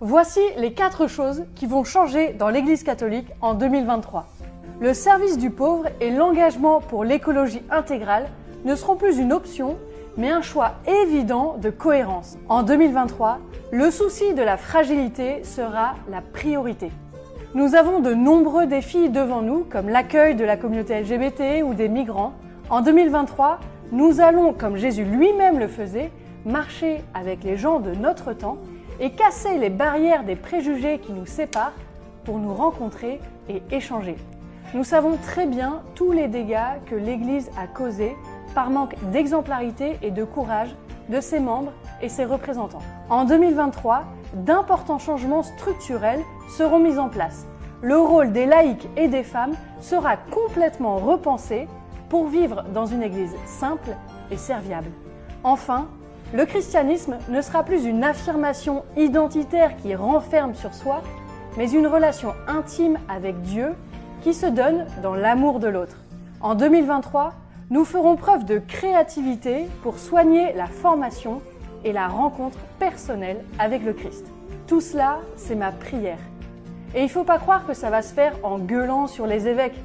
Voici 0.00 0.38
les 0.56 0.74
quatre 0.74 1.08
choses 1.08 1.42
qui 1.56 1.66
vont 1.66 1.82
changer 1.82 2.32
dans 2.32 2.50
l'Église 2.50 2.84
catholique 2.84 3.26
en 3.40 3.54
2023. 3.54 4.28
Le 4.80 4.94
service 4.94 5.38
du 5.38 5.50
pauvre 5.50 5.86
et 6.00 6.12
l'engagement 6.12 6.80
pour 6.80 7.02
l'écologie 7.02 7.62
intégrale 7.68 8.28
ne 8.64 8.76
seront 8.76 8.94
plus 8.94 9.18
une 9.18 9.32
option, 9.32 9.76
mais 10.16 10.30
un 10.30 10.40
choix 10.40 10.74
évident 10.86 11.56
de 11.60 11.70
cohérence. 11.70 12.38
En 12.48 12.62
2023, 12.62 13.40
le 13.72 13.90
souci 13.90 14.34
de 14.34 14.42
la 14.42 14.56
fragilité 14.56 15.42
sera 15.42 15.96
la 16.08 16.20
priorité. 16.20 16.92
Nous 17.56 17.74
avons 17.74 17.98
de 17.98 18.14
nombreux 18.14 18.66
défis 18.66 19.08
devant 19.08 19.42
nous, 19.42 19.64
comme 19.68 19.88
l'accueil 19.88 20.36
de 20.36 20.44
la 20.44 20.56
communauté 20.56 21.00
LGBT 21.00 21.64
ou 21.64 21.74
des 21.74 21.88
migrants. 21.88 22.34
En 22.70 22.82
2023, 22.82 23.58
nous 23.90 24.20
allons, 24.20 24.52
comme 24.52 24.76
Jésus 24.76 25.02
lui-même 25.02 25.58
le 25.58 25.66
faisait, 25.66 26.12
marcher 26.46 27.02
avec 27.14 27.42
les 27.42 27.56
gens 27.56 27.80
de 27.80 27.90
notre 27.96 28.32
temps 28.32 28.58
et 29.00 29.10
casser 29.10 29.58
les 29.58 29.70
barrières 29.70 30.24
des 30.24 30.36
préjugés 30.36 30.98
qui 30.98 31.12
nous 31.12 31.26
séparent 31.26 31.74
pour 32.24 32.38
nous 32.38 32.52
rencontrer 32.52 33.20
et 33.48 33.62
échanger. 33.70 34.16
Nous 34.74 34.84
savons 34.84 35.16
très 35.16 35.46
bien 35.46 35.82
tous 35.94 36.12
les 36.12 36.28
dégâts 36.28 36.80
que 36.86 36.94
l'Église 36.94 37.50
a 37.58 37.66
causés 37.66 38.14
par 38.54 38.70
manque 38.70 38.96
d'exemplarité 39.12 39.98
et 40.02 40.10
de 40.10 40.24
courage 40.24 40.74
de 41.08 41.20
ses 41.20 41.40
membres 41.40 41.72
et 42.02 42.08
ses 42.08 42.24
représentants. 42.24 42.82
En 43.08 43.24
2023, 43.24 44.04
d'importants 44.34 44.98
changements 44.98 45.42
structurels 45.42 46.22
seront 46.50 46.80
mis 46.80 46.98
en 46.98 47.08
place. 47.08 47.46
Le 47.80 47.96
rôle 47.96 48.32
des 48.32 48.44
laïcs 48.44 48.88
et 48.96 49.08
des 49.08 49.22
femmes 49.22 49.54
sera 49.80 50.16
complètement 50.16 50.96
repensé 50.96 51.66
pour 52.08 52.26
vivre 52.26 52.64
dans 52.74 52.86
une 52.86 53.02
Église 53.02 53.34
simple 53.46 53.90
et 54.30 54.36
serviable. 54.36 54.90
Enfin, 55.44 55.88
le 56.34 56.44
christianisme 56.44 57.16
ne 57.30 57.40
sera 57.40 57.62
plus 57.62 57.86
une 57.86 58.04
affirmation 58.04 58.84
identitaire 58.98 59.76
qui 59.76 59.94
renferme 59.94 60.54
sur 60.54 60.74
soi, 60.74 61.02
mais 61.56 61.70
une 61.70 61.86
relation 61.86 62.34
intime 62.46 62.98
avec 63.08 63.40
Dieu 63.42 63.74
qui 64.22 64.34
se 64.34 64.44
donne 64.44 64.86
dans 65.02 65.14
l'amour 65.14 65.58
de 65.58 65.68
l'autre. 65.68 65.96
En 66.40 66.54
2023, 66.54 67.32
nous 67.70 67.84
ferons 67.84 68.16
preuve 68.16 68.44
de 68.44 68.58
créativité 68.58 69.68
pour 69.82 69.98
soigner 69.98 70.52
la 70.52 70.66
formation 70.66 71.40
et 71.84 71.92
la 71.92 72.08
rencontre 72.08 72.58
personnelle 72.78 73.42
avec 73.58 73.82
le 73.82 73.94
Christ. 73.94 74.26
Tout 74.66 74.82
cela, 74.82 75.20
c'est 75.36 75.54
ma 75.54 75.72
prière. 75.72 76.18
Et 76.94 77.00
il 77.00 77.04
ne 77.04 77.10
faut 77.10 77.24
pas 77.24 77.38
croire 77.38 77.66
que 77.66 77.74
ça 77.74 77.88
va 77.88 78.02
se 78.02 78.12
faire 78.12 78.34
en 78.42 78.58
gueulant 78.58 79.06
sur 79.06 79.26
les 79.26 79.48
évêques. 79.48 79.78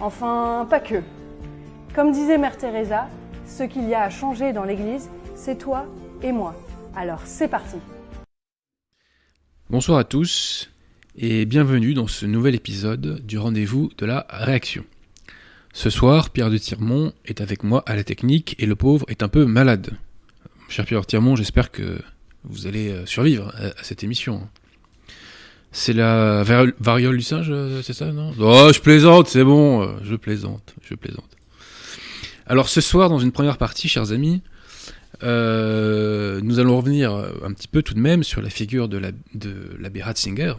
Enfin, 0.00 0.66
pas 0.68 0.80
que. 0.80 1.02
Comme 1.94 2.12
disait 2.12 2.38
Mère 2.38 2.56
Teresa, 2.56 3.06
ce 3.46 3.64
qu'il 3.64 3.86
y 3.86 3.94
a 3.94 4.02
à 4.02 4.10
changer 4.10 4.52
dans 4.52 4.64
l'Église, 4.64 5.10
c'est 5.42 5.56
toi 5.56 5.86
et 6.22 6.32
moi. 6.32 6.54
Alors 6.94 7.22
c'est 7.24 7.48
parti. 7.48 7.76
Bonsoir 9.70 9.98
à 9.98 10.04
tous 10.04 10.68
et 11.16 11.46
bienvenue 11.46 11.94
dans 11.94 12.08
ce 12.08 12.26
nouvel 12.26 12.54
épisode 12.54 13.24
du 13.24 13.38
rendez-vous 13.38 13.90
de 13.96 14.04
la 14.04 14.26
réaction. 14.28 14.84
Ce 15.72 15.88
soir, 15.88 16.28
Pierre 16.28 16.50
de 16.50 16.58
Tirmont 16.58 17.14
est 17.24 17.40
avec 17.40 17.62
moi 17.62 17.82
à 17.86 17.96
la 17.96 18.04
technique 18.04 18.54
et 18.58 18.66
le 18.66 18.76
pauvre 18.76 19.06
est 19.08 19.22
un 19.22 19.28
peu 19.28 19.46
malade. 19.46 19.92
Cher 20.68 20.84
Pierre 20.84 21.00
de 21.00 21.06
Tirmont, 21.06 21.36
j'espère 21.36 21.70
que 21.70 22.02
vous 22.44 22.66
allez 22.66 22.90
euh, 22.90 23.06
survivre 23.06 23.50
à, 23.56 23.82
cette 23.82 24.04
émission. 24.04 24.46
C'est 25.72 25.94
la 25.94 26.42
variole 26.80 27.16
du 27.16 27.22
singe, 27.22 27.48
euh, 27.50 27.80
c'est 27.82 27.94
ça, 27.94 28.12
non? 28.12 28.34
Oh, 28.38 28.70
je 28.74 28.80
plaisante, 28.80 29.28
c'est 29.28 29.44
bon, 29.44 29.84
euh, 29.84 29.96
je 30.02 30.16
plaisante, 30.16 30.74
je 30.82 30.94
plaisante. 30.94 31.30
Alors 32.46 32.68
ce 32.68 32.82
soir, 32.82 33.08
dans 33.08 33.20
une 33.20 33.32
première 33.32 33.56
partie, 33.56 33.88
chers 33.88 34.12
amis, 34.12 34.42
nous 35.22 36.58
allons 36.58 36.76
revenir 36.76 37.12
un 37.12 37.52
petit 37.52 37.68
peu 37.68 37.82
tout 37.82 37.94
de 37.94 38.00
même 38.00 38.22
sur 38.22 38.42
la 38.42 38.50
figure 38.50 38.88
de 38.88 38.98
la, 38.98 39.10
Ratzinger, 40.04 40.54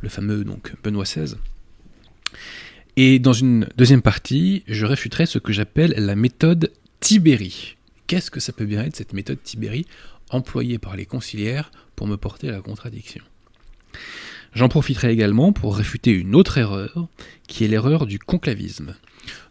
le 0.00 0.08
fameux 0.08 0.44
donc 0.44 0.72
Benoît 0.82 1.04
XVI. 1.04 1.34
Et 2.96 3.18
dans 3.18 3.32
une 3.32 3.68
deuxième 3.76 4.02
partie, 4.02 4.62
je 4.66 4.84
réfuterai 4.84 5.26
ce 5.26 5.38
que 5.38 5.52
j'appelle 5.52 5.94
la 5.96 6.16
méthode 6.16 6.72
Tibéri. 6.98 7.76
Qu'est-ce 8.06 8.30
que 8.30 8.40
ça 8.40 8.52
peut 8.52 8.66
bien 8.66 8.84
être 8.84 8.96
cette 8.96 9.12
méthode 9.12 9.42
Tibéri 9.42 9.86
employé 10.30 10.78
par 10.78 10.96
les 10.96 11.06
conciliaires 11.06 11.70
pour 11.96 12.06
me 12.06 12.16
porter 12.16 12.48
à 12.48 12.52
la 12.52 12.60
contradiction? 12.60 13.22
J'en 14.52 14.68
profiterai 14.68 15.12
également 15.12 15.52
pour 15.52 15.76
réfuter 15.76 16.10
une 16.10 16.34
autre 16.34 16.58
erreur, 16.58 17.06
qui 17.46 17.64
est 17.64 17.68
l'erreur 17.68 18.06
du 18.06 18.18
conclavisme. 18.18 18.96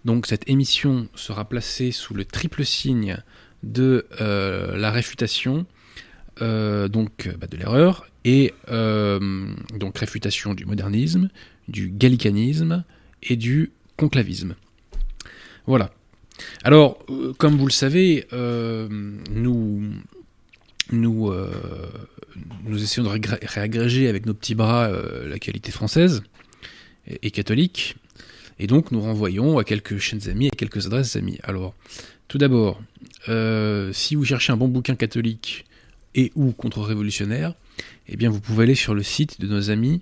Donc 0.03 0.25
cette 0.27 0.49
émission 0.49 1.07
sera 1.15 1.47
placée 1.47 1.91
sous 1.91 2.13
le 2.13 2.25
triple 2.25 2.65
signe 2.65 3.17
de 3.63 4.05
euh, 4.21 4.77
la 4.77 4.91
réfutation, 4.91 5.65
euh, 6.41 6.87
donc 6.87 7.29
bah, 7.39 7.47
de 7.47 7.57
l'erreur, 7.57 8.07
et 8.25 8.53
euh, 8.69 9.47
donc 9.77 9.97
réfutation 9.97 10.53
du 10.53 10.65
modernisme, 10.65 11.29
du 11.67 11.89
gallicanisme 11.89 12.83
et 13.23 13.35
du 13.35 13.71
conclavisme. 13.97 14.55
Voilà. 15.65 15.91
Alors, 16.63 17.05
comme 17.37 17.57
vous 17.57 17.65
le 17.65 17.71
savez, 17.71 18.25
nous 18.31 19.83
nous, 20.91 21.33
nous 22.63 22.83
essayons 22.83 23.03
de 23.03 23.45
réagréger 23.45 24.07
avec 24.07 24.25
nos 24.25 24.33
petits 24.33 24.55
bras 24.55 24.89
la 24.89 25.37
qualité 25.37 25.71
française 25.71 26.23
et, 27.21 27.29
catholique, 27.31 27.97
et 28.57 28.67
donc 28.67 28.91
nous 28.91 29.01
renvoyons 29.01 29.57
à 29.57 29.65
quelques 29.65 29.97
chaînes 29.97 30.27
amies 30.29 30.47
et 30.47 30.51
quelques 30.51 30.87
adresses 30.87 31.17
amies. 31.17 31.39
Alors, 31.43 31.75
tout 32.29 32.37
d'abord, 32.37 32.81
euh, 33.27 33.91
si 33.91 34.15
vous 34.15 34.23
cherchez 34.23 34.53
un 34.53 34.57
bon 34.57 34.69
bouquin 34.69 34.95
catholique 34.95 35.65
et 36.15 36.31
ou 36.35 36.53
contre-révolutionnaire, 36.53 37.53
eh 38.07 38.15
bien 38.15 38.29
vous 38.29 38.39
pouvez 38.39 38.63
aller 38.63 38.75
sur 38.75 38.95
le 38.95 39.03
site 39.03 39.41
de 39.41 39.47
nos 39.47 39.69
amis 39.69 40.01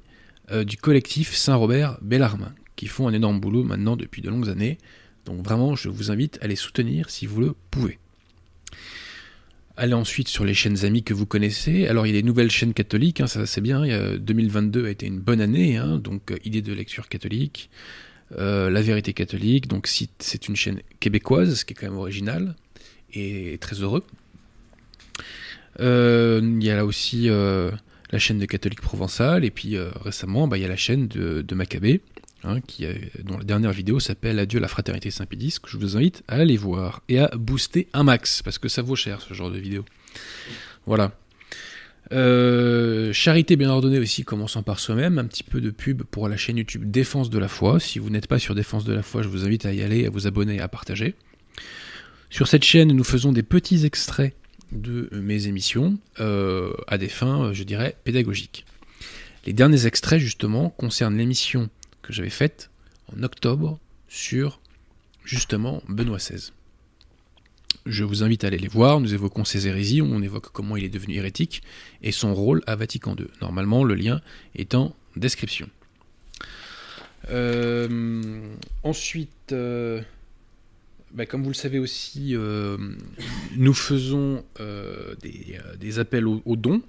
du 0.65 0.77
collectif 0.77 1.35
Saint-Robert 1.35 1.97
Bellarmin, 2.01 2.53
qui 2.77 2.87
font 2.87 3.09
un 3.09 3.13
énorme 3.13 3.41
boulot 3.41 3.63
maintenant 3.63 3.97
depuis 3.97 4.21
de 4.21 4.29
longues 4.29 4.47
années. 4.47 4.77
Donc 5.25 5.43
vraiment, 5.43 5.75
je 5.75 5.89
vous 5.89 6.09
invite 6.09 6.39
à 6.41 6.47
les 6.47 6.55
soutenir 6.55 7.09
si 7.09 7.25
vous 7.25 7.41
le 7.41 7.53
pouvez. 7.69 7.99
Allez 9.79 9.93
ensuite 9.93 10.27
sur 10.27 10.43
les 10.43 10.55
chaînes 10.55 10.85
amies 10.85 11.03
que 11.03 11.13
vous 11.13 11.27
connaissez. 11.27 11.85
Alors 11.87 12.07
il 12.07 12.15
y 12.15 12.17
a 12.17 12.21
des 12.21 12.25
nouvelles 12.25 12.49
chaînes 12.49 12.73
catholiques, 12.73 13.21
hein, 13.21 13.27
ça 13.27 13.45
c'est 13.45 13.61
bien. 13.61 13.85
Il 13.85 14.17
2022 14.19 14.85
a 14.85 14.89
été 14.89 15.05
une 15.05 15.19
bonne 15.19 15.39
année, 15.39 15.77
hein, 15.77 15.97
donc 15.97 16.31
euh, 16.31 16.37
idée 16.43 16.63
de 16.63 16.73
lecture 16.73 17.09
catholique, 17.09 17.69
euh, 18.37 18.69
la 18.69 18.81
vérité 18.81 19.13
catholique. 19.13 19.67
Donc 19.67 19.87
c'est 19.87 20.47
une 20.47 20.55
chaîne 20.55 20.81
québécoise, 20.99 21.55
ce 21.55 21.65
qui 21.65 21.73
est 21.73 21.75
quand 21.75 21.87
même 21.87 21.97
original 21.97 22.55
et 23.13 23.57
très 23.59 23.77
heureux. 23.77 24.03
Euh, 25.79 26.41
il 26.43 26.63
y 26.63 26.69
a 26.69 26.75
là 26.75 26.85
aussi 26.85 27.27
la 27.29 28.19
chaîne 28.19 28.39
de 28.39 28.45
catholique 28.45 28.81
provençal 28.81 29.45
et 29.45 29.51
puis 29.51 29.77
récemment 29.77 30.47
bah, 30.47 30.57
il 30.57 30.61
y 30.61 30.65
a 30.65 30.69
la 30.69 30.75
chaîne 30.75 31.07
de, 31.07 31.41
de. 31.41 31.55
Hein, 32.43 32.59
dont 33.23 33.37
la 33.37 33.43
dernière 33.43 33.71
vidéo 33.71 33.99
s'appelle 33.99 34.37
Adieu 34.37 34.59
la 34.59 34.67
fraternité 34.67 35.09
Saint-Pédis, 35.09 35.57
que 35.61 35.69
je 35.69 35.77
vous 35.77 35.97
invite 35.97 36.23
à 36.27 36.35
aller 36.35 36.55
voir 36.55 37.01
et 37.09 37.19
à 37.19 37.29
booster 37.35 37.87
un 37.93 38.03
max, 38.03 38.43
parce 38.43 38.59
que 38.59 38.69
ça 38.69 38.81
vaut 38.83 38.95
cher 38.95 39.21
ce 39.21 39.33
genre 39.33 39.49
de 39.49 39.57
vidéo. 39.57 39.83
Voilà. 40.85 41.11
Euh, 42.13 43.11
charité 43.11 43.55
bien 43.55 43.69
ordonnée 43.69 43.99
aussi, 43.99 44.23
commençant 44.23 44.63
par 44.63 44.79
soi-même, 44.79 45.19
un 45.19 45.25
petit 45.25 45.43
peu 45.43 45.59
de 45.59 45.69
pub 45.71 46.03
pour 46.03 46.29
la 46.29 46.37
chaîne 46.37 46.57
YouTube 46.57 46.89
Défense 46.89 47.29
de 47.29 47.39
la 47.39 47.47
foi. 47.47 47.79
Si 47.79 47.99
vous 47.99 48.09
n'êtes 48.09 48.27
pas 48.27 48.39
sur 48.39 48.55
Défense 48.55 48.85
de 48.85 48.93
la 48.93 49.03
foi, 49.03 49.21
je 49.21 49.27
vous 49.27 49.45
invite 49.45 49.65
à 49.65 49.73
y 49.73 49.81
aller, 49.81 50.05
à 50.05 50.09
vous 50.09 50.27
abonner, 50.27 50.59
à 50.59 50.67
partager. 50.67 51.15
Sur 52.29 52.47
cette 52.47 52.63
chaîne, 52.63 52.91
nous 52.93 53.03
faisons 53.03 53.31
des 53.31 53.43
petits 53.43 53.85
extraits 53.85 54.35
de 54.71 55.09
mes 55.13 55.47
émissions 55.47 55.97
euh, 56.19 56.73
à 56.87 56.97
des 56.97 57.07
fins, 57.07 57.53
je 57.53 57.63
dirais, 57.63 57.95
pédagogiques. 58.03 58.65
Les 59.45 59.53
derniers 59.53 59.85
extraits, 59.85 60.19
justement, 60.19 60.69
concernent 60.69 61.17
l'émission 61.17 61.69
que 62.01 62.13
j'avais 62.13 62.29
faite 62.29 62.69
en 63.15 63.23
octobre 63.23 63.79
sur 64.09 64.59
justement 65.23 65.81
Benoît 65.87 66.17
XVI. 66.17 66.51
Je 67.85 68.03
vous 68.03 68.23
invite 68.23 68.43
à 68.43 68.47
aller 68.47 68.57
les 68.57 68.67
voir, 68.67 68.99
nous 68.99 69.13
évoquons 69.13 69.45
ses 69.45 69.67
hérésies, 69.67 70.01
on 70.01 70.21
évoque 70.21 70.51
comment 70.51 70.75
il 70.75 70.83
est 70.83 70.89
devenu 70.89 71.15
hérétique 71.15 71.63
et 72.01 72.11
son 72.11 72.33
rôle 72.33 72.61
à 72.67 72.75
Vatican 72.75 73.15
II. 73.17 73.27
Normalement, 73.41 73.83
le 73.83 73.95
lien 73.95 74.21
est 74.55 74.75
en 74.75 74.93
description. 75.15 75.69
Euh, 77.29 78.55
ensuite, 78.83 79.51
euh, 79.51 80.01
bah, 81.11 81.25
comme 81.25 81.43
vous 81.43 81.49
le 81.49 81.55
savez 81.55 81.79
aussi, 81.79 82.35
euh, 82.35 82.77
nous 83.55 83.73
faisons 83.73 84.43
des, 85.79 85.99
appels 85.99 86.27
aux 86.27 86.55
dons 86.55 86.81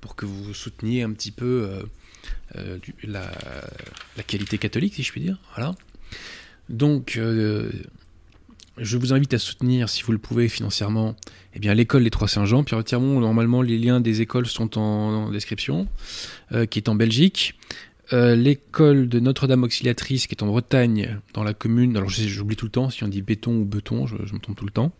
pour 0.00 0.16
que 0.16 0.24
vous 0.24 0.54
souteniez 0.54 1.02
un 1.02 1.12
petit 1.12 1.30
peu 1.30 1.82
euh, 2.54 2.78
la, 3.02 3.30
qualité 4.26 4.58
catholique, 4.58 4.94
si 4.94 5.02
je 5.02 5.12
puis 5.12 5.20
dire. 5.20 5.38
Voilà. 5.54 5.74
Donc, 6.68 7.16
euh, 7.16 7.70
je 8.78 8.96
vous 8.96 9.12
invite 9.12 9.34
à 9.34 9.38
soutenir, 9.38 9.88
si 9.88 10.02
vous 10.02 10.12
le 10.12 10.18
pouvez 10.18 10.48
financièrement, 10.48 11.16
eh 11.54 11.58
bien 11.58 11.74
l'école 11.74 12.04
des 12.04 12.10
Trois 12.10 12.28
Saint-Jean. 12.28 12.64
Pierre 12.64 12.84
Tirmont, 12.84 13.20
normalement, 13.20 13.62
les 13.62 13.78
liens 13.78 14.00
des 14.00 14.20
écoles 14.20 14.46
sont 14.46 14.78
en, 14.78 15.30
description, 15.30 15.86
qui 16.70 16.78
est 16.78 16.88
en 16.88 16.94
Belgique. 16.94 17.54
l'école 18.12 19.08
de 19.08 19.20
Notre-Dame 19.20 19.62
Auxiliatrice, 19.62 20.26
qui 20.26 20.34
est 20.34 20.42
en 20.42 20.48
Bretagne, 20.48 21.20
dans 21.32 21.44
la 21.44 21.54
commune. 21.54 21.96
Alors, 21.96 22.10
j'oublie 22.10 22.56
tout 22.56 22.66
le 22.66 22.70
temps 22.70 22.90
si 22.90 23.04
on 23.04 23.08
dit 23.08 23.22
béton 23.22 23.56
ou 23.56 23.64
beton, 23.64 24.06
je, 24.06 24.16
je 24.24 24.34
me 24.34 24.40
trompe 24.40 24.58
tout 24.58 24.66
le 24.66 24.72
temps. 24.72 24.92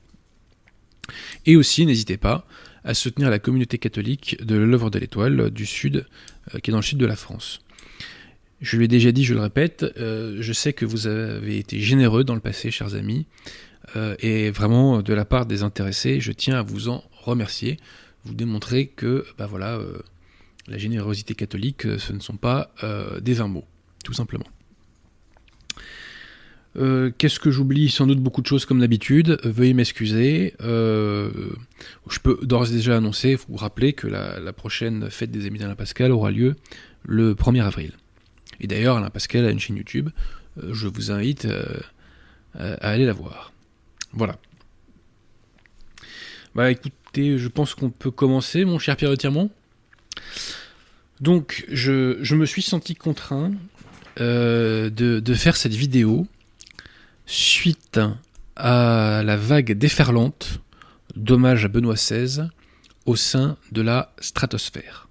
Et 1.45 1.57
aussi, 1.57 1.85
n'hésitez 1.87 2.17
pas 2.17 2.47
à 2.87 2.95
soutenir 2.95 3.31
la 3.31 3.39
communauté 3.39 3.79
catholique 3.79 4.37
de 4.43 4.57
l'œuvre 4.57 4.91
de 4.91 4.99
l'Étoile 4.99 5.51
du 5.51 5.67
Sud, 5.67 6.07
euh, 6.55 6.61
qui 6.61 6.71
est 6.71 6.73
dans 6.73 6.79
le 6.79 6.85
sud 6.85 6.99
de 6.99 7.07
la 7.07 7.17
France. 7.17 7.61
Je 8.61 8.79
l'ai 8.79 8.89
déjà 8.89 9.13
dit, 9.13 9.25
je 9.25 9.35
le 9.35 9.41
répète, 9.41 9.85
euh, 9.99 10.39
je 10.41 10.53
sais 10.53 10.73
que 10.73 10.85
vous 10.85 11.07
avez 11.07 11.59
été 11.59 11.79
généreux 11.81 12.25
dans 12.25 12.35
le 12.35 12.41
passé, 12.41 12.71
chers 12.71 12.95
amis, 12.95 13.27
euh, 13.97 14.17
et 14.21 14.51
vraiment 14.51 15.03
de 15.03 15.15
la 15.15 15.25
part 15.25 15.47
des 15.47 15.63
intéressés, 15.63 16.21
je 16.21 16.33
tiens 16.33 16.57
à 16.57 16.63
vous 16.63 16.89
en 16.89 17.05
remercier. 17.13 17.79
Vous 18.25 18.35
démontrez 18.35 18.87
que, 18.87 19.25
bah 19.39 19.47
voilà, 19.47 19.79
la 20.67 20.79
générosité 20.79 21.35
catholique, 21.35 21.83
ce 21.99 22.13
ne 22.13 22.19
sont 22.19 22.37
pas 22.37 22.73
des 23.21 23.35
vains 23.35 23.47
mots, 23.47 23.67
tout 24.03 24.15
simplement. 24.15 24.47
Euh, 26.79 27.11
qu'est-ce 27.17 27.41
que 27.41 27.51
j'oublie? 27.51 27.89
Sans 27.89 28.07
doute 28.07 28.21
beaucoup 28.21 28.43
de 28.43 28.47
choses 28.47 28.67
comme 28.67 28.81
d'habitude. 28.81 29.39
Euh, 29.45 29.51
veuillez 29.51 29.75
m'excuser. 29.75 30.55
Euh, 30.61 31.31
je 32.11 32.19
peux 32.19 32.39
d'ores 32.43 32.71
et 32.71 32.75
déjà 32.75 32.97
annoncer, 32.97 33.37
vous 33.49 33.57
rappeler 33.57 33.93
que 33.93 34.07
la, 34.07 34.53
prochaine 34.53 35.11
fête 35.11 35.31
des 35.31 35.47
amis 35.47 35.59
d'Alain 35.59 35.75
Pascal 35.75 36.13
aura 36.13 36.31
lieu 36.31 36.57
le 37.05 37.35
1er 37.35 37.63
avril. 37.63 37.93
Et 38.61 38.67
d'ailleurs, 38.67 38.97
Alain 38.97 39.11
Pascal 39.11 39.45
a 39.45 39.51
une 39.51 39.61
chaîne 39.61 39.77
YouTube. 39.77 40.11
je 40.71 40.89
vous 40.89 41.11
invite 41.11 41.47
à 42.55 42.89
aller 42.89 43.05
la 43.05 43.13
voir. 43.13 43.53
Voilà. 44.13 44.39
Bah 46.55 46.71
écoutez, 46.71 47.39
je 47.39 47.49
pense 47.49 47.75
qu'on 47.75 47.91
peut 47.91 48.11
commencer, 48.11 48.65
mon 48.65 48.79
cher 48.79 48.97
Pierre 48.97 49.11
Retirement. 49.11 49.51
Donc, 51.21 51.65
je, 51.69 52.35
me 52.35 52.47
suis 52.47 52.63
senti 52.63 52.95
contraint 52.95 53.53
de, 54.17 54.91
de, 54.91 55.35
faire 55.35 55.57
cette 55.57 55.75
vidéo 55.75 56.27
suite 57.27 58.01
à 58.57 59.23
la 59.25 59.37
vague 59.37 59.73
déferlante 59.73 60.61
d'hommage 61.15 61.65
à 61.65 61.69
Benoît 61.69 61.95
XVI 61.95 62.49
au 63.05 63.17
sein 63.17 63.57
de 63.73 63.83
la 63.83 64.13
stratosphère. 64.21 65.06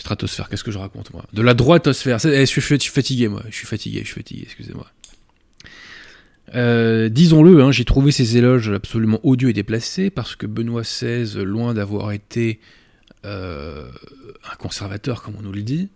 Stratosphère, 0.00 0.48
qu'est-ce 0.48 0.64
que 0.64 0.70
je 0.70 0.78
raconte 0.78 1.12
moi? 1.12 1.26
De 1.34 1.42
la 1.42 1.52
droitosphère. 1.52 2.18
Eh, 2.24 2.46
je, 2.46 2.60
suis, 2.60 2.78
fatigué 2.90 3.28
moi, 3.28 3.42
je 3.50 3.54
suis 3.54 3.66
fatigué, 3.66 4.00
je 4.00 4.06
suis 4.06 4.14
fatigué, 4.14 4.42
excusez-moi. 4.44 4.90
Euh, 6.54 7.10
disons-le, 7.10 7.62
hein, 7.62 7.70
j'ai 7.70 7.84
trouvé 7.84 8.10
ces 8.10 8.38
éloges 8.38 8.70
absolument 8.70 9.20
odieux 9.22 9.50
et 9.50 9.52
déplacés 9.52 10.08
parce 10.08 10.36
que 10.36 10.46
Benoît 10.46 10.82
XVI, 10.82 11.44
loin 11.44 11.74
d'avoir 11.74 12.12
été 12.12 12.60
euh, 13.26 13.90
un 14.50 14.56
conservateur 14.56 15.22
comme 15.22 15.36
on 15.38 15.42
nous 15.42 15.52
le 15.52 15.62
dit, 15.62 15.90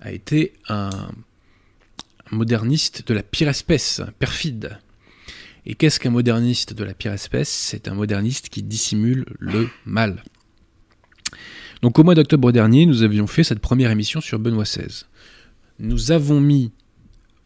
a 0.00 0.12
été 0.12 0.52
un 0.68 1.10
moderniste 2.30 3.08
de 3.08 3.14
la 3.14 3.24
pire 3.24 3.48
espèce, 3.48 4.00
perfide. 4.20 4.78
Et 5.66 5.74
qu'est-ce 5.74 5.98
qu'un 5.98 6.10
moderniste 6.10 6.72
de 6.72 6.84
la 6.84 6.94
pire 6.94 7.12
espèce? 7.12 7.50
C'est 7.50 7.88
un 7.88 7.94
moderniste 7.94 8.48
qui 8.48 8.62
dissimule 8.62 9.26
le 9.40 9.68
mal. 9.84 10.22
Donc 11.82 11.98
au 11.98 12.04
mois 12.04 12.14
d'octobre 12.14 12.52
dernier, 12.52 12.84
nous 12.84 13.02
avions 13.02 13.26
fait 13.26 13.42
cette 13.42 13.60
première 13.60 13.90
émission 13.90 14.20
sur 14.20 14.38
Benoît 14.38 14.64
XVI. 14.64 15.04
Nous 15.78 16.12
avons 16.12 16.40
mis 16.40 16.72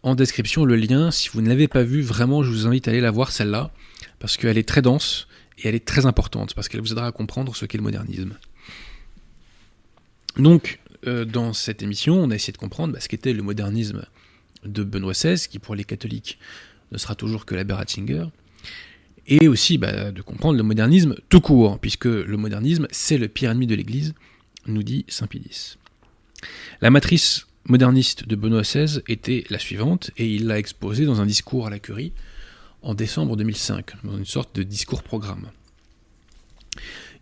en 0.03 0.15
description 0.15 0.65
le 0.65 0.77
lien, 0.77 1.11
si 1.11 1.29
vous 1.33 1.41
ne 1.41 1.49
l'avez 1.49 1.69
pas 1.69 1.85
vu, 1.85 2.03
vraiment 2.03 2.43
je 2.43 2.51
vous 2.51 2.67
invite 2.67 2.89
à 2.89 2.91
aller 2.91 3.01
la 3.01 3.13
voir 3.13 3.31
celle-là, 3.31 3.71
parce 4.19 4.37
qu'elle 4.37 4.59
est 4.59 4.69
très 4.69 4.83
dense 4.83 5.29
et 5.59 5.69
elle 5.69 5.75
est 5.75 5.85
très 5.85 6.05
importante, 6.05 6.55
parce 6.55 6.69
qu'elle 6.69 6.81
vous 6.81 6.93
aidera 6.93 7.07
à 7.07 7.13
comprendre 7.13 7.55
ce 7.55 7.65
qu'est 7.65 7.79
le 7.79 7.85
modernisme. 7.85 8.37
Donc, 10.37 10.81
euh, 11.07 11.25
dans 11.25 11.53
cette 11.53 11.83
émission, 11.83 12.17
on 12.17 12.31
a 12.31 12.35
essayé 12.35 12.53
de 12.53 12.59
comprendre 12.59 12.93
bah, 12.93 13.01
ce 13.01 13.09
qu'était 13.09 13.33
le 13.33 13.43
modernisme 13.43 14.05
de 14.65 14.83
Benoît 14.83 15.13
XVI, 15.13 15.49
qui 15.49 15.61
pour 15.61 15.75
les 15.77 15.85
catholiques 15.85 16.39
ne 16.91 16.99
sera 16.99 17.15
toujours 17.15 17.47
que 17.47 17.55
l'abbé 17.55 17.75
Ratzinger, 17.75 18.27
et 19.27 19.49
aussi 19.49 19.79
bah, 19.79 20.13
de 20.13 20.23
comprendre 20.23 20.57
le 20.57 20.63
modernisme 20.63 21.15
tout 21.29 21.41
court, 21.41 21.79
puisque 21.79 22.05
le 22.05 22.37
modernisme, 22.37 22.87
c'est 22.91 23.19
le 23.19 23.29
pire 23.29 23.51
ennemi 23.51 23.67
de 23.67 23.75
l'Église, 23.75 24.15
nous 24.67 24.83
dit 24.83 25.05
Saint 25.09 25.27
Pidis. 25.27 25.77
La 26.81 26.91
matrice 26.91 27.47
moderniste 27.67 28.29
de 28.29 28.37
Benoît 28.37 28.63
XVI 28.63 29.01
était 29.09 29.45
la 29.51 29.59
suivante, 29.59 30.11
et 30.19 30.27
il 30.27 30.47
l'a 30.47 30.59
exposée 30.59 31.07
dans 31.07 31.21
un 31.21 31.27
discours 31.27 31.67
à 31.67 31.71
la 31.71 31.79
Curie 31.79 32.13
en 32.83 32.95
décembre 32.95 33.37
2005, 33.37 33.93
dans 34.05 34.17
une 34.19 34.27
sorte 34.27 34.55
de 34.55 34.63
discours-programme. 34.63 35.51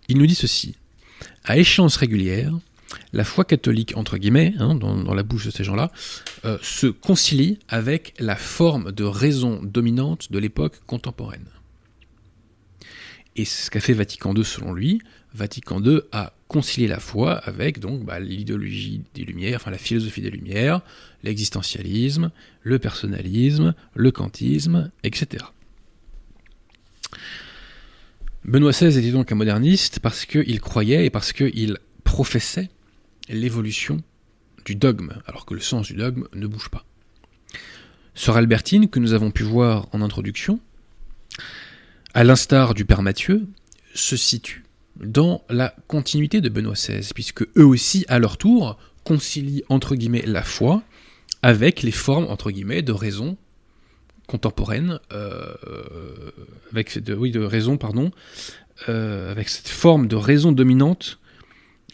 Il 0.09 0.19
nous 0.19 0.27
dit 0.27 0.35
ceci. 0.35 0.75
À 1.45 1.57
échéance 1.57 1.97
régulière, 1.97 2.53
la 3.13 3.25
foi 3.25 3.45
catholique, 3.45 3.97
entre 3.97 4.19
guillemets, 4.19 4.55
hein, 4.59 4.75
dans, 4.75 5.15
la 5.15 5.23
bouche 5.23 5.47
de 5.47 5.51
ces 5.51 5.65
gens-là, 5.65 5.93
euh, 6.45 6.59
se 6.63 6.89
concilie 6.89 7.59
avec 7.69 8.15
la 8.19 8.37
forme 8.37 8.93
de 8.93 9.05
raison 9.05 9.61
dominante 9.63 10.33
de 10.33 10.39
l'époque 10.39 10.81
contemporaine. 10.87 11.47
Et 13.37 13.45
ce 13.45 13.71
qu'a 13.71 13.81
fait 13.81 13.95
Vatican 13.95 14.35
II 14.35 14.45
selon 14.45 14.73
lui. 14.73 15.01
Vatican 15.35 15.83
II 15.83 16.01
a 16.13 16.35
concilié 16.49 16.87
la 16.87 17.01
foi 17.01 17.33
avec 17.33 17.81
bah, 17.81 18.21
l'idéologie 18.21 19.03
des 19.15 19.25
Lumières, 19.25 19.57
enfin 19.57 19.71
la 19.71 19.79
philosophie 19.79 20.21
des 20.21 20.31
Lumières, 20.31 20.83
l'existentialisme, 21.23 22.31
le 22.63 22.79
personnalisme, 22.79 23.75
le 23.95 24.11
kantisme, 24.11 24.91
etc. 25.03 25.47
Benoît 28.45 28.73
XVI 28.73 28.99
était 28.99 29.13
donc 29.13 29.33
un 29.33 29.37
moderniste 29.37 30.01
parce 30.01 30.27
qu'il 30.27 30.61
croyait 30.61 31.07
et 31.07 31.11
parce 31.11 31.33
qu'il 31.33 31.79
professait 32.05 32.69
l'évolution 33.29 34.03
du 34.65 34.75
dogme, 34.75 35.15
alors 35.27 35.47
que 35.47 35.55
le 35.55 35.61
sens 35.61 35.87
du 35.87 35.95
dogme 35.95 36.27
ne 36.35 36.47
bouge 36.47 36.69
pas. 36.69 36.85
Sœur 38.15 38.37
Albertine, 38.37 38.89
que 38.89 38.99
nous 38.99 39.15
avons 39.15 39.31
pu 39.31 39.43
voir 39.43 39.89
en 39.93 40.03
introduction, 40.03 40.61
à 42.15 42.25
l'instar 42.25 42.75
du 42.75 42.85
Père 42.85 43.03
Mathieu, 43.03 43.47
se 43.95 44.17
situe 44.17 44.65
dans 44.97 45.43
la 45.49 45.75
continuité 45.89 46.41
de 46.41 46.49
Benoît 46.49 46.75
XVI, 46.75 47.09
puisque 47.15 47.43
eux 47.57 47.65
aussi, 47.65 48.05
à 48.09 48.19
leur 48.19 48.37
tour, 48.37 48.79
concilient 49.05 49.65
entre 49.69 49.95
guillemets 49.97 50.25
la 50.27 50.43
foi 50.43 50.83
avec 51.43 51.83
les 51.83 51.91
formes 51.91 52.27
entre 52.27 52.51
guillemets 52.51 52.83
de 52.83 52.93
raison 52.93 53.37
contemporaine, 54.27 55.01
euh, 55.13 55.55
avec 56.71 56.99
de 56.99 57.41
raison 57.41 57.77
pardon, 57.77 58.13
euh, 58.89 59.31
avec 59.31 59.49
cette 59.49 59.69
forme 59.69 60.07
de 60.07 60.17
raison 60.17 60.53
dominante 60.53 61.19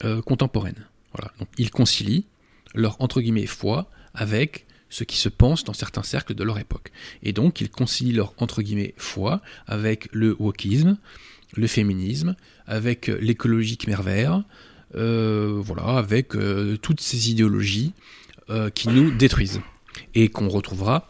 euh, 0.05 0.21
contemporaine. 0.23 0.87
Voilà. 1.15 1.33
Donc 1.39 1.49
ils 1.57 1.71
concilient 1.71 2.27
leur 2.75 3.01
entre 3.01 3.21
guillemets 3.21 3.47
foi 3.47 3.91
avec 4.15 4.67
ce 4.91 5.05
qui 5.05 5.17
se 5.17 5.29
pense 5.29 5.65
dans 5.65 5.73
certains 5.73 6.03
cercles 6.03 6.35
de 6.35 6.45
leur 6.45 6.59
époque. 6.59 6.91
Et 7.23 7.33
donc 7.33 7.61
ils 7.61 7.71
concilient 7.71 8.13
leur 8.13 8.35
entre 8.39 8.63
guillemets 8.63 8.95
foi 8.97 9.41
avec 9.67 10.09
le 10.13 10.37
wokisme, 10.39 10.97
le 11.57 11.67
féminisme, 11.67 12.37
avec 12.67 13.07
l'écologie 13.07 13.77
khmer 13.77 14.43
euh, 14.95 15.61
voilà, 15.63 15.99
avec 15.99 16.35
euh, 16.35 16.79
toutes 16.81 17.01
ces 17.01 17.31
idéologies 17.31 17.93
euh, 18.49 18.71
qui 18.71 18.89
nous 18.89 19.11
détruisent 19.11 19.61
et 20.15 20.29
qu'on 20.29 20.49
retrouvera 20.49 21.09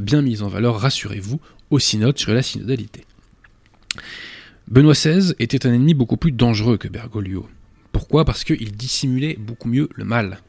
bien 0.00 0.20
mises 0.20 0.42
en 0.42 0.48
valeur, 0.48 0.80
rassurez-vous, 0.80 1.40
au 1.70 1.78
synode 1.78 2.18
sur 2.18 2.34
la 2.34 2.42
synodalité. 2.42 3.04
Benoît 4.66 4.94
XVI 4.94 5.32
était 5.38 5.64
un 5.64 5.72
ennemi 5.72 5.94
beaucoup 5.94 6.16
plus 6.16 6.32
dangereux 6.32 6.76
que 6.76 6.88
Bergoglio. 6.88 7.48
Pourquoi? 7.92 8.24
Parce 8.24 8.42
qu'il 8.42 8.72
dissimulait 8.72 9.36
beaucoup 9.38 9.68
mieux 9.68 9.88
le 9.94 10.04
mal. 10.04 10.40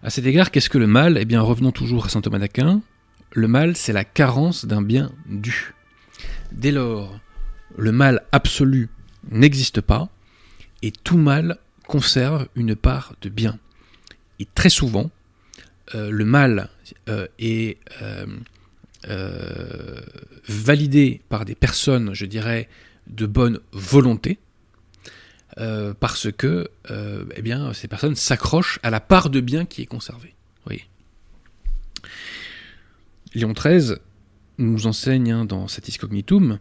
À 0.00 0.10
cet 0.10 0.26
égard, 0.26 0.52
qu'est-ce 0.52 0.70
que 0.70 0.78
le 0.78 0.86
mal? 0.86 1.18
Eh 1.18 1.24
bien, 1.24 1.40
revenons 1.40 1.72
toujours 1.72 2.06
à 2.06 2.08
saint 2.08 2.20
Thomas 2.20 2.38
d'Aquin. 2.38 2.82
Le 3.32 3.48
mal, 3.48 3.76
c'est 3.76 3.92
la 3.92 4.04
carence 4.04 4.64
d'un 4.64 4.80
bien 4.80 5.10
dû. 5.26 5.74
Dès 6.52 6.70
lors, 6.70 7.18
le 7.76 7.90
mal 7.90 8.22
absolu 8.30 8.90
n'existe 9.30 9.80
pas, 9.80 10.08
et 10.82 10.92
tout 10.92 11.18
mal 11.18 11.58
conserve 11.88 12.46
une 12.54 12.76
part 12.76 13.14
de 13.22 13.28
bien. 13.28 13.58
Et 14.38 14.46
très 14.46 14.70
souvent, 14.70 15.10
euh, 15.96 16.10
le 16.10 16.24
mal 16.24 16.70
euh, 17.08 17.26
est 17.40 17.78
euh, 18.02 20.00
validé 20.46 21.22
par 21.28 21.44
des 21.44 21.56
personnes, 21.56 22.14
je 22.14 22.26
dirais, 22.26 22.68
de 23.08 23.26
bonne 23.26 23.58
volonté, 23.72 24.38
euh, 25.58 25.92
parce 25.98 26.30
que 26.30 26.68
euh, 26.90 27.24
eh 27.36 27.74
ces 27.74 27.88
personnes 27.88 28.14
s'accrochent 28.14 28.78
à 28.82 28.90
la 28.90 29.00
part 29.00 29.28
de 29.30 29.40
bien 29.40 29.64
qui 29.64 29.82
est 29.82 29.86
conservée. 29.86 30.34
Léon 33.34 33.52
XIII 33.52 33.96
nous 34.56 34.86
enseigne 34.86 35.32
hein, 35.32 35.44
dans 35.44 35.68
Satis 35.68 35.98
Cognitum 35.98 36.58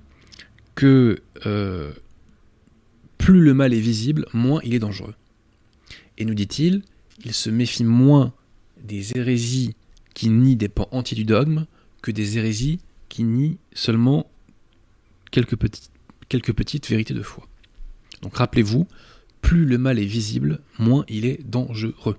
que 0.76 1.22
euh, 1.46 1.92
plus 3.18 3.42
le 3.42 3.54
mal 3.54 3.74
est 3.74 3.80
visible, 3.80 4.26
moins 4.34 4.60
il 4.64 4.74
est 4.74 4.80
dangereux. 4.80 5.16
Et 6.18 6.26
nous 6.26 6.34
dit-il, 6.34 6.84
il 7.24 7.34
se 7.34 7.50
méfie 7.50 7.84
moins 7.84 8.34
des 8.84 9.18
hérésies 9.18 9.76
qui 10.14 10.30
nient 10.30 10.56
des 10.56 10.70
pans 10.70 10.90
entiers 10.92 11.16
du 11.16 11.26
dogme 11.26 11.66
que 12.02 12.12
des 12.12 12.38
hérésies 12.38 12.80
qui 13.10 13.24
nient 13.24 13.58
seulement 13.74 14.30
quelques 15.32 15.56
petites 15.56 16.90
vérités 16.90 17.14
de 17.14 17.24
foi. 17.24 17.48
Donc 18.22 18.38
rappelez-vous, 18.38 18.88
plus 19.42 19.66
le 19.66 19.78
mal 19.78 20.00
est 20.00 20.06
visible, 20.06 20.60
moins 20.80 21.06
il 21.08 21.26
est 21.26 21.40
dangereux. 21.48 22.18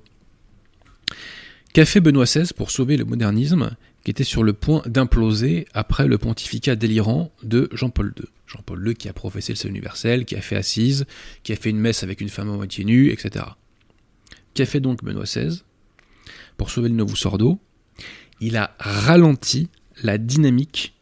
Qu'a 1.73 1.85
fait 1.85 2.01
Benoît 2.01 2.25
XVI 2.25 2.53
pour 2.57 2.71
sauver 2.71 2.97
le 2.97 3.05
modernisme 3.05 3.77
qui 4.05 4.11
était 4.11 4.25
sur 4.25 4.43
le 4.43 4.53
point 4.53 4.83
d'imploser 4.87 5.67
après 5.75 6.07
le 6.07 6.19
pontificat 6.19 6.77
délirant 6.77 7.31
de 7.43 7.69
Jean-Paul 7.73 8.15
II. 8.19 8.27
Jean-Paul 8.47 8.89
II 8.89 8.95
qui 8.95 9.09
a 9.09 9.13
professé 9.13 9.53
le 9.53 9.57
salut 9.57 9.73
universel, 9.73 10.25
qui 10.25 10.35
a 10.37 10.41
fait 10.41 10.57
assise, 10.57 11.05
qui 11.43 11.53
a 11.53 11.57
fait 11.57 11.71
une 11.71 11.79
messe 11.79 12.03
avec 12.03 12.21
une 12.21 12.31
femme 12.31 12.51
à 12.51 12.57
moitié 12.57 12.85
nue, 12.85 13.11
etc. 13.11 13.45
Qu'a 14.55 14.67
fait 14.67 14.81
donc 14.81 15.05
Benoît 15.05 15.25
XVI 15.25 15.63
Pour 16.57 16.71
sauver 16.71 16.89
le 16.89 16.95
Novus 16.95 17.27
Ordo, 17.27 17.61
il 18.41 18.57
a 18.57 18.75
ralenti 18.79 19.69
la 20.03 20.17
dynamique 20.17 20.95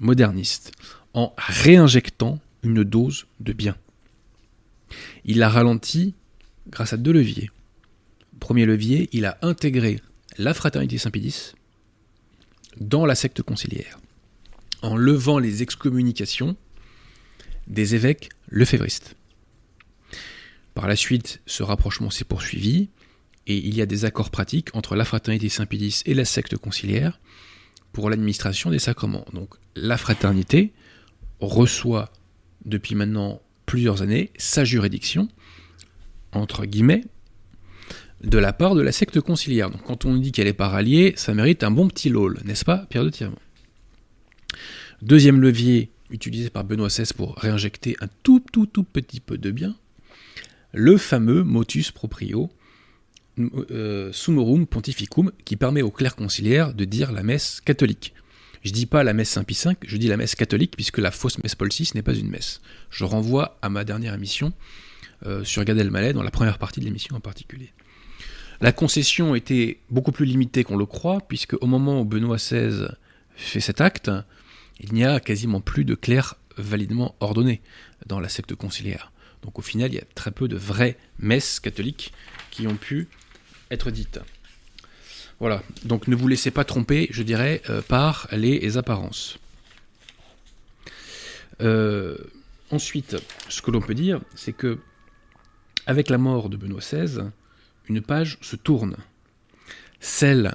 moderniste 0.00 0.72
en 1.14 1.34
réinjectant 1.36 2.40
une 2.62 2.84
dose 2.84 3.26
de 3.40 3.52
bien. 3.52 3.76
Il 5.24 5.38
l'a 5.38 5.48
ralenti 5.48 6.14
grâce 6.68 6.92
à 6.92 6.96
deux 6.96 7.12
leviers. 7.12 7.50
Premier 8.40 8.66
levier, 8.66 9.08
il 9.12 9.24
a 9.24 9.38
intégré 9.42 10.00
la 10.38 10.54
fraternité 10.54 10.98
Saint-Pédis 10.98 11.54
dans 12.78 13.06
la 13.06 13.14
secte 13.14 13.42
conciliaire, 13.42 13.98
en 14.82 14.96
levant 14.96 15.38
les 15.38 15.62
excommunications 15.62 16.56
des 17.66 17.94
évêques 17.94 18.28
lefévristes. 18.48 19.16
Par 20.74 20.86
la 20.86 20.96
suite, 20.96 21.40
ce 21.46 21.62
rapprochement 21.62 22.10
s'est 22.10 22.24
poursuivi, 22.24 22.90
et 23.46 23.56
il 23.56 23.74
y 23.74 23.80
a 23.80 23.86
des 23.86 24.04
accords 24.04 24.30
pratiques 24.30 24.74
entre 24.74 24.94
la 24.94 25.04
fraternité 25.04 25.48
Saint-Pédis 25.48 26.02
et 26.04 26.14
la 26.14 26.24
secte 26.24 26.56
conciliaire 26.56 27.18
pour 27.92 28.10
l'administration 28.10 28.70
des 28.70 28.78
sacrements. 28.78 29.24
Donc 29.32 29.54
la 29.74 29.96
fraternité 29.96 30.72
reçoit 31.40 32.12
depuis 32.64 32.94
maintenant 32.94 33.40
plusieurs 33.66 34.02
années 34.02 34.30
sa 34.38 34.64
juridiction, 34.64 35.28
entre 36.32 36.64
guillemets, 36.64 37.04
de 38.22 38.38
la 38.38 38.52
part 38.52 38.74
de 38.74 38.82
la 38.82 38.92
secte 38.92 39.20
conciliaire. 39.20 39.70
Donc 39.70 39.82
quand 39.82 40.04
on 40.04 40.16
dit 40.16 40.32
qu'elle 40.32 40.46
est 40.46 40.52
pas 40.52 40.68
ralliée, 40.68 41.12
ça 41.16 41.34
mérite 41.34 41.62
un 41.64 41.70
bon 41.70 41.88
petit 41.88 42.08
lol, 42.08 42.38
n'est-ce 42.44 42.64
pas, 42.64 42.86
Pierre 42.88 43.04
de 43.04 43.10
Tirement 43.10 43.38
Deuxième 45.02 45.40
levier 45.40 45.90
utilisé 46.10 46.50
par 46.50 46.64
Benoît 46.64 46.88
XVI 46.88 47.12
pour 47.16 47.36
réinjecter 47.36 47.96
un 48.00 48.08
tout 48.22 48.40
tout 48.52 48.66
tout 48.66 48.84
petit 48.84 49.20
peu 49.20 49.38
de 49.38 49.50
bien, 49.50 49.76
le 50.72 50.96
fameux 50.96 51.42
motus 51.42 51.90
proprio 51.90 52.50
euh, 53.38 54.12
sumorum 54.12 54.66
pontificum 54.66 55.30
qui 55.44 55.56
permet 55.56 55.82
aux 55.82 55.90
clercs 55.90 56.16
conciliaires 56.16 56.72
de 56.72 56.84
dire 56.84 57.12
la 57.12 57.22
messe 57.22 57.60
catholique. 57.60 58.14
Je 58.66 58.72
dis 58.72 58.86
pas 58.86 59.04
la 59.04 59.12
messe 59.12 59.30
Saint-Pie 59.30 59.56
V, 59.64 59.76
je 59.86 59.96
dis 59.96 60.08
la 60.08 60.16
messe 60.16 60.34
catholique 60.34 60.72
puisque 60.74 60.98
la 60.98 61.12
fausse 61.12 61.38
messe 61.38 61.54
Paul 61.54 61.68
VI 61.68 61.88
n'est 61.94 62.02
pas 62.02 62.14
une 62.14 62.28
messe. 62.28 62.60
Je 62.90 63.04
renvoie 63.04 63.56
à 63.62 63.68
ma 63.68 63.84
dernière 63.84 64.12
émission 64.12 64.52
euh, 65.24 65.44
sur 65.44 65.64
Gad 65.64 65.78
Elmaleh, 65.78 66.12
dans 66.12 66.24
la 66.24 66.32
première 66.32 66.58
partie 66.58 66.80
de 66.80 66.84
l'émission 66.84 67.14
en 67.14 67.20
particulier. 67.20 67.72
La 68.60 68.72
concession 68.72 69.36
était 69.36 69.78
beaucoup 69.88 70.10
plus 70.10 70.24
limitée 70.24 70.64
qu'on 70.64 70.76
le 70.76 70.84
croit, 70.84 71.20
puisque 71.20 71.56
au 71.60 71.66
moment 71.68 72.00
où 72.00 72.04
Benoît 72.04 72.38
XVI 72.38 72.88
fait 73.36 73.60
cet 73.60 73.80
acte, 73.80 74.10
il 74.80 74.92
n'y 74.94 75.04
a 75.04 75.20
quasiment 75.20 75.60
plus 75.60 75.84
de 75.84 75.94
clercs 75.94 76.34
validement 76.56 77.14
ordonnés 77.20 77.62
dans 78.06 78.18
la 78.18 78.28
secte 78.28 78.56
conciliaire. 78.56 79.12
Donc 79.42 79.60
au 79.60 79.62
final, 79.62 79.92
il 79.92 79.94
y 79.94 80.00
a 80.00 80.06
très 80.16 80.32
peu 80.32 80.48
de 80.48 80.56
vraies 80.56 80.96
messes 81.20 81.60
catholiques 81.60 82.12
qui 82.50 82.66
ont 82.66 82.76
pu 82.76 83.06
être 83.70 83.92
dites. 83.92 84.18
Voilà, 85.38 85.62
donc 85.84 86.08
ne 86.08 86.16
vous 86.16 86.28
laissez 86.28 86.50
pas 86.50 86.64
tromper, 86.64 87.08
je 87.10 87.22
dirais, 87.22 87.60
euh, 87.68 87.82
par 87.82 88.28
les 88.32 88.78
apparences. 88.78 89.38
Euh, 91.60 92.16
ensuite, 92.70 93.16
ce 93.48 93.60
que 93.62 93.70
l'on 93.70 93.80
peut 93.80 93.94
dire, 93.94 94.20
c'est 94.34 94.52
que 94.52 94.78
avec 95.86 96.08
la 96.08 96.18
mort 96.18 96.48
de 96.48 96.56
Benoît 96.56 96.80
XVI, 96.80 97.30
une 97.88 98.00
page 98.00 98.38
se 98.40 98.56
tourne, 98.56 98.96
celle 100.00 100.54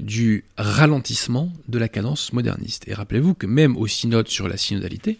du 0.00 0.44
ralentissement 0.56 1.52
de 1.68 1.78
la 1.78 1.88
cadence 1.88 2.32
moderniste. 2.32 2.88
Et 2.88 2.94
rappelez-vous 2.94 3.34
que 3.34 3.46
même 3.46 3.76
au 3.76 3.86
synode 3.86 4.28
sur 4.28 4.48
la 4.48 4.56
synodalité, 4.56 5.18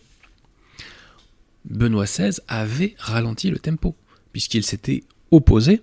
Benoît 1.64 2.04
XVI 2.04 2.40
avait 2.48 2.94
ralenti 2.98 3.50
le 3.50 3.58
tempo, 3.58 3.94
puisqu'il 4.32 4.64
s'était 4.64 5.04
opposé 5.30 5.82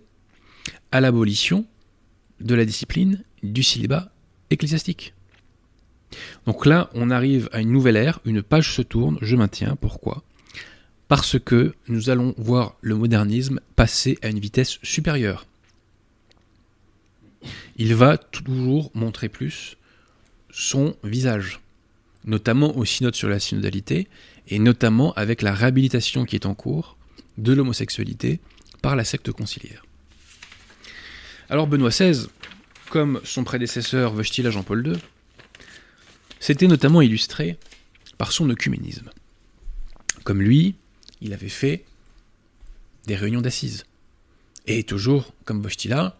à 0.92 1.00
l'abolition 1.00 1.66
de 2.42 2.56
la 2.56 2.66
discipline 2.66 3.24
du 3.44 3.64
célibat 3.64 4.12
ecclésiastique. 4.50 5.14
Donc 6.46 6.66
là, 6.66 6.90
on 6.94 7.12
arrive 7.12 7.50
à 7.52 7.62
une 7.62 7.72
nouvelle 7.72 7.96
ère, 7.96 8.20
une 8.26 8.42
page 8.42 8.74
se 8.74 8.82
tourne, 8.82 9.18
je 9.22 9.36
maintiens, 9.36 9.78
pourquoi? 9.80 10.24
Parce 11.08 11.40
que 11.40 11.74
nous 11.88 12.10
allons 12.10 12.34
voir 12.38 12.76
le 12.82 12.96
modernisme 12.96 13.60
passer 13.76 14.18
à 14.22 14.30
une 14.30 14.40
vitesse 14.40 14.80
supérieure 14.84 15.46
il 17.80 17.96
va 17.96 18.18
toujours 18.18 18.92
montrer 18.94 19.30
plus 19.30 19.78
son 20.52 20.96
visage, 21.04 21.62
notamment 22.26 22.76
au 22.76 22.86
synode 22.86 23.16
sur 23.16 23.30
la 23.30 23.40
synodalité, 23.40 24.08
et 24.50 24.60
notamment 24.60 25.14
avec 25.14 25.42
la 25.42 25.54
réhabilitation 25.54 26.26
qui 26.26 26.36
est 26.36 26.46
en 26.46 26.56
cours 26.56 26.98
de 27.38 27.54
l'homosexualité 27.54 28.42
par 28.82 28.96
la 28.96 29.06
secte 29.06 29.32
conciliaire. 29.32 29.86
Alors 31.52 31.66
Benoît 31.66 31.90
XVI, 31.90 32.28
comme 32.92 33.22
son 33.24 33.44
prédécesseur 33.44 34.14
Wojtyla 34.14 34.52
Jean-Paul 34.52 34.86
II, 34.86 34.94
s'était 36.40 36.68
notamment 36.68 37.02
illustré 37.02 37.58
par 38.20 38.32
son 38.32 38.48
œcuménisme. 38.52 39.10
Comme 40.24 40.44
lui, 40.44 40.76
il 41.22 41.34
avait 41.34 41.50
fait 41.50 41.86
des 43.08 43.16
réunions 43.16 43.42
d'assises. 43.42 43.86
Et 44.68 44.84
toujours, 44.84 45.34
comme 45.46 45.64
Wojtyla, 45.64 46.20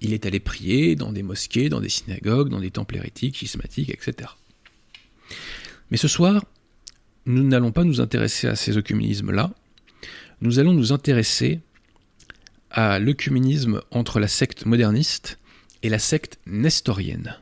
il 0.00 0.12
est 0.12 0.26
allé 0.26 0.40
prier 0.40 0.96
dans 0.96 1.12
des 1.12 1.22
mosquées, 1.22 1.68
dans 1.68 1.80
des 1.80 1.88
synagogues, 1.88 2.48
dans 2.48 2.60
des 2.60 2.72
temples 2.72 2.96
hérétiques, 2.96 3.36
schismatiques, 3.36 3.90
etc. 3.90 4.30
Mais 5.92 5.96
ce 5.98 6.08
soir, 6.08 6.44
nous 7.26 7.44
n'allons 7.44 7.70
pas 7.70 7.84
nous 7.84 8.00
intéresser 8.00 8.48
à 8.48 8.56
ces 8.56 8.76
œcuménismes-là, 8.76 9.52
nous 10.40 10.58
allons 10.58 10.72
nous 10.72 10.92
intéresser 10.92 11.60
à 12.74 12.98
l'œcuménisme 12.98 13.80
entre 13.92 14.18
la 14.18 14.26
secte 14.26 14.66
moderniste 14.66 15.38
et 15.84 15.88
la 15.88 16.00
secte 16.00 16.40
nestorienne, 16.44 17.38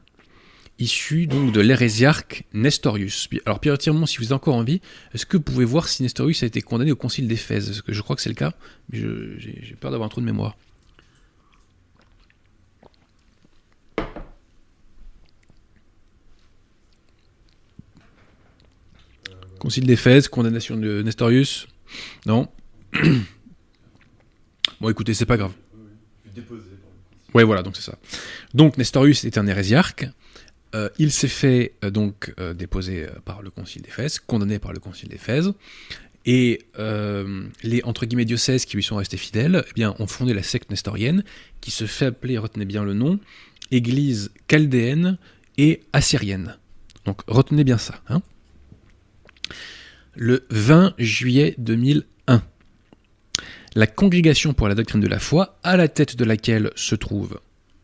issue 0.78 1.26
donc 1.26 1.52
de 1.52 1.60
l'hérésiarque 1.60 2.44
Nestorius. 2.52 3.30
Alors 3.46 3.58
Pierre 3.58 3.78
Tirmont, 3.78 4.04
si 4.04 4.18
vous 4.18 4.24
avez 4.24 4.34
encore 4.34 4.56
envie, 4.56 4.82
est-ce 5.14 5.24
que 5.24 5.38
vous 5.38 5.42
pouvez 5.42 5.64
voir 5.64 5.88
si 5.88 6.02
Nestorius 6.02 6.42
a 6.42 6.46
été 6.46 6.60
condamné 6.60 6.92
au 6.92 6.96
concile 6.96 7.28
d'Éphèse? 7.28 7.66
Parce 7.66 7.80
que 7.80 7.94
je 7.94 8.02
crois 8.02 8.14
que 8.14 8.20
c'est 8.20 8.28
le 8.28 8.34
cas, 8.34 8.52
mais 8.90 8.98
j'ai 8.98 9.74
peur 9.80 9.90
d'avoir 9.90 10.06
un 10.06 10.10
trou 10.10 10.20
de 10.20 10.26
mémoire. 10.26 10.54
Concile 19.58 19.86
d'Éphèse, 19.86 20.28
condamnation 20.28 20.76
de 20.76 21.00
Nestorius? 21.02 21.68
Non 22.26 22.48
Bon, 24.82 24.90
écoutez, 24.90 25.14
c'est 25.14 25.26
pas 25.26 25.36
grave. 25.36 25.52
Ouais, 27.34 27.44
voilà, 27.44 27.62
donc 27.62 27.76
c'est 27.76 27.82
ça. 27.82 27.96
Donc 28.52 28.78
Nestorius 28.78 29.24
est 29.24 29.38
un 29.38 29.46
hérésiarque. 29.46 30.08
Euh, 30.74 30.88
il 30.98 31.12
s'est 31.12 31.28
fait 31.28 31.74
euh, 31.84 31.90
donc 31.90 32.34
euh, 32.40 32.52
déposer 32.52 33.06
par 33.24 33.42
le 33.42 33.50
Concile 33.50 33.82
d'Éphèse, 33.82 34.18
condamné 34.18 34.58
par 34.58 34.72
le 34.72 34.80
Concile 34.80 35.08
d'Éphèse, 35.08 35.52
et 36.26 36.66
les 37.62 37.84
entre 37.84 38.06
guillemets 38.06 38.24
diocèses 38.24 38.64
qui 38.64 38.74
lui 38.74 38.82
sont 38.82 38.96
restés 38.96 39.18
fidèles, 39.18 39.64
eh 39.68 39.72
bien, 39.72 39.94
ont 40.00 40.08
fondé 40.08 40.34
la 40.34 40.42
secte 40.42 40.68
nestorienne, 40.70 41.22
qui 41.60 41.70
se 41.70 41.86
fait 41.86 42.06
appeler, 42.06 42.36
retenez 42.36 42.64
bien 42.64 42.82
le 42.82 42.94
nom, 42.94 43.20
Église 43.70 44.32
chaldéenne 44.50 45.16
et 45.58 45.82
assyrienne. 45.92 46.58
Donc 47.06 47.22
retenez 47.28 47.62
bien 47.62 47.78
ça. 47.78 48.02
Hein 48.08 48.20
le 50.14 50.44
20 50.50 50.94
juillet 50.98 51.54
2001. 51.58 52.02
La 53.74 53.86
Congrégation 53.86 54.52
pour 54.52 54.68
la 54.68 54.74
doctrine 54.74 55.00
de 55.00 55.08
la 55.08 55.18
foi, 55.18 55.58
à 55.62 55.78
la 55.78 55.88
tête 55.88 56.16
de 56.16 56.24
laquelle 56.24 56.70
se, 56.76 56.94
trouve, 56.94 57.40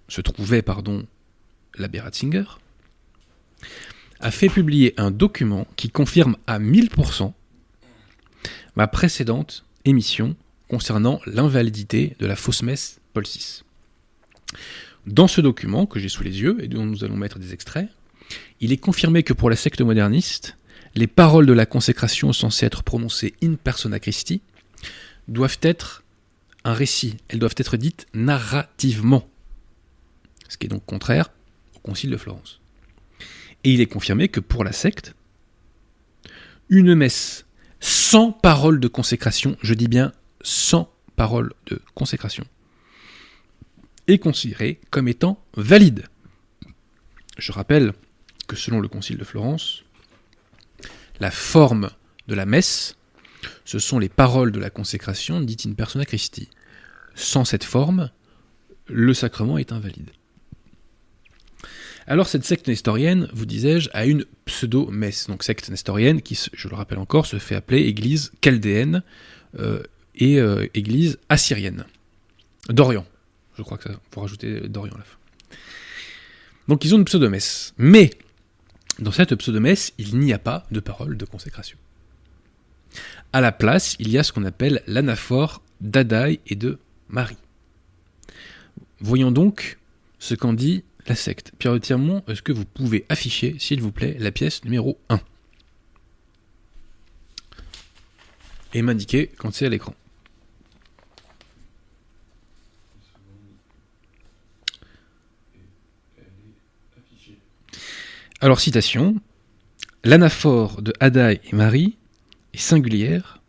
se 0.09 0.21
trouvait 0.21 0.61
pardon, 0.61 1.07
l'abbé 1.79 1.99
Ratzinger, 1.99 2.45
a 4.21 4.31
fait 4.31 4.51
publier 4.51 4.93
un 4.99 5.11
document 5.11 5.67
qui 5.77 5.89
confirme 5.89 6.37
à 6.47 6.59
1000% 6.59 7.33
ma 8.77 8.87
précédente 8.87 9.65
émission 9.87 10.37
concernant 10.69 11.21
l'invalidité 11.25 12.17
de 12.19 12.27
la 12.27 12.37
fausse 12.37 12.63
messe 12.63 13.01
Paul 13.15 13.25
VI. 13.25 13.63
Dans 15.07 15.27
ce 15.27 15.41
document 15.41 15.87
que 15.87 15.99
j'ai 15.99 16.11
sous 16.11 16.23
les 16.23 16.43
yeux 16.43 16.63
et 16.63 16.69
dont 16.69 16.85
nous 16.85 17.03
allons 17.03 17.17
mettre 17.17 17.39
des 17.39 17.55
extraits, 17.55 17.89
il 18.61 18.73
est 18.73 18.77
confirmé 18.77 19.23
que 19.23 19.33
pour 19.33 19.49
la 19.49 19.57
secte 19.57 19.81
moderniste, 19.81 20.59
les 20.95 21.07
paroles 21.07 21.47
de 21.47 21.53
la 21.55 21.65
consécration 21.65 22.35
censées 22.35 22.67
être 22.67 22.83
prononcées 22.83 23.35
in 23.43 23.55
persona 23.55 23.99
Christi 23.99 24.43
doivent 25.29 25.59
être 25.63 26.03
un 26.65 26.73
récit, 26.73 27.17
elles 27.29 27.39
doivent 27.39 27.55
être 27.57 27.77
dites 27.77 28.07
narrativement, 28.15 29.29
ce 30.49 30.57
qui 30.57 30.67
est 30.67 30.71
donc 30.71 30.85
contraire 30.85 31.31
au 31.77 31.79
Concile 31.81 32.11
de 32.11 32.17
Florence. 32.17 32.61
Et 33.65 33.73
il 33.73 33.81
est 33.81 33.87
confirmé 33.87 34.29
que 34.29 34.41
pour 34.41 34.65
la 34.65 34.73
secte, 34.73 35.15
une 36.69 36.95
messe 36.95 37.47
sans 37.81 38.33
parole 38.33 38.81
de 38.81 38.89
consécration, 38.89 39.57
je 39.63 39.75
dis 39.75 39.89
bien 39.89 40.13
sans 40.43 40.93
parole 41.17 41.53
de 41.67 41.81
consécration, 41.95 42.45
est 44.07 44.19
considérée 44.19 44.81
comme 44.91 45.09
étant 45.09 45.43
valide. 45.55 46.07
Je 47.37 47.53
rappelle 47.53 47.93
que 48.47 48.57
selon 48.57 48.81
le 48.81 48.89
Concile 48.89 49.19
de 49.19 49.25
Florence, 49.25 49.85
la 51.21 51.31
forme 51.31 51.91
de 52.27 52.35
la 52.35 52.47
messe, 52.47 52.97
ce 53.65 53.79
sont 53.79 53.99
les 53.99 54.09
paroles 54.09 54.53
de 54.53 54.59
la 54.59 54.71
consécration 54.71 55.41
dites 55.41 55.67
in 55.67 55.73
persona 55.73 56.05
Christi. 56.05 56.49
Sans 57.15 57.45
cette 57.45 57.65
forme, 57.65 58.11
le 58.87 59.15
sacrement 59.15 59.59
est 59.59 59.73
invalide. 59.73 60.11
Alors 62.07 62.27
cette 62.27 62.45
secte 62.45 62.69
nestorienne, 62.69 63.29
vous 63.35 63.45
disais-je, 63.45 63.91
a 63.93 64.07
une 64.07 64.25
pseudo-messe. 64.47 65.27
Donc 65.27 65.43
secte 65.43 65.69
nestorienne 65.69 66.23
qui, 66.23 66.39
je 66.53 66.69
le 66.69 66.75
rappelle 66.75 66.99
encore, 66.99 67.27
se 67.27 67.39
fait 67.39 67.55
appeler 67.55 67.83
église 67.83 68.33
chaldéenne 68.43 69.03
euh, 69.59 69.83
et 70.15 70.41
euh, 70.41 70.67
église 70.73 71.19
assyrienne. 71.29 71.85
D'Orient. 72.71 73.07
Je 73.59 73.63
crois 73.63 73.77
que 73.77 73.85
ça 73.85 74.01
faut 74.11 74.23
rajouter 74.23 74.69
d'Orient 74.69 74.95
à 74.95 74.99
la 74.99 75.05
fin. 75.05 75.19
Donc 76.67 76.85
ils 76.85 76.95
ont 76.95 76.99
une 76.99 77.05
pseudo-messe. 77.05 77.75
Mais 77.77 78.11
dans 78.99 79.13
cette 79.13 79.35
pseudo-messe, 79.35 79.93
il 79.99 80.19
n'y 80.19 80.33
a 80.33 80.39
pas 80.39 80.67
de 80.71 80.81
parole 80.81 81.17
de 81.17 81.25
consécration. 81.27 81.77
À 83.33 83.41
la 83.41 83.53
place, 83.53 83.95
il 83.99 84.11
y 84.11 84.19
a 84.19 84.23
ce 84.23 84.33
qu'on 84.33 84.45
appelle 84.45 84.83
l'anaphore 84.87 85.63
d'Adaï 85.81 86.41
et 86.47 86.57
de 86.57 86.79
Marie. 87.09 87.37
Voyons 89.01 89.31
donc 89.31 89.79
ce 90.19 90.35
qu'en 90.35 90.55
dit 90.55 90.83
la 91.07 91.15
secte. 91.15 91.53
Pierre 91.59 91.79
Tirmont, 91.81 92.23
est-ce 92.27 92.43
que 92.43 92.53
vous 92.53 92.65
pouvez 92.65 93.05
afficher, 93.09 93.57
s'il 93.59 93.83
vous 93.83 93.93
plaît, 93.93 94.17
la 94.19 94.31
pièce 94.31 94.65
numéro 94.65 94.99
1 95.11 95.21
Et 98.75 98.83
m'indiquer 98.83 99.31
quand 99.39 99.53
c'est 99.53 99.67
à 99.67 99.69
l'écran. 99.69 99.95
Alors, 108.41 108.61
citation 108.61 109.17
L'anaphore 110.05 110.81
de 110.81 110.93
Hadaï 111.01 111.41
et 111.45 111.57
Marie 111.57 111.99
est 112.55 112.59
singulière 112.59 113.43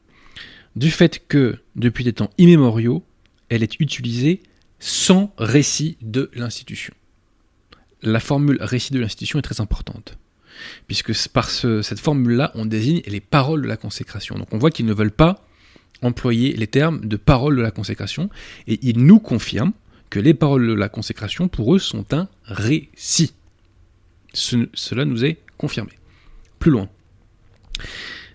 du 0.76 0.92
fait 0.92 1.28
que, 1.28 1.58
depuis 1.76 2.04
des 2.04 2.14
temps 2.14 2.30
immémoriaux, 2.38 3.04
elle 3.50 3.64
est 3.64 3.80
utilisée 3.80 4.42
sans 4.80 5.34
récit 5.38 5.98
de 6.02 6.30
l'institution. 6.34 6.94
La 8.02 8.20
formule 8.20 8.58
récit 8.62 8.94
de 8.94 9.00
l'institution 9.00 9.40
est 9.40 9.44
très 9.44 9.60
importante, 9.60 10.18
puisque 10.88 11.12
par 11.30 11.50
cette 11.50 12.00
formule-là, 12.00 12.52
on 12.56 12.66
désigne 12.66 13.02
les 13.08 13.20
paroles 13.20 13.62
de 13.62 13.68
la 13.68 13.78
consécration. 13.78 14.38
Donc 14.38 14.54
on 14.54 14.58
voit 14.58 14.72
qu'ils 14.72 14.86
ne 14.86 14.94
veulent 14.94 15.12
pas 15.12 15.44
employer 16.02 16.54
les 16.54 16.68
termes 16.68 17.06
de 17.06 17.18
paroles 17.18 17.58
de 17.58 17.62
la 17.62 17.72
consécration, 17.72 18.30
et 18.68 18.80
ils 18.82 19.04
nous 19.04 19.20
confirment 19.20 19.74
que 20.10 20.20
les 20.20 20.34
paroles 20.34 20.68
de 20.68 20.74
la 20.74 20.90
consécration, 20.90 21.50
pour 21.50 21.76
eux, 21.76 21.80
sont 21.80 22.14
un 22.14 22.30
récit. 22.46 23.34
cela 24.34 25.06
nous 25.06 25.26
est 25.26 25.40
confirmé. 25.58 25.92
Plus 26.58 26.72
loin. 26.72 26.90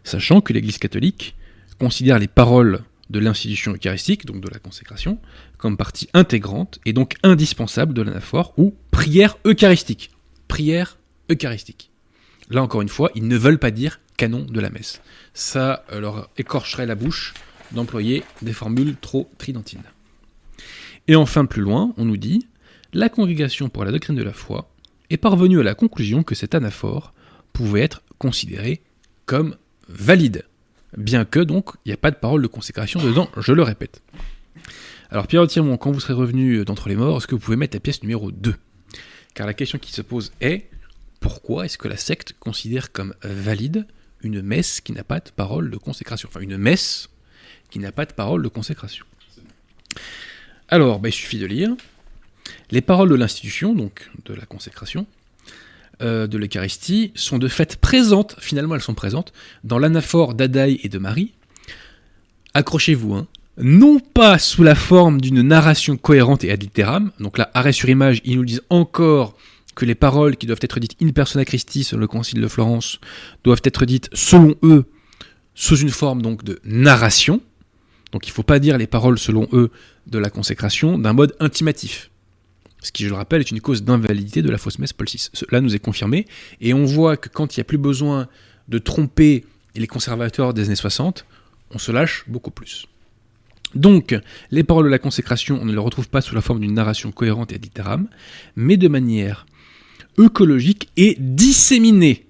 Sachant 0.05 0.41
que 0.41 0.53
l'Église 0.53 0.79
catholique 0.79 1.35
considère 1.79 2.19
les 2.19 2.29
paroles 2.29 2.85
de 3.11 3.19
l'institution 3.19 3.73
eucharistique, 3.73 4.27
donc 4.27 4.41
de 4.41 4.49
la 4.49 4.59
consécration, 4.59 5.19
comme 5.59 5.77
partie 5.77 6.09
intégrante 6.15 6.79
et 6.87 6.93
donc 6.93 7.17
indispensable 7.23 7.95
de 7.95 8.03
l'anaphore 8.03 8.55
ou 8.57 8.75
prière 8.91 9.37
eucharistique. 9.45 10.11
Prière 10.49 10.99
eucharistique. 11.31 11.91
Là 12.51 12.63
encore 12.63 12.83
une 12.83 12.89
fois, 12.89 13.11
ils 13.15 13.27
ne 13.27 13.37
veulent 13.37 13.59
pas 13.59 13.71
dire 13.71 14.01
canon 14.17 14.45
de 14.45 14.61
la 14.61 14.71
messe. 14.71 15.01
Ça 15.33 15.85
leur 15.93 16.31
écorcherait 16.37 16.87
la 16.87 16.95
bouche 16.95 17.35
d'employer 17.73 18.23
des 18.43 18.53
formules 18.53 18.97
trop 19.01 19.31
tridentines. 19.39 19.83
Et 21.09 21.17
enfin, 21.17 21.45
plus 21.45 21.63
loin, 21.63 21.93
on 21.97 22.05
nous 22.05 22.17
dit 22.17 22.47
la 22.93 23.09
congrégation 23.09 23.69
pour 23.69 23.85
la 23.85 23.91
doctrine 23.91 24.17
de 24.17 24.23
la 24.23 24.33
foi 24.33 24.71
est 25.11 25.17
parvenue 25.17 25.61
à 25.61 25.65
la 25.65 25.75
conclusion 25.75 26.23
que 26.23 26.35
cet 26.35 26.55
anaphore 26.55 27.13
pouvait 27.53 27.81
être 27.81 28.03
considéré 28.19 28.83
comme 29.27 29.57
valide 29.89 30.45
bien 30.97 31.25
que 31.25 31.41
donc 31.41 31.71
il 31.85 31.89
n'y 31.89 31.95
a 31.95 31.99
pas 31.99 32.11
de 32.11 32.17
parole 32.17 32.43
de 32.43 32.47
consécration 32.47 33.03
dedans, 33.03 33.29
je 33.37 33.53
le 33.53 33.63
répète. 33.63 34.03
Alors 35.11 35.27
Pierre 35.27 35.47
Tirmont, 35.47 35.77
quand 35.77 35.93
vous 35.93 36.01
serez 36.01 36.15
revenu 36.15 36.65
d'entre 36.65 36.89
les 36.89 36.97
morts, 36.97 37.19
est-ce 37.19 37.27
que 37.27 37.35
vous 37.35 37.41
pouvez 37.41 37.57
mettre 37.57 37.77
la 37.77 37.81
pièce 37.81 38.03
numéro 38.03 38.31
2 38.31 38.55
Car 39.35 39.47
la 39.47 39.55
question 39.55 39.79
qui 39.79 39.93
se 39.93 40.03
pose 40.03 40.33
est 40.41 40.69
pourquoi 41.21 41.65
est-ce 41.65 41.79
que 41.79 41.89
la 41.89 41.97
secte 41.97 42.35
considère 42.39 42.93
comme 42.93 43.15
valide 43.23 43.87
une 44.23 44.43
messe 44.43 44.81
qui 44.81 44.93
n'a 44.93 45.05
pas 45.05 45.21
de 45.21 45.31
parole 45.31 45.71
de 45.71 45.77
consécration? 45.77 46.29
Enfin, 46.31 46.41
une 46.41 46.57
messe 46.57 47.09
qui 47.71 47.79
n'a 47.79 47.93
pas 47.93 48.07
de 48.07 48.13
parole 48.13 48.43
de 48.43 48.49
consécration. 48.49 49.07
Alors, 50.69 50.99
bah, 50.99 51.09
il 51.09 51.13
suffit 51.13 51.39
de 51.39 51.47
lire. 51.47 51.71
Les 52.71 52.81
paroles 52.81 53.09
de 53.09 53.15
l'institution, 53.15 53.75
donc 53.75 54.11
de 54.25 54.35
la 54.35 54.47
consécration, 54.47 55.07
euh, 56.03 56.27
de 56.27 56.39
l'Eucharistie 56.39 57.13
sont 57.15 57.39
de 57.39 57.49
fait 57.49 57.77
présentes, 57.77 58.37
finalement 58.39 58.75
elles 58.75 58.81
sont 58.81 58.95
présentes, 58.95 59.33
dans 59.63 59.79
l'anaphore 59.79 60.35
d'Adaï 60.35 60.81
et 60.83 60.89
de 60.89 60.99
Marie. 60.99 61.33
Accrochez-vous, 62.55 63.15
hein. 63.15 63.27
non 63.59 64.01
pas 64.01 64.39
sous 64.39 64.63
la 64.63 64.75
forme 64.75 65.21
d'une 65.21 65.43
narration 65.43 65.97
cohérente 65.97 66.45
et 66.45 66.51
ad 66.51 66.65
donc 67.21 67.39
là, 67.39 67.51
arrêt 67.55 67.73
sur 67.73 67.89
image, 67.89 68.21
ils 68.25 68.37
nous 68.37 68.45
disent 68.45 68.63
encore 68.71 69.37
que 69.75 69.85
les 69.85 69.95
paroles 69.95 70.37
qui 70.37 70.47
doivent 70.47 70.61
être 70.63 70.81
dites 70.81 70.97
in 71.03 71.11
persona 71.11 71.45
Christi 71.45 71.85
sur 71.85 71.99
le 71.99 72.07
concile 72.07 72.41
de 72.41 72.49
Florence 72.49 73.01
doivent 73.43 73.63
être 73.65 73.85
dites, 73.85 74.09
selon 74.13 74.55
eux, 74.63 74.85
sous 75.55 75.77
une 75.77 75.91
forme 75.91 76.23
donc 76.23 76.45
de 76.45 76.61
narration. 76.65 77.41
Donc 78.13 78.27
il 78.27 78.31
ne 78.31 78.35
faut 78.35 78.43
pas 78.43 78.61
dire 78.61 78.79
les 78.79 78.87
paroles, 78.87 79.19
selon 79.19 79.49
eux, 79.53 79.71
de 80.07 80.19
la 80.19 80.31
consécration 80.31 80.99
d'un 80.99 81.13
mode 81.13 81.35
intimatif 81.41 82.11
ce 82.85 82.93
qui, 82.93 83.05
je 83.05 83.09
le 83.09 83.15
rappelle, 83.15 83.41
est 83.41 83.51
une 83.51 83.61
cause 83.61 83.83
d'invalidité 83.83 84.43
de 84.43 84.51
la 84.51 84.59
fausse 84.59 84.79
messe 84.79 84.93
Paul 84.93 85.09
VI. 85.09 85.31
Cela 85.33 85.61
nous 85.61 85.75
est 85.75 85.79
confirmé, 85.79 86.27
et 86.61 86.75
on 86.75 86.85
voit 86.85 87.17
que 87.17 87.29
quand 87.31 87.57
il 87.57 87.61
n'y 87.61 87.63
a 87.63 87.65
plus 87.65 87.79
besoin 87.79 88.29
de 88.69 88.79
tromper 88.79 89.45
les 89.75 89.87
conservateurs 89.87 90.55
des 90.55 90.67
années 90.67 90.77
60, 90.77 91.25
on 91.71 91.79
se 91.79 91.91
lâche 91.91 92.25
beaucoup 92.29 92.51
plus. 92.51 92.87
Donc, 93.75 94.15
les 94.51 94.63
paroles 94.63 94.85
de 94.85 94.91
la 94.91 94.99
consécration, 94.99 95.59
on 95.61 95.65
ne 95.65 95.73
les 95.73 95.79
retrouve 95.79 96.09
pas 96.09 96.21
sous 96.21 96.35
la 96.35 96.43
forme 96.43 96.61
d'une 96.61 96.75
narration 96.75 97.11
cohérente 97.11 97.53
et 97.53 97.59
littéram, 97.59 98.07
mais 98.55 98.77
de 98.77 98.87
manière 98.87 99.47
écologique 100.19 100.91
et 100.97 101.17
disséminée. 101.19 102.27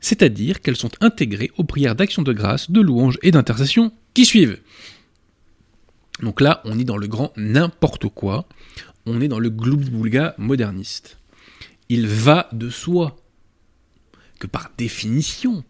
C'est-à-dire 0.00 0.60
qu'elles 0.60 0.76
sont 0.76 0.90
intégrées 1.00 1.50
aux 1.56 1.64
prières 1.64 1.94
d'action 1.94 2.22
de 2.22 2.32
grâce, 2.32 2.70
de 2.70 2.80
louange 2.80 3.18
et 3.22 3.30
d'intercession 3.30 3.92
qui 4.14 4.26
suivent. 4.26 4.58
Donc 6.22 6.40
là, 6.40 6.60
on 6.64 6.78
est 6.78 6.84
dans 6.84 6.96
le 6.96 7.06
grand 7.06 7.32
n'importe 7.36 8.08
quoi 8.08 8.46
on 9.08 9.20
est 9.20 9.28
dans 9.28 9.38
le 9.38 9.50
gloubboulga 9.50 10.34
moderniste. 10.38 11.18
Il 11.88 12.06
va 12.06 12.48
de 12.52 12.68
soi 12.68 13.16
que 14.38 14.46
par 14.46 14.70
définition, 14.76 15.64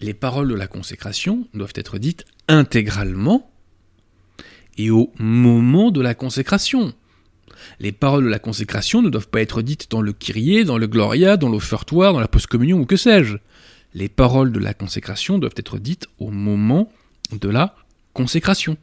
les 0.00 0.14
paroles 0.14 0.48
de 0.48 0.54
la 0.54 0.66
consécration 0.66 1.46
doivent 1.54 1.72
être 1.76 1.98
dites 1.98 2.24
intégralement 2.48 3.50
et 4.76 4.90
au 4.90 5.12
moment 5.18 5.90
de 5.92 6.00
la 6.00 6.14
consécration. 6.14 6.92
Les 7.78 7.92
paroles 7.92 8.24
de 8.24 8.28
la 8.28 8.40
consécration 8.40 9.02
ne 9.02 9.08
doivent 9.08 9.28
pas 9.28 9.40
être 9.40 9.62
dites 9.62 9.88
dans 9.90 10.02
le 10.02 10.12
Kyrie, 10.12 10.64
dans 10.64 10.78
le 10.78 10.88
Gloria, 10.88 11.36
dans 11.36 11.48
l'offertoire, 11.48 12.12
dans 12.12 12.20
la 12.20 12.28
post-communion 12.28 12.80
ou 12.80 12.86
que 12.86 12.96
sais-je. 12.96 13.36
Les 13.94 14.08
paroles 14.08 14.50
de 14.50 14.58
la 14.58 14.74
consécration 14.74 15.38
doivent 15.38 15.54
être 15.56 15.78
dites 15.78 16.08
au 16.18 16.30
moment 16.30 16.90
de 17.30 17.48
la 17.48 17.76
consécration 18.14 18.76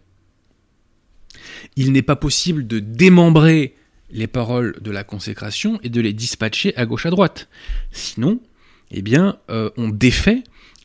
il 1.79 1.93
n'est 1.93 2.01
pas 2.01 2.17
possible 2.17 2.67
de 2.67 2.79
démembrer 2.79 3.73
les 4.11 4.27
paroles 4.27 4.75
de 4.81 4.91
la 4.91 5.05
consécration 5.05 5.79
et 5.81 5.87
de 5.87 6.01
les 6.01 6.11
dispatcher 6.11 6.75
à 6.75 6.85
gauche 6.85 7.05
à 7.05 7.09
droite. 7.09 7.47
Sinon, 7.91 8.41
eh 8.91 9.01
bien, 9.01 9.37
euh, 9.49 9.69
on 9.77 9.87
défait 9.87 10.43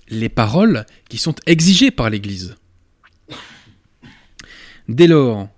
les 0.09 0.28
paroles 0.28 0.87
qui 1.09 1.18
sont 1.18 1.35
exigées 1.46 1.90
par 1.90 2.11
l'Église. 2.11 2.54
Dès 4.88 5.09
lors, 5.09 5.48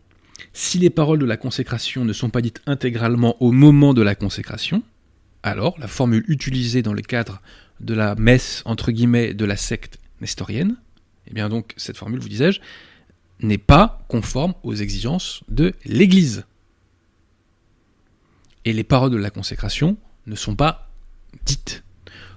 si 0.54 0.78
les 0.78 0.88
paroles 0.88 1.18
de 1.18 1.26
la 1.26 1.36
consécration 1.36 2.06
ne 2.06 2.14
sont 2.14 2.30
pas 2.30 2.40
dites 2.40 2.62
intégralement 2.64 3.36
au 3.42 3.52
moment 3.52 3.92
de 3.92 4.00
la 4.00 4.14
consécration, 4.14 4.82
alors 5.42 5.78
la 5.78 5.86
formule 5.86 6.24
utilisée 6.28 6.80
dans 6.80 6.94
le 6.94 7.02
cadre 7.02 7.42
de 7.80 7.92
la 7.92 8.14
messe 8.14 8.64
de 8.64 9.44
la 9.44 9.56
secte 9.58 9.98
nestorienne, 10.22 10.76
eh 11.28 11.34
bien 11.34 11.50
donc 11.50 11.74
cette 11.76 11.98
formule, 11.98 12.20
vous 12.20 12.28
disais-je, 12.30 12.60
n'est 13.40 13.58
pas 13.58 14.04
conforme 14.08 14.54
aux 14.62 14.74
exigences 14.74 15.42
de 15.48 15.74
l'Église. 15.84 16.44
Et 18.64 18.72
les 18.72 18.84
paroles 18.84 19.10
de 19.10 19.16
la 19.16 19.30
consécration 19.30 19.96
ne 20.26 20.34
sont 20.34 20.56
pas 20.56 20.90
dites. 21.44 21.84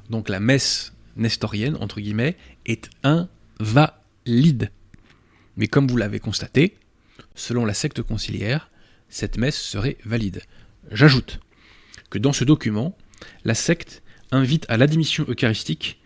Donc 0.10 0.30
la 0.30 0.40
messe 0.40 0.94
nestorienne, 1.16 1.78
entre 1.80 2.02
guillemets, 2.02 2.38
est 2.66 2.90
invalide. 3.04 4.72
Mais 5.58 5.68
comme 5.68 5.88
vous 5.88 5.98
l'avez 5.98 6.20
constaté, 6.20 6.78
selon 7.36 7.66
la 7.66 7.74
secte 7.74 8.02
conciliaire, 8.02 8.70
cette 9.10 9.38
messe 9.38 9.60
serait 9.60 9.98
valide. 10.06 10.42
J'ajoute 10.92 11.40
que 12.10 12.20
dans 12.20 12.34
ce 12.34 12.44
document, 12.44 12.96
la 13.44 13.56
secte 13.56 14.02
invite 14.32 14.66
à 14.70 14.78
l'admission 14.78 15.26
eucharistique 15.28 16.00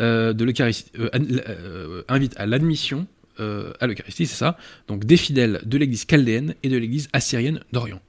euh, 0.00 0.34
euh, 0.38 0.72
euh, 0.98 2.02
invite 2.08 2.34
à 2.36 2.46
l'admission 2.46 3.06
euh, 3.40 3.72
à 3.80 3.86
l'Eucharistie, 3.86 4.26
c'est 4.26 4.36
ça, 4.36 4.56
donc 4.88 5.04
des 5.04 5.16
fidèles 5.16 5.60
de 5.64 5.78
l'église 5.78 6.04
chaldéenne 6.06 6.54
et 6.62 6.68
de 6.68 6.76
l'église 6.76 7.08
assyrienne 7.12 7.60
d'Orient, 7.72 8.00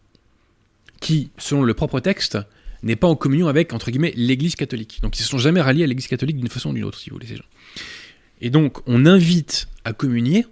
qui, 1.00 1.30
selon 1.38 1.63
le 1.63 1.74
propre 1.74 2.00
texte, 2.00 2.38
n'est 2.84 2.96
pas 2.96 3.08
en 3.08 3.16
communion 3.16 3.48
avec, 3.48 3.74
entre 3.74 3.92
guillemets, 3.92 4.13
l'Église 4.16 4.56
catholique. 4.56 5.00
Donc 5.02 5.18
ils 5.18 5.22
ne 5.22 5.24
se 5.24 5.30
sont 5.30 5.38
jamais 5.38 5.62
ralliés 5.62 5.84
à 5.84 5.88
l'Église 5.88 6.08
catholique 6.08 6.38
d'une 6.38 6.50
façon 6.50 6.70
ou 6.70 6.74
d'une 6.74 6.84
autre, 6.84 7.00
si 7.00 7.10
vous 7.10 7.16
voulez, 7.16 7.28
ces 7.28 7.36
gens. 7.36 7.44
Et 8.42 8.50
donc 8.50 8.80
on 8.88 9.06
invite 9.06 9.68
à 9.84 9.94
communier 9.94 10.46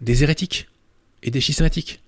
des 0.00 0.22
hérétiques 0.22 0.68
et 1.22 1.30
des 1.30 1.40
schismatiques. 1.40 2.00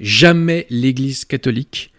Jamais 0.00 0.66
l'Église 0.70 1.24
catholique 1.24 1.92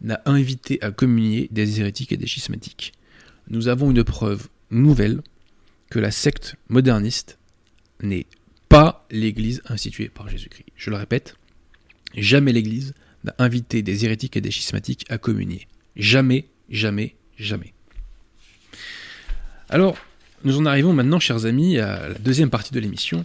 n'a 0.00 0.20
invité 0.26 0.82
à 0.82 0.90
communier 0.90 1.48
des 1.52 1.80
hérétiques 1.80 2.12
et 2.12 2.16
des 2.16 2.26
schismatiques. 2.26 2.92
Nous 3.48 3.68
avons 3.68 3.90
une 3.90 4.04
preuve 4.04 4.48
nouvelle 4.70 5.22
que 5.90 5.98
la 5.98 6.10
secte 6.10 6.56
moderniste 6.68 7.38
n'est 8.02 8.26
pas 8.68 9.06
l'Église 9.10 9.62
instituée 9.66 10.08
par 10.08 10.28
Jésus-Christ. 10.28 10.66
Je 10.76 10.90
le 10.90 10.96
répète, 10.96 11.36
jamais 12.14 12.52
l'Église 12.52 12.94
n'a 13.24 13.34
invité 13.38 13.82
des 13.82 14.04
hérétiques 14.04 14.36
et 14.36 14.40
des 14.40 14.50
schismatiques 14.50 15.04
à 15.08 15.18
communier. 15.18 15.66
Jamais, 15.96 16.48
jamais, 16.68 17.16
jamais. 17.38 17.72
Alors, 19.68 19.96
nous 20.44 20.58
en 20.58 20.66
arrivons 20.66 20.92
maintenant, 20.92 21.18
chers 21.18 21.46
amis, 21.46 21.78
à 21.78 22.08
la 22.08 22.14
deuxième 22.14 22.50
partie 22.50 22.72
de 22.72 22.80
l'émission, 22.80 23.24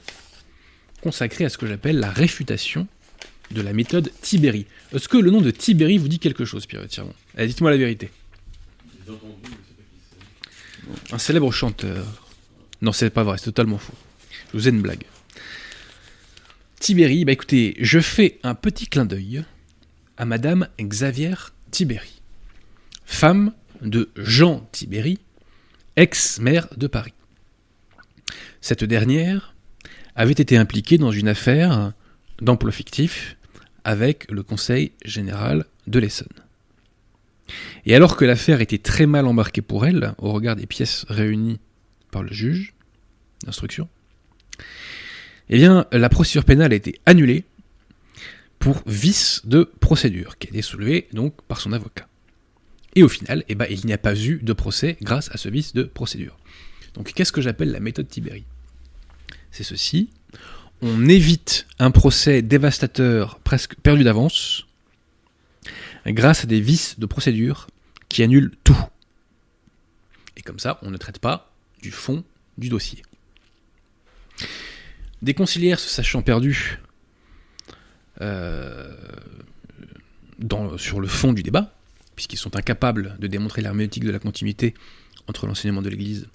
consacrée 1.01 1.45
à 1.45 1.49
ce 1.49 1.57
que 1.57 1.67
j'appelle 1.67 1.99
la 1.99 2.09
réfutation 2.09 2.87
de 3.51 3.61
la 3.61 3.73
méthode 3.73 4.11
Tibéri. 4.21 4.65
Est-ce 4.93 5.09
que 5.09 5.17
le 5.17 5.29
nom 5.29 5.41
de 5.41 5.51
Tibéri 5.51 5.97
vous 5.97 6.07
dit 6.07 6.19
quelque 6.19 6.45
chose, 6.45 6.65
Pierre 6.65 6.87
Tiron 6.87 7.13
Allez, 7.35 7.47
dites-moi 7.47 7.71
la 7.71 7.77
vérité. 7.77 8.09
Un 11.11 11.17
célèbre 11.17 11.51
chanteur. 11.51 12.20
Non, 12.81 12.91
c'est 12.91 13.09
pas 13.09 13.23
vrai, 13.23 13.37
c'est 13.37 13.45
totalement 13.45 13.77
faux. 13.77 13.93
Je 14.51 14.57
vous 14.57 14.67
ai 14.67 14.71
une 14.71 14.81
blague. 14.81 15.05
Tibéri, 16.79 17.25
bah 17.25 17.31
écoutez, 17.31 17.75
je 17.79 17.99
fais 17.99 18.39
un 18.41 18.55
petit 18.55 18.87
clin 18.87 19.05
d'œil 19.05 19.43
à 20.17 20.25
Madame 20.25 20.67
Xavier 20.79 21.35
Tibéri, 21.69 22.21
femme 23.05 23.53
de 23.81 24.09
Jean 24.15 24.67
Tibéri, 24.71 25.19
ex-maire 25.95 26.67
de 26.75 26.87
Paris. 26.87 27.13
Cette 28.61 28.83
dernière 28.83 29.53
avait 30.15 30.31
été 30.31 30.57
impliquée 30.57 30.97
dans 30.97 31.11
une 31.11 31.27
affaire 31.27 31.93
d'emploi 32.41 32.71
fictif 32.71 33.37
avec 33.83 34.29
le 34.31 34.41
Conseil 34.41 34.91
général 35.05 35.65
de 35.87 35.99
l'Essonne. 35.99 36.27
Et 37.85 37.95
alors 37.95 38.15
que 38.15 38.25
l'affaire 38.25 38.61
était 38.61 38.77
très 38.77 39.05
mal 39.05 39.27
embarquée 39.27 39.61
pour 39.61 39.85
elle, 39.85 40.13
au 40.17 40.31
regard 40.31 40.55
des 40.55 40.67
pièces 40.67 41.05
réunies 41.09 41.59
par 42.11 42.23
le 42.23 42.31
juge 42.31 42.73
d'instruction, 43.45 43.89
eh 45.49 45.57
bien, 45.57 45.85
la 45.91 46.09
procédure 46.09 46.45
pénale 46.45 46.71
a 46.71 46.75
été 46.75 46.99
annulée 47.05 47.43
pour 48.59 48.83
vice 48.85 49.41
de 49.43 49.63
procédure, 49.79 50.37
qui 50.37 50.47
a 50.47 50.49
été 50.51 50.61
soulevé 50.61 51.07
donc 51.13 51.41
par 51.43 51.59
son 51.59 51.73
avocat. 51.73 52.07
Et 52.95 53.03
au 53.03 53.09
final, 53.09 53.43
eh 53.49 53.55
ben, 53.55 53.65
il 53.69 53.85
n'y 53.85 53.93
a 53.93 53.97
pas 53.97 54.15
eu 54.15 54.39
de 54.41 54.53
procès 54.53 54.97
grâce 55.01 55.29
à 55.31 55.37
ce 55.37 55.49
vice 55.49 55.73
de 55.73 55.83
procédure. 55.83 56.37
Donc 56.93 57.11
qu'est-ce 57.13 57.31
que 57.31 57.41
j'appelle 57.41 57.71
la 57.71 57.79
méthode 57.79 58.07
Tibéri? 58.07 58.45
C'est 59.49 59.63
ceci. 59.63 60.09
On 60.81 61.07
évite 61.07 61.67
un 61.79 61.91
procès 61.91 62.41
dévastateur 62.41 63.39
presque 63.39 63.75
perdu 63.75 64.03
d'avance 64.03 64.67
grâce 66.07 66.43
à 66.43 66.47
des 66.47 66.59
vices 66.59 66.99
de 66.99 67.05
procédure 67.05 67.67
qui 68.09 68.23
annulent 68.23 68.51
tout. 68.63 68.77
Et 70.37 70.41
comme 70.41 70.59
ça, 70.59 70.79
on 70.81 70.89
ne 70.89 70.97
traite 70.97 71.19
pas 71.19 71.50
du 71.81 71.91
fond 71.91 72.23
du 72.57 72.69
dossier. 72.69 73.01
Des 75.21 75.33
conciliaires 75.33 75.79
se 75.79 75.89
sachant 75.89 76.21
perdus 76.21 76.79
euh, 78.21 78.95
sur 80.77 80.99
le 80.99 81.07
fond 81.07 81.33
du 81.33 81.43
débat, 81.43 81.73
puisqu'ils 82.15 82.37
sont 82.37 82.55
incapables 82.55 83.15
de 83.19 83.27
démontrer 83.27 83.61
l'herméneutique 83.61 84.03
de 84.03 84.11
la 84.11 84.19
continuité 84.19 84.73
entre 85.27 85.47
l'enseignement 85.47 85.81
de 85.81 85.89
l'Église 85.89 86.27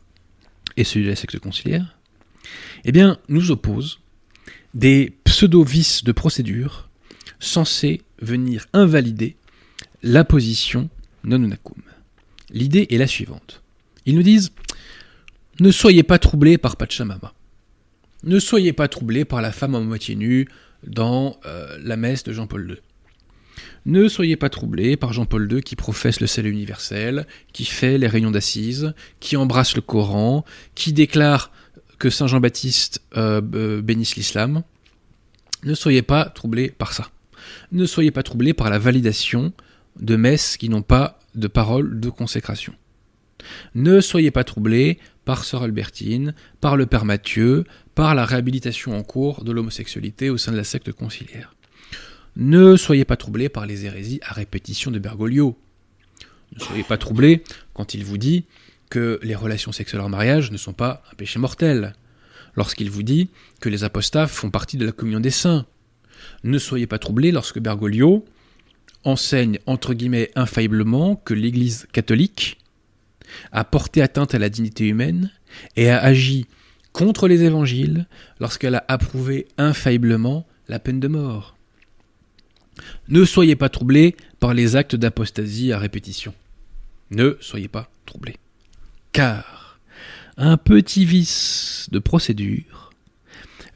et 0.76 0.84
celui 0.84 1.04
de 1.04 1.10
la 1.10 1.16
secte 1.16 1.38
conciliaire, 1.38 1.98
eh 2.84 2.92
bien, 2.92 3.18
nous 3.28 3.50
opposent 3.50 4.00
des 4.74 5.16
pseudo-vices 5.24 6.04
de 6.04 6.12
procédure 6.12 6.88
censés 7.40 8.02
venir 8.20 8.66
invalider 8.72 9.36
la 10.02 10.24
position 10.24 10.88
non 11.24 11.42
unacum. 11.42 11.82
L'idée 12.50 12.86
est 12.90 12.98
la 12.98 13.06
suivante. 13.06 13.62
Ils 14.04 14.14
nous 14.14 14.22
disent 14.22 14.52
Ne 15.60 15.70
soyez 15.70 16.02
pas 16.02 16.18
troublés 16.18 16.58
par 16.58 16.76
Pachamama. 16.76 17.32
Ne 18.24 18.38
soyez 18.38 18.72
pas 18.72 18.88
troublés 18.88 19.24
par 19.24 19.40
la 19.40 19.52
femme 19.52 19.74
en 19.74 19.80
moitié 19.80 20.14
nue 20.14 20.48
dans 20.86 21.38
euh, 21.46 21.78
la 21.82 21.96
messe 21.96 22.24
de 22.24 22.32
Jean-Paul 22.32 22.70
II. 22.70 22.76
Ne 23.86 24.08
soyez 24.08 24.36
pas 24.36 24.50
troublés 24.50 24.96
par 24.96 25.12
Jean-Paul 25.12 25.50
II 25.50 25.62
qui 25.62 25.76
professe 25.76 26.20
le 26.20 26.26
salut 26.26 26.50
universel, 26.50 27.26
qui 27.52 27.64
fait 27.64 27.96
les 27.98 28.06
réunions 28.06 28.30
d'assises, 28.30 28.92
qui 29.20 29.36
embrasse 29.36 29.76
le 29.76 29.80
Coran, 29.80 30.44
qui 30.74 30.92
déclare 30.92 31.50
que 31.98 32.10
Saint 32.10 32.26
Jean-Baptiste 32.26 33.02
euh, 33.16 33.40
bénisse 33.80 34.16
l'islam. 34.16 34.62
Ne 35.62 35.74
soyez 35.74 36.02
pas 36.02 36.26
troublés 36.26 36.70
par 36.70 36.92
ça. 36.92 37.10
Ne 37.72 37.86
soyez 37.86 38.10
pas 38.10 38.22
troublés 38.22 38.52
par 38.52 38.68
la 38.68 38.78
validation 38.78 39.52
de 40.00 40.16
messes 40.16 40.56
qui 40.56 40.68
n'ont 40.68 40.82
pas 40.82 41.18
de 41.34 41.48
parole 41.48 41.98
de 42.00 42.10
consécration. 42.10 42.74
Ne 43.74 44.00
soyez 44.00 44.30
pas 44.30 44.44
troublés 44.44 44.98
par 45.26 45.44
Sœur 45.44 45.64
Albertine, 45.64 46.34
par 46.62 46.76
le 46.76 46.86
Père 46.86 47.04
Mathieu, 47.04 47.64
par 47.94 48.14
la 48.14 48.24
réhabilitation 48.24 48.96
en 48.96 49.02
cours 49.02 49.44
de 49.44 49.52
l'homosexualité 49.52 50.30
au 50.30 50.38
sein 50.38 50.52
de 50.52 50.56
la 50.56 50.64
secte 50.64 50.92
conciliaire. 50.92 51.54
Ne 52.36 52.76
soyez 52.76 53.04
pas 53.04 53.16
troublés 53.16 53.48
par 53.48 53.66
les 53.66 53.84
hérésies 53.84 54.20
à 54.22 54.32
répétition 54.32 54.90
de 54.90 54.98
Bergoglio. 54.98 55.58
Ne 56.54 56.60
soyez 56.60 56.84
pas 56.84 56.96
troublés 56.96 57.42
quand 57.74 57.92
il 57.92 58.04
vous 58.04 58.18
dit 58.18 58.44
que 58.88 59.18
les 59.22 59.34
relations 59.34 59.72
sexuelles 59.72 60.00
en 60.00 60.08
mariage 60.08 60.52
ne 60.52 60.56
sont 60.56 60.72
pas 60.72 61.02
un 61.10 61.16
péché 61.16 61.40
mortel, 61.40 61.94
lorsqu'il 62.54 62.88
vous 62.88 63.02
dit 63.02 63.28
que 63.60 63.68
les 63.68 63.82
apostats 63.82 64.28
font 64.28 64.50
partie 64.50 64.76
de 64.76 64.86
la 64.86 64.92
communion 64.92 65.20
des 65.20 65.30
saints. 65.30 65.66
Ne 66.44 66.58
soyez 66.58 66.86
pas 66.86 67.00
troublés 67.00 67.32
lorsque 67.32 67.58
Bergoglio 67.58 68.24
enseigne 69.02 69.58
entre 69.66 69.92
guillemets 69.92 70.30
infailliblement 70.36 71.16
que 71.16 71.34
l'Église 71.34 71.88
catholique 71.92 72.58
a 73.52 73.64
porté 73.64 74.02
atteinte 74.02 74.34
à 74.34 74.38
la 74.38 74.48
dignité 74.48 74.86
humaine 74.86 75.30
et 75.76 75.90
a 75.90 75.98
agi 75.98 76.46
contre 76.92 77.28
les 77.28 77.42
évangiles 77.42 78.06
lorsqu'elle 78.40 78.74
a 78.74 78.84
approuvé 78.88 79.46
infailliblement 79.58 80.46
la 80.68 80.78
peine 80.78 81.00
de 81.00 81.08
mort. 81.08 81.56
Ne 83.08 83.24
soyez 83.24 83.56
pas 83.56 83.68
troublés 83.68 84.16
par 84.40 84.54
les 84.54 84.76
actes 84.76 84.96
d'apostasie 84.96 85.72
à 85.72 85.78
répétition. 85.78 86.34
Ne 87.10 87.36
soyez 87.40 87.68
pas 87.68 87.90
troublés. 88.04 88.36
Car 89.12 89.78
un 90.36 90.56
petit 90.56 91.04
vice 91.04 91.88
de 91.92 91.98
procédure 91.98 92.90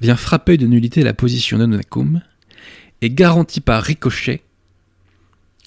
vient 0.01 0.16
frapper 0.16 0.57
de 0.57 0.66
nullité 0.66 1.03
la 1.03 1.14
position 1.14 1.59
non 1.59 1.73
acum 1.79 2.20
et 3.01 3.11
garantit 3.11 3.61
par 3.61 3.83
ricochet 3.83 4.42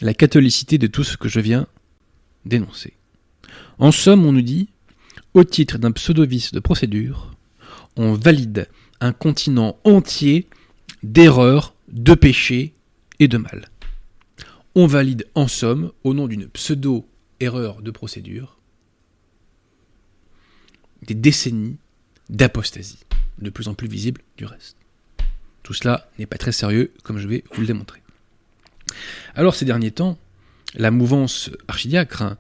la 0.01 0.13
catholicité 0.13 0.77
de 0.77 0.87
tout 0.87 1.03
ce 1.03 1.17
que 1.17 1.29
je 1.29 1.39
viens 1.39 1.67
d'énoncer. 2.45 2.93
En 3.79 3.91
somme, 3.91 4.25
on 4.25 4.31
nous 4.31 4.41
dit, 4.41 4.69
au 5.33 5.43
titre 5.43 5.77
d'un 5.77 5.91
pseudo-vice 5.91 6.51
de 6.51 6.59
procédure, 6.59 7.35
on 7.95 8.13
valide 8.13 8.69
un 8.99 9.13
continent 9.13 9.77
entier 9.83 10.47
d'erreurs, 11.01 11.73
de 11.89 12.13
péchés 12.13 12.73
et 13.19 13.27
de 13.27 13.37
mal. 13.37 13.69
On 14.75 14.87
valide 14.87 15.27
en 15.35 15.47
somme, 15.47 15.91
au 16.03 16.13
nom 16.13 16.27
d'une 16.27 16.47
pseudo-erreur 16.47 17.81
de 17.81 17.91
procédure, 17.91 18.57
des 21.05 21.13
décennies 21.13 21.77
d'apostasie, 22.29 22.99
de 23.39 23.49
plus 23.49 23.67
en 23.67 23.73
plus 23.73 23.87
visible 23.87 24.21
du 24.37 24.45
reste. 24.45 24.77
Tout 25.61 25.73
cela 25.73 26.09
n'est 26.17 26.25
pas 26.25 26.37
très 26.37 26.51
sérieux, 26.51 26.93
comme 27.03 27.17
je 27.17 27.27
vais 27.27 27.43
vous 27.53 27.61
le 27.61 27.67
démontrer. 27.67 28.01
Alors 29.35 29.55
ces 29.55 29.65
derniers 29.65 29.91
temps, 29.91 30.17
la 30.75 30.91
mouvance 30.91 31.49
archidiacre 31.67 32.35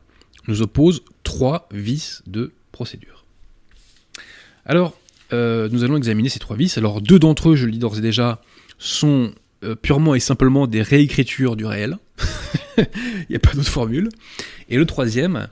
nous 0.47 0.61
oppose 0.61 1.03
trois 1.23 1.67
vices 1.71 2.21
de 2.27 2.53
procédure. 2.71 3.25
Alors, 4.65 4.97
euh, 5.31 5.69
nous 5.71 5.83
allons 5.83 5.97
examiner 5.97 6.29
ces 6.29 6.39
trois 6.39 6.55
vices. 6.55 6.77
Alors, 6.77 7.01
deux 7.01 7.19
d'entre 7.19 7.49
eux, 7.49 7.55
je 7.55 7.65
le 7.65 7.71
dis 7.71 7.79
d'ores 7.79 7.97
et 7.97 8.01
déjà, 8.01 8.41
sont 8.77 9.33
euh, 9.63 9.75
purement 9.75 10.15
et 10.15 10.19
simplement 10.19 10.67
des 10.67 10.81
réécritures 10.81 11.55
du 11.55 11.65
réel. 11.65 11.97
Il 12.77 13.27
n'y 13.29 13.35
a 13.35 13.39
pas 13.39 13.53
d'autre 13.53 13.69
formule. 13.69 14.09
Et 14.69 14.77
le 14.77 14.85
troisième, 14.85 15.47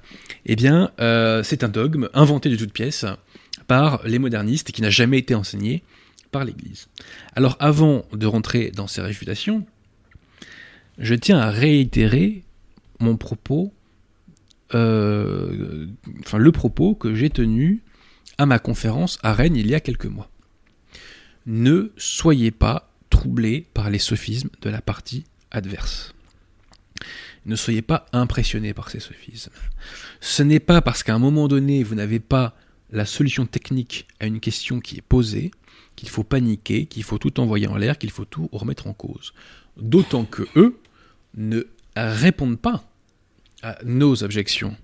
eh 0.45 0.55
bien, 0.55 0.91
euh, 0.99 1.43
c'est 1.43 1.63
un 1.63 1.69
dogme 1.69 2.09
inventé 2.13 2.49
de 2.49 2.55
toutes 2.55 2.73
pièces 2.73 3.05
par 3.67 4.01
les 4.05 4.19
modernistes 4.19 4.69
et 4.69 4.73
qui 4.73 4.81
n'a 4.81 4.89
jamais 4.89 5.19
été 5.19 5.35
enseigné 5.35 5.83
par 6.31 6.45
l'Église. 6.45 6.87
Alors, 7.35 7.57
avant 7.59 8.05
de 8.13 8.25
rentrer 8.25 8.71
dans 8.71 8.87
ces 8.87 9.01
réfutations, 9.01 9.65
je 10.97 11.15
tiens 11.15 11.39
à 11.39 11.49
réitérer 11.49 12.43
mon 12.99 13.17
propos, 13.17 13.73
euh, 14.73 15.87
enfin 16.19 16.37
le 16.37 16.51
propos 16.51 16.95
que 16.95 17.15
j'ai 17.15 17.29
tenu 17.29 17.83
à 18.37 18.45
ma 18.45 18.59
conférence 18.59 19.19
à 19.23 19.33
Rennes 19.33 19.55
il 19.55 19.67
y 19.67 19.75
a 19.75 19.79
quelques 19.79 20.05
mois. 20.05 20.29
Ne 21.45 21.91
soyez 21.97 22.51
pas 22.51 22.91
troublés 23.09 23.67
par 23.73 23.89
les 23.89 23.99
sophismes 23.99 24.49
de 24.61 24.69
la 24.69 24.81
partie 24.81 25.25
adverse. 25.51 26.13
ne 27.45 27.55
soyez 27.55 27.81
pas 27.81 28.05
impressionnés 28.13 28.73
par 28.73 28.89
ces 28.89 28.99
sophismes. 28.99 29.51
Ce 30.19 30.43
n'est 30.43 30.59
pas 30.59 30.81
parce 30.81 31.03
qu'à 31.03 31.15
un 31.15 31.19
moment 31.19 31.47
donné, 31.47 31.83
vous 31.83 31.95
n'avez 31.95 32.19
pas 32.19 32.55
la 32.91 33.05
solution 33.05 33.45
technique 33.45 34.07
à 34.19 34.27
une 34.27 34.39
question 34.39 34.79
qui 34.79 34.97
est 34.97 35.01
posée 35.01 35.51
qu'il 35.95 36.09
faut 36.09 36.23
paniquer, 36.23 36.85
qu'il 36.85 37.03
faut 37.03 37.17
tout 37.17 37.39
envoyer 37.39 37.67
en 37.67 37.77
l'air, 37.77 37.97
qu'il 37.97 38.11
faut 38.11 38.25
tout 38.25 38.49
remettre 38.51 38.87
en 38.87 38.93
cause. 38.93 39.33
D'autant 39.77 40.25
que 40.25 40.47
eux 40.55 40.77
ne 41.35 41.63
répondent 41.95 42.59
pas 42.59 42.83
à 43.61 43.77
nos 43.83 44.23
objections. 44.23 44.75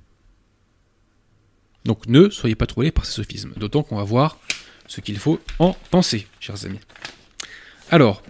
Donc 1.85 2.07
ne 2.07 2.29
soyez 2.29 2.55
pas 2.55 2.65
troublés 2.65 2.91
par 2.91 3.05
ces 3.05 3.13
sophismes. 3.13 3.53
D'autant 3.57 3.83
qu'on 3.83 3.97
va 3.97 4.03
voir 4.03 4.39
ce 4.87 5.01
qu'il 5.01 5.17
faut 5.17 5.39
en 5.59 5.75
penser, 5.91 6.27
chers 6.39 6.65
amis. 6.65 6.79
Alors, 7.89 8.23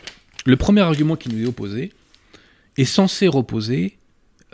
le 0.46 0.56
premier 0.56 0.82
argument 0.82 1.16
qui 1.16 1.30
nous 1.30 1.44
est 1.44 1.48
opposé 1.48 1.92
est 2.78 2.86
censé 2.86 3.28
reposer 3.28 3.98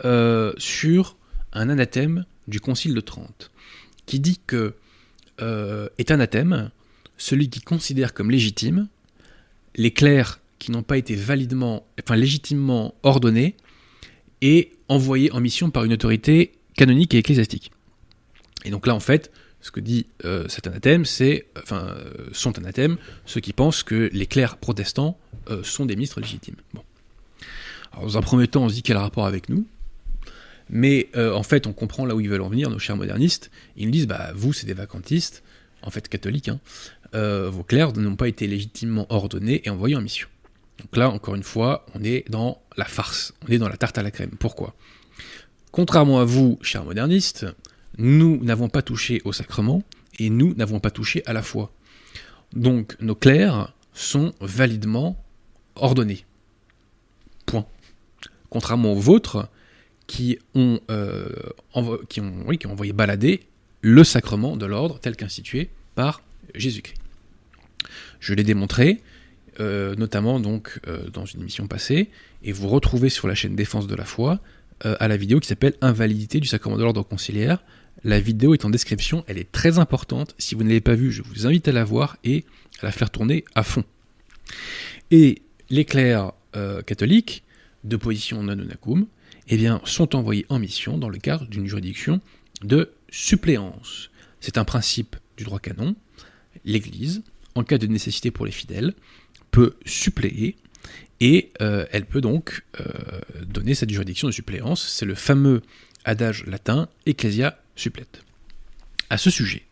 euh, 0.04 0.52
sur 0.56 1.16
un 1.52 1.68
anathème 1.68 2.24
du 2.48 2.60
Concile 2.60 2.94
de 2.94 3.00
Trente, 3.00 3.50
qui 4.06 4.20
dit 4.20 4.40
que 4.46 4.74
euh, 5.40 5.88
est 5.98 6.10
anathème 6.10 6.70
celui 7.16 7.48
qui 7.48 7.60
considère 7.60 8.12
comme 8.12 8.30
légitime 8.30 8.88
les 9.76 9.92
clercs 9.92 10.40
qui 10.58 10.70
n'ont 10.70 10.82
pas 10.82 10.96
été 10.96 11.14
validement, 11.14 11.86
enfin 12.02 12.16
légitimement 12.16 12.94
ordonnés 13.02 13.56
et 14.42 14.72
envoyés 14.88 15.32
en 15.32 15.40
mission 15.40 15.70
par 15.70 15.84
une 15.84 15.92
autorité 15.92 16.52
canonique 16.76 17.14
et 17.14 17.18
ecclésiastique. 17.18 17.70
Et 18.64 18.70
donc 18.70 18.86
là, 18.86 18.94
en 18.94 19.00
fait, 19.00 19.30
ce 19.64 19.70
que 19.70 19.80
dit 19.80 20.06
euh, 20.24 20.46
cet 20.48 20.66
anathème, 20.66 21.06
c'est, 21.06 21.46
enfin, 21.62 21.86
euh, 21.88 22.28
sont 22.32 22.58
anathèmes 22.58 22.98
ceux 23.24 23.40
qui 23.40 23.54
pensent 23.54 23.82
que 23.82 24.10
les 24.12 24.26
clercs 24.26 24.58
protestants 24.58 25.18
euh, 25.48 25.62
sont 25.62 25.86
des 25.86 25.96
ministres 25.96 26.20
légitimes. 26.20 26.56
Bon. 26.74 26.82
Alors, 27.92 28.04
dans 28.04 28.18
un 28.18 28.20
premier 28.20 28.46
temps, 28.46 28.64
on 28.64 28.68
se 28.68 28.74
dit 28.74 28.82
quel 28.82 28.98
rapport 28.98 29.26
avec 29.26 29.48
nous 29.48 29.66
mais 30.70 31.10
en 31.14 31.42
fait, 31.42 31.66
on 31.66 31.74
comprend 31.74 32.06
là 32.06 32.14
où 32.14 32.20
ils 32.20 32.28
veulent 32.28 32.40
en 32.40 32.48
venir, 32.48 32.70
nos 32.70 32.78
chers 32.78 32.96
modernistes. 32.96 33.50
Ils 33.76 33.84
nous 33.84 33.90
disent, 33.90 34.06
bah, 34.06 34.32
vous, 34.34 34.54
c'est 34.54 34.64
des 34.64 34.72
vacantistes, 34.72 35.42
en 35.82 35.90
fait 35.90 36.08
catholiques, 36.08 36.48
hein. 36.48 36.58
vos 37.12 37.62
clercs 37.62 37.92
n'ont 37.92 38.16
pas 38.16 38.28
été 38.28 38.46
légitimement 38.46 39.06
ordonnés 39.10 39.60
et 39.66 39.70
envoyés 39.70 39.94
en 39.94 40.00
mission. 40.00 40.26
Donc 40.78 40.96
là, 40.96 41.10
encore 41.10 41.34
une 41.34 41.42
fois, 41.42 41.86
on 41.94 42.02
est 42.02 42.28
dans 42.30 42.60
la 42.76 42.84
farce, 42.84 43.32
on 43.46 43.52
est 43.52 43.58
dans 43.58 43.68
la 43.68 43.76
tarte 43.76 43.98
à 43.98 44.02
la 44.02 44.10
crème. 44.10 44.30
Pourquoi? 44.38 44.74
Contrairement 45.70 46.20
à 46.20 46.24
vous, 46.24 46.58
chers 46.62 46.84
modernistes, 46.84 47.46
nous 47.98 48.42
n'avons 48.42 48.68
pas 48.68 48.82
touché 48.82 49.20
au 49.24 49.32
sacrement 49.32 49.82
et 50.18 50.30
nous 50.30 50.54
n'avons 50.54 50.80
pas 50.80 50.90
touché 50.90 51.22
à 51.26 51.32
la 51.32 51.42
foi. 51.42 51.72
Donc 52.52 52.96
nos 53.00 53.14
clercs 53.14 53.72
sont 53.92 54.32
validement 54.40 55.22
ordonnés. 55.76 56.24
Point. 57.46 57.66
Contrairement 58.50 58.92
aux 58.92 59.00
vôtres 59.00 59.48
qui 60.06 60.38
ont, 60.54 60.80
euh, 60.90 61.28
qui 62.08 62.20
ont, 62.20 62.46
qui 62.58 62.66
ont 62.66 62.72
envoyé 62.72 62.92
balader 62.92 63.40
le 63.80 64.04
sacrement 64.04 64.56
de 64.56 64.66
l'ordre 64.66 64.98
tel 64.98 65.16
qu'institué 65.16 65.70
par 65.94 66.22
Jésus-Christ. 66.54 67.00
Je 68.20 68.34
l'ai 68.34 68.44
démontré, 68.44 69.02
euh, 69.60 69.94
notamment 69.96 70.40
donc 70.40 70.80
euh, 70.86 71.08
dans 71.10 71.24
une 71.24 71.40
émission 71.40 71.66
passée, 71.66 72.10
et 72.42 72.52
vous 72.52 72.68
retrouvez 72.68 73.08
sur 73.08 73.28
la 73.28 73.34
chaîne 73.34 73.56
Défense 73.56 73.86
de 73.86 73.94
la 73.94 74.04
foi 74.04 74.40
à 74.82 75.08
la 75.08 75.16
vidéo 75.16 75.40
qui 75.40 75.48
s'appelle 75.48 75.74
Invalidité 75.80 76.40
du 76.40 76.48
sacrement 76.48 76.76
de 76.76 76.82
l'ordre 76.82 77.02
conciliaire, 77.02 77.64
la 78.02 78.20
vidéo 78.20 78.52
est 78.52 78.64
en 78.64 78.70
description, 78.70 79.24
elle 79.28 79.38
est 79.38 79.50
très 79.50 79.78
importante. 79.78 80.34
Si 80.36 80.54
vous 80.54 80.62
ne 80.62 80.68
l'avez 80.68 80.80
pas 80.80 80.94
vue, 80.94 81.10
je 81.10 81.22
vous 81.22 81.46
invite 81.46 81.68
à 81.68 81.72
la 81.72 81.84
voir 81.84 82.18
et 82.22 82.44
à 82.82 82.86
la 82.86 82.92
faire 82.92 83.10
tourner 83.10 83.44
à 83.54 83.62
fond. 83.62 83.84
Et 85.10 85.42
les 85.70 85.84
clercs 85.84 86.32
euh, 86.56 86.82
catholiques 86.82 87.44
de 87.84 87.96
position 87.96 88.42
non 88.42 88.56
eh 89.48 89.68
sont 89.84 90.16
envoyés 90.16 90.46
en 90.48 90.58
mission 90.58 90.98
dans 90.98 91.08
le 91.08 91.18
cadre 91.18 91.46
d'une 91.46 91.66
juridiction 91.66 92.20
de 92.62 92.90
suppléance. 93.10 94.10
C'est 94.40 94.58
un 94.58 94.64
principe 94.64 95.16
du 95.36 95.44
droit 95.44 95.58
canon. 95.58 95.94
L'Église, 96.64 97.22
en 97.54 97.62
cas 97.62 97.78
de 97.78 97.86
nécessité 97.86 98.30
pour 98.30 98.46
les 98.46 98.52
fidèles, 98.52 98.94
peut 99.54 99.76
suppléer 99.86 100.56
et 101.20 101.52
euh, 101.62 101.86
elle 101.92 102.06
peut 102.06 102.20
donc 102.20 102.64
euh, 102.80 103.20
donner 103.46 103.76
cette 103.76 103.90
juridiction 103.90 104.26
de 104.26 104.32
suppléance. 104.32 104.84
C'est 104.88 105.06
le 105.06 105.14
fameux 105.14 105.62
adage 106.04 106.44
latin 106.46 106.88
Ecclesia 107.06 107.56
supplète. 107.76 108.24
À 109.10 109.16
ce 109.16 109.30
sujet, 109.30 109.62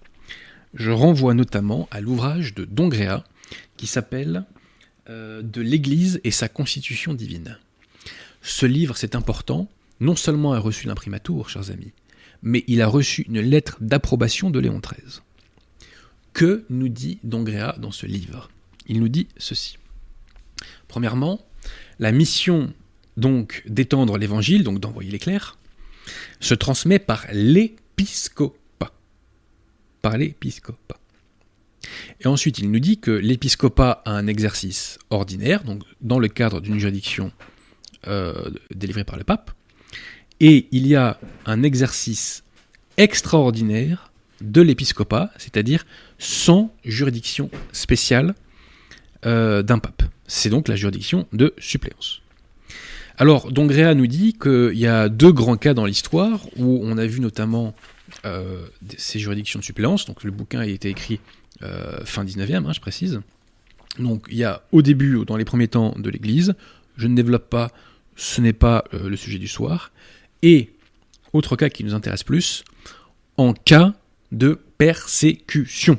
je 0.75 0.93
renvoie 0.93 1.35
notamment 1.35 1.89
à 1.91 2.01
l'ouvrage 2.01 2.55
de 2.55 2.65
Dongréa 2.65 3.25
qui 3.77 3.89
s'appelle 3.89 4.45
euh, 5.11 5.43
De 5.43 5.61
l'Église 5.61 6.21
et 6.23 6.31
sa 6.31 6.49
constitution 6.49 7.13
divine. 7.13 7.59
Ce 8.41 8.67
livre, 8.67 8.97
c'est 8.97 9.17
important, 9.17 9.69
non 9.99 10.15
seulement 10.15 10.53
a 10.53 10.61
reçu 10.61 10.87
l'imprimatur, 10.87 11.49
chers 11.49 11.73
amis, 11.73 11.93
mais 12.45 12.63
il 12.69 12.83
a 12.83 12.87
reçu 12.87 13.23
une 13.23 13.41
lettre 13.41 13.79
d'approbation 13.81 14.49
de 14.49 14.61
Léon 14.61 14.79
XIII. 14.79 15.23
Que 16.35 16.65
nous 16.71 16.89
dit 16.89 17.19
Dongréa 17.25 17.75
dans 17.81 17.91
ce 17.91 18.07
livre? 18.07 18.49
Il 18.93 19.01
nous 19.01 19.09
dit 19.09 19.27
ceci. 19.39 19.79
Premièrement, 20.87 21.41
la 21.99 22.13
mission 22.13 22.75
donc 23.17 23.63
d'étendre 23.67 24.19
l'évangile, 24.19 24.65
donc 24.65 24.81
d'envoyer 24.81 25.19
clercs, 25.19 25.57
se 26.41 26.53
transmet 26.53 26.99
par 26.99 27.25
l'épiscopat. 27.33 28.93
Par 30.03 30.19
l'épiscopat. 30.19 30.99
Et 32.21 32.27
ensuite, 32.27 32.59
il 32.59 32.71
nous 32.71 32.81
dit 32.81 32.99
que 32.99 33.11
l'épiscopat 33.11 34.03
a 34.05 34.11
un 34.11 34.27
exercice 34.27 34.99
ordinaire, 35.09 35.65
donc 35.65 35.85
dans 36.03 36.19
le 36.19 36.29
cadre 36.29 36.61
d'une 36.61 36.79
juridiction 36.79 37.33
euh, 38.09 38.51
délivrée 38.75 39.05
par 39.05 39.17
le 39.17 39.25
pape, 39.25 39.53
et 40.39 40.69
il 40.71 40.87
y 40.87 40.97
a 40.97 41.19
un 41.47 41.63
exercice 41.63 42.45
extraordinaire 42.99 44.13
de 44.43 44.61
l'épiscopat, 44.61 45.31
c'est-à-dire 45.39 45.87
sans 46.19 46.75
juridiction 46.85 47.51
spéciale 47.73 48.35
euh, 49.27 49.63
d'un 49.63 49.79
pape. 49.79 50.03
C'est 50.27 50.51
donc 50.51 50.69
la 50.69 50.77
juridiction 50.77 51.27
de 51.33 51.55
suppléance. 51.59 52.23
Alors, 53.19 53.53
Dongréa 53.53 53.95
nous 53.95 54.07
dit 54.07 54.33
qu'il 54.33 54.79
y 54.79 54.87
a 54.87 55.09
deux 55.09 55.33
grands 55.33 55.57
cas 55.57 55.75
dans 55.75 55.85
l'histoire 55.85 56.41
où 56.57 56.81
on 56.83 56.99
a 56.99 57.07
vu 57.07 57.21
notamment 57.21 57.75
euh, 58.25 58.67
ces 58.97 59.19
juridictions 59.19 59.61
de 59.61 59.65
suppléance. 59.65 60.07
Donc, 60.07 60.25
le 60.25 60.31
bouquin 60.31 60.61
a 60.61 60.67
été 60.67 60.89
écrit 60.89 61.21
euh, 61.63 62.05
fin 62.05 62.25
19e, 62.25 62.67
hein, 62.67 62.73
je 62.73 62.81
précise. 62.81 63.21
Donc, 63.99 64.27
il 64.31 64.39
y 64.39 64.45
a 64.45 64.63
au 64.73 64.83
début, 64.83 65.25
dans 65.27 65.37
les 65.37 65.45
premiers 65.45 65.69
temps 65.69 65.95
de 65.97 66.11
l'Église, 66.11 66.55
je 66.97 67.07
ne 67.07 67.15
développe 67.15 67.49
pas, 67.49 67.71
ce 68.17 68.41
n'est 68.41 68.53
pas 68.53 68.85
le 68.93 69.17
sujet 69.17 69.39
du 69.39 69.49
soir. 69.49 69.93
Et, 70.43 70.71
autre 71.33 71.57
cas 71.57 71.69
qui 71.69 71.85
nous 71.85 71.95
intéresse 71.95 72.25
plus, 72.25 72.65
en 73.37 73.53
cas 73.53 73.95
de 74.33 74.59
persécution. 74.79 75.99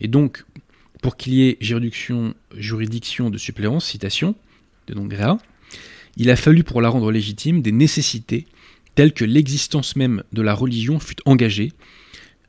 Et 0.00 0.08
donc, 0.08 0.44
pour 1.02 1.16
qu'il 1.16 1.34
y 1.34 1.48
ait 1.48 1.56
juridiction, 1.60 2.34
juridiction 2.56 3.30
de 3.30 3.38
suppléance, 3.38 3.86
citation 3.86 4.34
de 4.86 4.94
Dongréa, 4.94 5.38
il 6.16 6.30
a 6.30 6.36
fallu 6.36 6.64
pour 6.64 6.80
la 6.80 6.88
rendre 6.88 7.12
légitime 7.12 7.62
des 7.62 7.72
nécessités 7.72 8.46
telles 8.94 9.12
que 9.12 9.24
l'existence 9.24 9.94
même 9.94 10.24
de 10.32 10.42
la 10.42 10.54
religion 10.54 10.98
fut 10.98 11.16
engagée, 11.24 11.72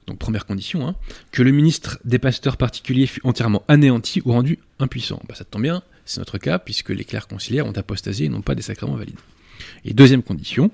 donc 0.07 0.17
première 0.17 0.47
condition, 0.47 0.87
hein, 0.87 0.95
que 1.31 1.43
le 1.43 1.51
ministre 1.51 1.99
des 2.03 2.17
pasteurs 2.17 2.57
particuliers 2.57 3.05
fut 3.05 3.21
entièrement 3.23 3.63
anéanti 3.67 4.21
ou 4.25 4.31
rendu 4.31 4.57
impuissant. 4.79 5.21
Bah, 5.27 5.35
ça 5.35 5.45
tombe 5.45 5.61
bien, 5.61 5.83
c'est 6.05 6.19
notre 6.19 6.39
cas, 6.39 6.57
puisque 6.57 6.89
les 6.89 7.03
clercs 7.03 7.27
conciliaires 7.27 7.67
ont 7.67 7.77
apostasé 7.77 8.25
et 8.25 8.29
n'ont 8.29 8.41
pas 8.41 8.55
des 8.55 8.63
sacrements 8.63 8.95
valides. 8.95 9.19
Et 9.85 9.93
deuxième 9.93 10.23
condition, 10.23 10.71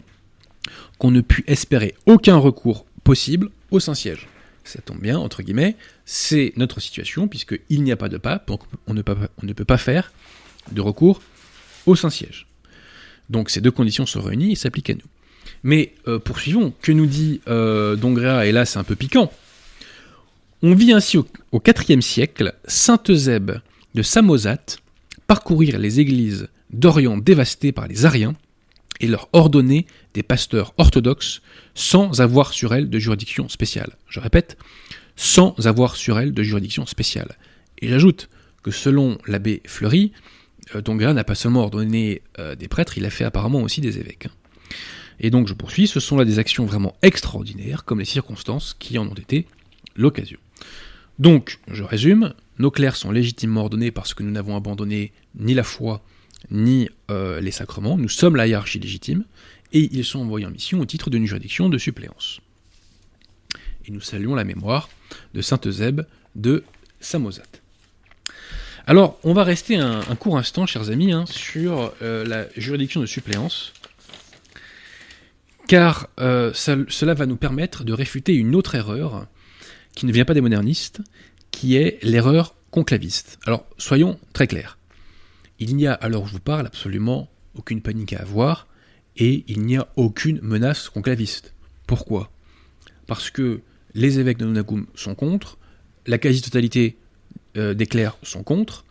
qu'on 0.98 1.12
ne 1.12 1.20
put 1.20 1.44
espérer 1.48 1.96
aucun 2.06 2.38
recours 2.38 2.86
possible 3.04 3.50
au 3.72 3.82
Saint-Siège. 3.82 4.30
Ça 4.65 4.82
tombe 4.82 4.99
bien, 4.99 5.17
entre 5.19 5.43
guillemets, 5.43 5.75
c'est 6.06 6.54
notre 6.58 6.80
situation, 6.80 7.28
puisqu'il 7.28 7.84
n'y 7.84 7.91
a 7.91 7.95
pas 7.95 8.10
de 8.10 8.17
pape, 8.17 8.47
donc 8.47 8.62
on 8.88 8.93
ne, 8.95 9.01
peut, 9.04 9.65
pas 9.65 9.78
faire 9.78 10.12
de 10.71 10.82
recours 10.82 11.21
au 11.86 11.95
Saint-Siège. 11.95 12.47
Donc 13.30 13.51
ces 13.51 13.62
deux 13.62 13.71
conditions 13.71 14.06
sont 14.06 14.21
réunies 14.21 14.54
et 14.54 14.56
s'appliquent 14.56 14.89
à 14.89 14.95
nous. 14.95 15.01
Mais 15.63 15.93
euh, 16.08 16.19
poursuivons. 16.19 16.73
Que 16.82 16.91
nous 16.91 17.06
dit 17.06 17.41
euh, 17.47 17.95
Dongréa 17.95 18.47
Et 18.47 18.51
là, 18.51 18.65
c'est 18.65 18.80
un 18.80 18.84
peu 18.84 18.95
piquant. 18.95 19.32
On 20.63 20.73
vit 20.73 20.93
ainsi 20.93 21.17
au, 21.17 21.28
IVe 21.54 22.01
siècle, 22.01 22.56
Saint 22.65 23.01
Eusèbe 23.08 23.60
de 23.93 24.01
Samosate 24.01 24.80
parcourir 25.28 25.78
les 25.78 25.99
églises 25.99 26.47
d'Orient 26.71 27.17
dévastées 27.17 27.71
par 27.71 27.88
les 27.88 28.06
Ariens 28.06 28.36
et 29.00 29.08
leur 29.08 29.30
ordonner 29.34 29.86
des 30.14 30.24
pasteurs 30.24 30.74
orthodoxes 30.78 31.42
sans 31.74 32.22
avoir 32.22 32.54
sur 32.54 32.74
elles 32.74 32.90
de 32.90 33.00
juridiction 33.00 33.50
spéciale. 33.50 33.98
Je 34.08 34.20
répète, 34.20 34.58
sans 35.16 35.56
avoir 35.66 35.96
sur 35.96 36.20
elles 36.20 36.34
de 36.34 36.44
juridiction 36.44 36.86
spéciale. 36.86 37.38
Et 37.80 37.88
j'ajoute 37.90 38.30
que 38.64 38.72
selon 38.72 39.18
l'abbé 39.28 39.62
Fleury, 39.66 40.12
euh, 40.76 41.14
n'a 41.14 41.24
pas 41.24 41.36
seulement 41.36 41.62
ordonné 41.62 42.22
euh, 42.40 42.56
des 42.56 42.68
prêtres, 42.68 42.98
il 42.98 43.06
a 43.06 43.10
fait 43.10 43.26
apparemment 43.26 43.62
aussi 43.62 43.82
des 43.82 44.00
évêques. 44.00 44.28
Et 45.20 45.30
donc 45.30 45.48
je 45.48 45.54
poursuis, 45.54 45.88
ce 45.88 46.00
sont 46.00 46.18
là 46.18 46.26
des 46.26 46.40
actions 46.40 46.66
vraiment 46.66 46.96
extraordinaires, 47.02 47.86
comme 47.86 48.00
les 48.00 48.06
circonstances 48.06 48.76
qui 48.78 48.98
en 48.98 49.08
ont 49.08 49.14
été 49.14 49.46
l'occasion. 49.96 50.40
Donc, 51.20 51.60
je 51.70 51.84
résume, 51.84 52.34
nos 52.60 52.72
clercs 52.72 52.98
sont 52.98 53.12
légitimement 53.12 53.62
ordonnés 53.62 53.92
parce 53.92 54.14
que 54.14 54.24
nous 54.24 54.32
n'avons 54.32 54.58
abandonné 54.58 55.14
ni 55.36 55.54
la 55.54 55.64
foi, 55.64 56.04
ni 56.52 56.90
euh, 57.10 57.42
les 57.42 57.52
sacrements, 57.52 57.98
nous 57.98 58.10
sommes 58.10 58.36
la 58.36 58.48
hiérarchie 58.48 58.80
légitime, 58.80 59.26
et 59.74 59.90
ils 59.92 60.06
sont 60.06 60.20
envoyés 60.20 60.46
en 60.46 60.52
mission 60.52 60.80
au 60.80 60.86
titre 60.86 61.10
d'une 61.10 61.26
juridiction 61.26 61.70
de 61.70 61.78
suppléance. 61.78 62.40
Et 63.86 63.92
nous 63.92 64.02
saluons 64.02 64.36
la 64.36 64.44
mémoire 64.44 64.90
de 65.34 65.42
Saint 65.42 65.60
Eusèbe 65.66 66.06
de 66.36 66.64
Samosate. 67.00 67.62
Alors, 68.88 69.20
on 69.24 69.34
va 69.34 69.44
rester 69.44 69.78
un, 69.78 70.04
court 70.16 70.38
instant, 70.38 70.66
chers 70.68 70.92
amis, 70.92 71.12
hein, 71.12 71.26
sur 71.28 71.92
euh, 72.02 72.24
la 72.24 72.48
juridiction 72.56 73.02
de 73.02 73.08
suppléance, 73.08 73.74
car 75.68 76.08
euh, 76.20 76.52
cela 76.54 77.16
va 77.16 77.26
nous 77.26 77.36
permettre 77.36 77.84
de 77.84 77.94
réfuter 77.94 78.36
une 78.36 78.56
autre 78.56 78.76
erreur 78.76 79.26
qui 79.96 80.06
ne 80.06 80.12
vient 80.12 80.26
pas 80.26 80.36
des 80.36 80.42
modernistes, 80.42 81.02
qui 81.50 81.76
est 81.76 81.98
l'erreur 82.04 82.54
conclaviste. 82.70 83.40
Alors, 83.46 83.66
soyons 83.78 84.20
très 84.34 84.46
clairs. 84.46 84.78
Il 85.60 85.76
n'y 85.76 85.88
a, 85.88 85.94
alors 85.94 86.28
je 86.28 86.34
vous 86.34 86.39
parle, 86.39 86.68
absolument 86.68 87.30
aucune 87.56 87.82
panique 87.82 88.13
à 88.13 88.22
avoir, 88.22 88.68
et 89.18 89.46
il 89.48 89.62
n'y 89.62 89.78
a 89.78 89.88
aucune 89.96 90.39
menace 90.41 90.89
conclaviste. 90.89 91.54
Pourquoi? 91.88 92.32
Parce 93.08 93.30
que 93.30 93.62
les 93.94 94.20
évêques 94.20 94.38
de 94.38 94.46
Nunagum 94.46 94.88
sont 94.96 95.15
contre, 95.15 95.58
la 96.06 96.18
quasi-totalité 96.18 96.98
euh, 97.58 97.74
des 97.74 97.86
clercs 97.86 98.18
sont 98.24 98.44
contre, 98.44 98.86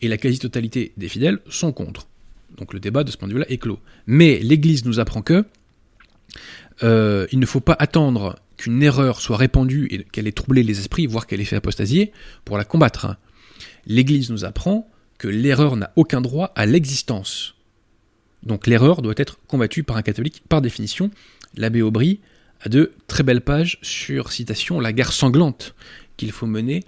et 0.00 0.08
la 0.08 0.16
quasi-totalité 0.16 0.92
des 0.96 1.08
fidèles 1.08 1.40
sont 1.48 1.72
contre. 1.72 2.06
Donc 2.56 2.72
le 2.72 2.80
débat 2.80 3.04
de 3.04 3.10
ce 3.10 3.16
point 3.16 3.28
de 3.28 3.34
vue-là 3.34 3.46
est 3.50 3.58
clos. 3.58 3.78
Mais 4.06 4.38
l'Église 4.38 4.84
nous 4.84 5.00
apprend 5.00 5.22
que 5.22 5.44
euh, 6.82 7.26
il 7.32 7.38
ne 7.38 7.46
faut 7.46 7.60
pas 7.60 7.76
attendre 7.78 8.36
qu'une 8.56 8.82
erreur 8.82 9.20
soit 9.20 9.36
répandue 9.36 9.88
et 9.90 10.04
qu'elle 10.04 10.26
ait 10.26 10.32
troublé 10.32 10.62
les 10.62 10.78
esprits, 10.80 11.06
voire 11.06 11.26
qu'elle 11.26 11.40
ait 11.40 11.44
fait 11.44 11.56
apostasier, 11.56 12.12
pour 12.44 12.56
la 12.56 12.64
combattre. 12.64 13.16
L'Église 13.86 14.30
nous 14.30 14.44
apprend 14.44 14.90
que 15.18 15.28
l'erreur 15.28 15.76
n'a 15.76 15.92
aucun 15.96 16.20
droit 16.20 16.52
à 16.54 16.66
l'existence. 16.66 17.54
Donc 18.42 18.66
l'erreur 18.66 19.02
doit 19.02 19.14
être 19.16 19.38
combattue 19.46 19.82
par 19.82 19.96
un 19.96 20.02
catholique 20.02 20.42
par 20.48 20.62
définition. 20.62 21.10
L'abbé 21.56 21.82
Aubry 21.82 22.20
a 22.60 22.68
de 22.68 22.92
très 23.06 23.22
belles 23.22 23.40
pages 23.40 23.78
sur 23.82 24.32
citation 24.32 24.80
la 24.80 24.92
guerre 24.92 25.12
sanglante 25.12 25.74
qu'il 26.16 26.32
faut 26.32 26.46
mener 26.46 26.84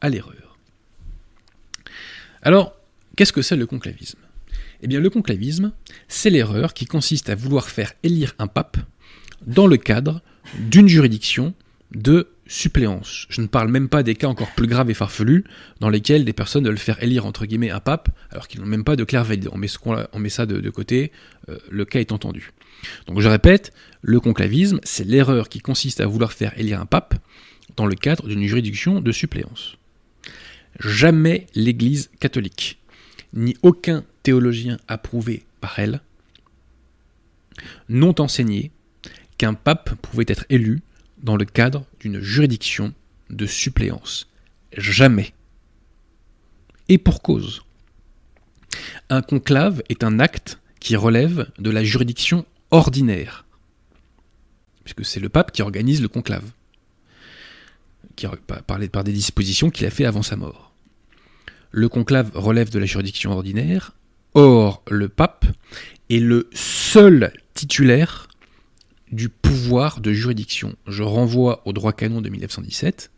à 0.00 0.08
l'erreur. 0.08 0.56
Alors, 2.42 2.74
qu'est-ce 3.16 3.32
que 3.32 3.42
c'est 3.42 3.56
le 3.56 3.66
conclavisme? 3.66 4.18
Eh 4.80 4.86
bien, 4.86 5.00
le 5.00 5.10
conclavisme, 5.10 5.72
c'est 6.06 6.30
l'erreur 6.30 6.72
qui 6.72 6.86
consiste 6.86 7.28
à 7.30 7.34
vouloir 7.34 7.68
faire 7.68 7.92
élire 8.02 8.34
un 8.38 8.46
pape 8.46 8.76
dans 9.46 9.66
le 9.66 9.76
cadre 9.76 10.22
d'une 10.58 10.88
juridiction 10.88 11.54
de 11.94 12.28
suppléance. 12.46 13.26
Je 13.30 13.40
ne 13.40 13.46
parle 13.46 13.68
même 13.68 13.88
pas 13.88 14.02
des 14.02 14.14
cas 14.14 14.26
encore 14.26 14.50
plus 14.54 14.66
graves 14.66 14.90
et 14.90 14.94
farfelus 14.94 15.44
dans 15.80 15.88
lesquels 15.88 16.24
des 16.24 16.32
personnes 16.32 16.64
veulent 16.64 16.78
faire 16.78 17.02
élire 17.02 17.26
entre 17.26 17.46
guillemets 17.46 17.70
un 17.70 17.80
pape 17.80 18.08
alors 18.30 18.48
qu'ils 18.48 18.60
n'ont 18.60 18.66
même 18.66 18.84
pas 18.84 18.96
de 18.96 19.04
clair 19.04 19.24
valide. 19.24 19.48
On 19.52 19.58
met, 19.58 19.68
on 20.12 20.18
met 20.18 20.28
ça 20.28 20.46
de, 20.46 20.70
côté, 20.70 21.12
euh, 21.48 21.58
le 21.70 21.84
cas 21.84 22.00
est 22.00 22.12
entendu. 22.12 22.52
Donc 23.06 23.20
je 23.20 23.28
répète, 23.28 23.72
le 24.02 24.20
conclavisme, 24.20 24.80
c'est 24.82 25.04
l'erreur 25.04 25.48
qui 25.48 25.60
consiste 25.60 26.00
à 26.00 26.06
vouloir 26.06 26.32
faire 26.32 26.58
élire 26.58 26.80
un 26.80 26.86
pape 26.86 27.14
dans 27.76 27.86
le 27.86 27.94
cadre 27.94 28.28
d'une 28.28 28.44
juridiction 28.44 29.00
de 29.00 29.12
suppléance. 29.12 29.76
Jamais 30.80 31.46
l'Église 31.54 32.10
catholique, 32.20 32.78
ni 33.34 33.56
aucun 33.62 34.04
théologien 34.22 34.78
approuvé 34.88 35.44
par 35.60 35.78
elle, 35.78 36.00
n'ont 37.88 38.14
enseigné 38.20 38.70
qu'un 39.38 39.54
pape 39.54 39.94
pouvait 39.96 40.26
être 40.28 40.44
élu 40.50 40.80
dans 41.22 41.36
le 41.36 41.44
cadre 41.44 41.84
d'une 42.00 42.20
juridiction 42.20 42.94
de 43.30 43.46
suppléance. 43.46 44.28
Jamais. 44.76 45.32
Et 46.88 46.98
pour 46.98 47.22
cause. 47.22 47.62
Un 49.10 49.22
conclave 49.22 49.82
est 49.88 50.04
un 50.04 50.20
acte 50.20 50.58
qui 50.80 50.96
relève 50.96 51.50
de 51.58 51.70
la 51.70 51.84
juridiction 51.84 52.46
ordinaire, 52.70 53.44
puisque 54.84 55.04
c'est 55.04 55.20
le 55.20 55.28
pape 55.28 55.52
qui 55.52 55.62
organise 55.62 56.02
le 56.02 56.08
conclave, 56.08 56.50
qui 58.16 58.26
par, 58.46 58.62
par 58.62 59.04
des 59.04 59.12
dispositions 59.12 59.70
qu'il 59.70 59.86
a 59.86 59.90
fait 59.90 60.04
avant 60.04 60.22
sa 60.22 60.36
mort. 60.36 60.72
Le 61.70 61.88
conclave 61.88 62.30
relève 62.34 62.70
de 62.70 62.78
la 62.78 62.86
juridiction 62.86 63.32
ordinaire, 63.32 63.92
or 64.34 64.82
le 64.90 65.08
pape 65.08 65.46
est 66.10 66.20
le 66.20 66.48
seul 66.52 67.32
titulaire 67.54 68.27
du 69.12 69.28
pouvoir 69.28 70.00
de 70.00 70.12
juridiction. 70.12 70.76
Je 70.86 71.02
renvoie 71.02 71.62
au 71.66 71.72
droit 71.72 71.92
canon 71.92 72.20
de 72.20 72.28
1917, 72.28 73.10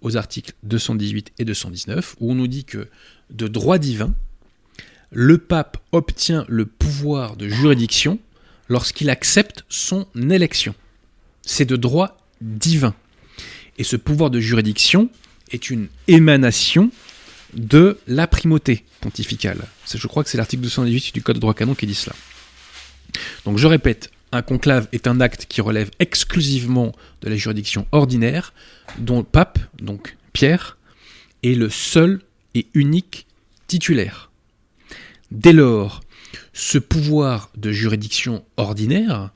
aux 0.00 0.16
articles 0.16 0.52
218 0.62 1.32
et 1.38 1.44
219, 1.44 2.16
où 2.20 2.32
on 2.32 2.34
nous 2.34 2.48
dit 2.48 2.64
que 2.64 2.88
de 3.30 3.48
droit 3.48 3.78
divin, 3.78 4.14
le 5.10 5.38
pape 5.38 5.78
obtient 5.92 6.44
le 6.48 6.66
pouvoir 6.66 7.36
de 7.36 7.48
juridiction 7.48 8.18
lorsqu'il 8.68 9.10
accepte 9.10 9.64
son 9.68 10.06
élection. 10.30 10.74
C'est 11.42 11.64
de 11.64 11.76
droit 11.76 12.18
divin. 12.40 12.94
Et 13.78 13.84
ce 13.84 13.96
pouvoir 13.96 14.30
de 14.30 14.40
juridiction 14.40 15.10
est 15.50 15.70
une 15.70 15.88
émanation 16.08 16.90
de 17.54 17.98
la 18.06 18.26
primauté 18.26 18.84
pontificale. 19.00 19.60
Je 19.92 20.06
crois 20.06 20.24
que 20.24 20.30
c'est 20.30 20.38
l'article 20.38 20.62
218 20.62 21.14
du 21.14 21.22
Code 21.22 21.36
de 21.36 21.40
droit 21.40 21.54
canon 21.54 21.74
qui 21.74 21.86
dit 21.86 21.94
cela. 21.94 22.16
Donc 23.44 23.58
je 23.58 23.66
répète, 23.66 24.10
un 24.32 24.42
conclave 24.42 24.88
est 24.92 25.06
un 25.06 25.20
acte 25.20 25.46
qui 25.46 25.60
relève 25.60 25.90
exclusivement 25.98 26.92
de 27.20 27.28
la 27.28 27.36
juridiction 27.36 27.86
ordinaire, 27.92 28.54
dont 28.98 29.18
le 29.18 29.24
pape, 29.24 29.58
donc 29.80 30.16
Pierre, 30.32 30.78
est 31.42 31.54
le 31.54 31.68
seul 31.68 32.20
et 32.54 32.66
unique 32.74 33.26
titulaire. 33.66 34.30
Dès 35.30 35.52
lors, 35.52 36.00
ce 36.52 36.78
pouvoir 36.78 37.50
de 37.56 37.72
juridiction 37.72 38.44
ordinaire, 38.56 39.30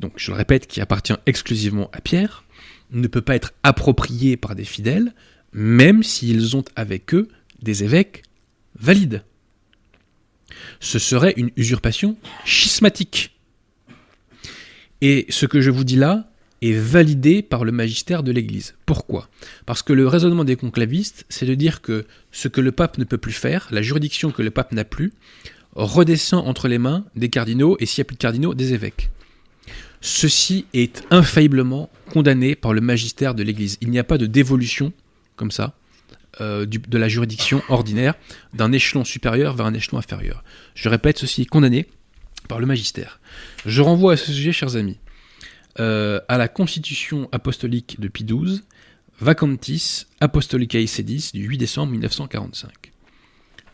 donc 0.00 0.12
je 0.16 0.30
le 0.30 0.36
répète, 0.36 0.66
qui 0.66 0.80
appartient 0.80 1.14
exclusivement 1.24 1.90
à 1.92 2.00
Pierre, 2.00 2.44
ne 2.90 3.08
peut 3.08 3.22
pas 3.22 3.34
être 3.34 3.52
approprié 3.62 4.36
par 4.36 4.54
des 4.54 4.64
fidèles, 4.64 5.14
même 5.52 6.02
s'ils 6.02 6.56
ont 6.56 6.64
avec 6.76 7.14
eux 7.14 7.28
des 7.62 7.82
évêques 7.82 8.22
valides. 8.78 9.24
Ce 10.80 10.98
serait 10.98 11.34
une 11.36 11.50
usurpation 11.56 12.16
schismatique. 12.44 13.35
Et 15.08 15.24
ce 15.28 15.46
que 15.46 15.60
je 15.60 15.70
vous 15.70 15.84
dis 15.84 15.94
là 15.94 16.28
est 16.62 16.72
validé 16.72 17.40
par 17.40 17.64
le 17.64 17.70
magistère 17.70 18.24
de 18.24 18.32
l'Église. 18.32 18.74
Pourquoi? 18.86 19.28
Parce 19.64 19.84
que 19.84 19.92
le 19.92 20.08
raisonnement 20.08 20.42
des 20.42 20.56
conclavistes, 20.56 21.26
c'est 21.28 21.46
de 21.46 21.54
dire 21.54 21.80
que 21.80 22.06
ce 22.32 22.48
que 22.48 22.60
le 22.60 22.72
pape 22.72 22.98
ne 22.98 23.04
peut 23.04 23.16
plus 23.16 23.30
faire, 23.30 23.68
la 23.70 23.82
juridiction 23.82 24.32
que 24.32 24.42
le 24.42 24.50
pape 24.50 24.72
n'a 24.72 24.82
plus, 24.82 25.12
redescend 25.76 26.44
entre 26.44 26.66
les 26.66 26.78
mains 26.78 27.04
des 27.14 27.28
cardinaux, 27.28 27.76
et 27.78 27.86
s'il 27.86 28.02
n'y 28.02 28.06
a 28.06 28.08
plus 28.08 28.16
de 28.16 28.20
cardinaux, 28.20 28.54
des 28.54 28.74
évêques. 28.74 29.10
Ceci 30.00 30.64
est 30.74 31.04
infailliblement 31.12 31.88
condamné 32.10 32.56
par 32.56 32.72
le 32.72 32.80
magistère 32.80 33.36
de 33.36 33.44
l'Église. 33.44 33.78
Il 33.80 33.90
n'y 33.90 34.00
a 34.00 34.04
pas 34.04 34.18
de 34.18 34.26
dévolution, 34.26 34.92
comme 35.36 35.52
ça, 35.52 35.76
euh, 36.40 36.66
de 36.66 36.98
la 36.98 37.06
juridiction 37.06 37.62
ordinaire 37.68 38.14
d'un 38.54 38.72
échelon 38.72 39.04
supérieur 39.04 39.54
vers 39.54 39.66
un 39.66 39.74
échelon 39.74 39.98
inférieur. 39.98 40.42
Je 40.74 40.88
répète, 40.88 41.18
ceci 41.18 41.42
est 41.42 41.46
condamné 41.46 41.86
par 42.46 42.60
le 42.60 42.66
magistère. 42.66 43.20
Je 43.64 43.82
renvoie 43.82 44.14
à 44.14 44.16
ce 44.16 44.32
sujet, 44.32 44.52
chers 44.52 44.76
amis, 44.76 44.98
euh, 45.78 46.20
à 46.28 46.38
la 46.38 46.48
constitution 46.48 47.28
apostolique 47.32 48.00
de 48.00 48.08
Pie 48.08 48.24
XII, 48.24 48.62
Vacantis 49.20 50.06
Apostolicae 50.20 50.86
Sedis 50.86 51.30
du 51.32 51.46
8 51.46 51.58
décembre 51.58 51.92
1945. 51.92 52.92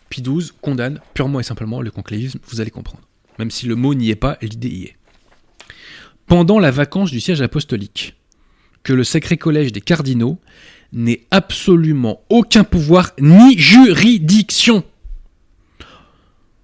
Pie 0.09 0.23
XII 0.23 0.51
condamne 0.61 1.01
purement 1.15 1.41
et 1.41 1.43
simplement 1.45 1.81
le 1.81 1.91
conclavisme, 1.91 2.39
vous 2.49 2.61
allez 2.61 2.71
comprendre. 2.71 3.09
Même 3.39 3.51
si 3.51 3.67
le 3.67 3.77
mot 3.77 3.95
n'y 3.95 4.11
est 4.11 4.17
pas, 4.17 4.39
l'idée 4.43 4.69
y 4.69 4.85
est. 4.85 4.97
Pendant 6.27 6.59
la 6.59 6.71
vacance 6.71 7.11
du 7.11 7.21
siège 7.21 7.43
apostolique, 7.43 8.15
que 8.83 8.93
le 8.93 9.05
Sacré 9.05 9.37
Collège 9.37 9.73
des 9.73 9.81
cardinaux 9.81 10.39
n'ait 10.93 11.27
absolument 11.31 12.23
aucun 12.29 12.65
pouvoir 12.65 13.13
ni 13.19 13.57
juridiction 13.59 14.85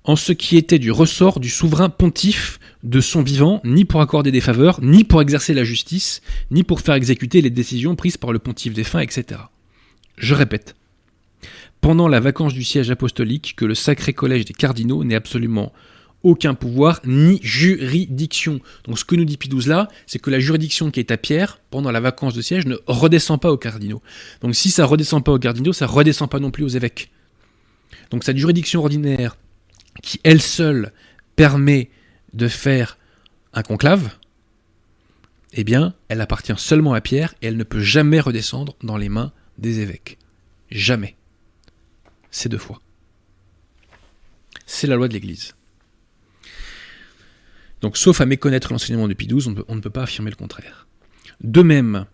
en 0.09 0.17
ce 0.17 0.33
qui 0.33 0.57
était 0.57 0.79
du 0.79 0.91
ressort 0.91 1.39
du 1.39 1.51
souverain 1.51 1.91
pontife 1.91 2.59
de 2.83 2.99
son 2.99 3.23
vivant, 3.23 3.61
ni 3.63 3.85
pour 3.85 4.01
accorder 4.01 4.33
des 4.33 4.41
faveurs, 4.41 4.81
ni 4.83 5.05
pour 5.05 5.21
exercer 5.21 5.53
la 5.53 5.65
justice, 5.65 6.23
ni 6.51 6.65
pour 6.65 6.81
faire 6.81 6.95
exécuter 6.95 7.43
les 7.43 7.51
décisions 7.51 7.95
prises 7.95 8.17
par 8.17 8.33
le 8.33 8.39
pontife 8.39 8.73
défunt, 8.73 9.01
etc. 9.01 9.43
Je 10.17 10.35
répète, 10.35 10.77
pendant 11.83 12.09
la 12.09 12.21
vacance 12.21 12.55
du 12.55 12.65
siège 12.65 12.91
apostolique, 12.91 13.55
que 13.55 13.67
le 13.67 13.75
sacré 13.75 14.15
collège 14.15 14.47
des 14.47 14.55
cardinaux 14.55 15.05
n'ait 15.05 15.15
absolument 15.15 15.75
aucun 16.23 16.55
pouvoir 16.55 17.03
ni 17.05 17.39
juridiction. 17.43 18.61
Donc 18.85 18.99
ce 18.99 19.05
que 19.05 19.15
nous 19.15 19.27
dit 19.27 19.37
Pie 19.37 19.51
là, 19.67 19.89
c'est 20.07 20.19
que 20.19 20.31
la 20.31 20.41
juridiction 20.41 20.91
qui 20.91 21.01
est 21.01 21.11
à 21.11 21.19
Pierre, 21.19 21.61
pendant 21.71 21.91
la 21.91 22.01
vacance 22.01 22.33
de 22.33 22.41
siège, 22.41 22.65
ne 22.65 22.77
redescend 22.87 23.39
pas 23.39 23.53
aux 23.53 23.59
cardinaux. 23.59 24.01
Donc 24.41 24.55
si 24.55 24.71
ça 24.71 24.87
redescend 24.87 25.23
pas 25.23 25.33
aux 25.33 25.39
cardinaux, 25.39 25.75
ça 25.75 25.87
redescend 25.87 26.31
pas 26.31 26.41
non 26.41 26.51
plus 26.51 26.65
aux 26.65 26.69
évêques. 26.69 27.11
Donc 28.11 28.25
cette 28.25 28.39
juridiction 28.39 28.81
ordinaire 28.81 29.37
qui 30.03 30.21
elle 30.25 30.41
seule 30.41 30.93
permet 31.37 31.91
de 32.33 32.49
faire 32.49 32.99
un 33.53 33.63
conclave, 33.63 34.11
eh 35.53 35.65
bien, 35.65 35.95
elle 36.09 36.21
appartient 36.21 36.53
seulement 36.57 36.95
à 36.95 37.01
Pierre 37.01 37.35
et 37.43 37.47
elle 37.47 37.57
ne 37.57 37.65
peut 37.65 37.81
jamais 37.81 38.21
redescendre 38.21 38.77
dans 38.83 38.97
les 38.97 39.09
mains 39.09 39.33
des 39.57 39.81
évêques. 39.81 40.19
Jamais. 40.71 41.17
C'est 42.31 42.49
deux 42.49 42.59
fois. 42.59 42.81
C'est 44.67 44.87
la 44.87 44.97
loi 44.97 45.09
de 45.09 45.15
l'Église. 45.15 45.55
Donc, 47.81 47.97
sauf 47.97 48.21
à 48.21 48.27
méconnaître 48.27 48.73
l'enseignement 48.73 49.09
de 49.09 49.15
Pie 49.15 49.27
XII, 49.27 49.55
on, 49.69 49.75
ne 49.77 49.81
peut 49.81 49.91
pas 49.91 50.03
affirmer 50.03 50.31
le 50.31 50.37
contraire. 50.37 50.87
De 51.41 51.63
même, 51.63 52.07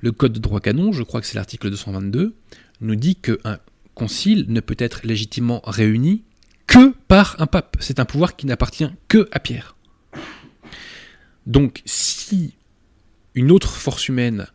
le 0.00 0.12
Code 0.12 0.32
de 0.32 0.38
droit 0.38 0.60
canon, 0.60 0.92
je 0.92 1.02
crois 1.02 1.20
que 1.20 1.26
c'est 1.26 1.36
l'article 1.36 1.70
222, 1.70 2.34
nous 2.80 2.96
dit 2.96 3.16
qu'un 3.16 3.58
concile 3.94 4.46
ne 4.48 4.60
peut 4.60 4.76
être 4.78 5.06
légitimement 5.06 5.62
réuni 5.64 6.24
que 6.66 6.94
par 7.08 7.36
un 7.38 7.46
pape. 7.46 7.76
C'est 7.80 8.00
un 8.00 8.04
pouvoir 8.04 8.36
qui 8.36 8.46
n'appartient 8.46 8.88
que 9.08 9.28
à 9.32 9.40
Pierre. 9.40 9.76
Donc, 11.46 11.82
si 11.84 12.54
une 13.34 13.50
autre 13.50 13.70
force 13.70 14.08
humaine 14.08 14.46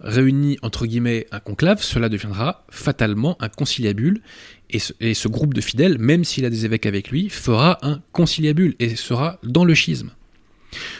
réunit 0.00 0.58
entre 0.62 0.86
guillemets 0.86 1.26
un 1.30 1.40
conclave, 1.40 1.82
cela 1.82 2.08
deviendra 2.08 2.64
fatalement 2.70 3.36
un 3.40 3.48
conciliabule, 3.48 4.20
et 4.68 4.78
ce, 4.78 5.28
groupe 5.28 5.54
de 5.54 5.60
fidèles, 5.60 5.98
même 5.98 6.24
s'il 6.24 6.44
a 6.44 6.50
des 6.50 6.64
évêques 6.64 6.86
avec 6.86 7.10
lui, 7.10 7.28
fera 7.28 7.78
un 7.82 8.00
conciliabule 8.12 8.74
et 8.78 8.96
sera 8.96 9.38
dans 9.42 9.64
le 9.64 9.74
schisme. 9.74 10.10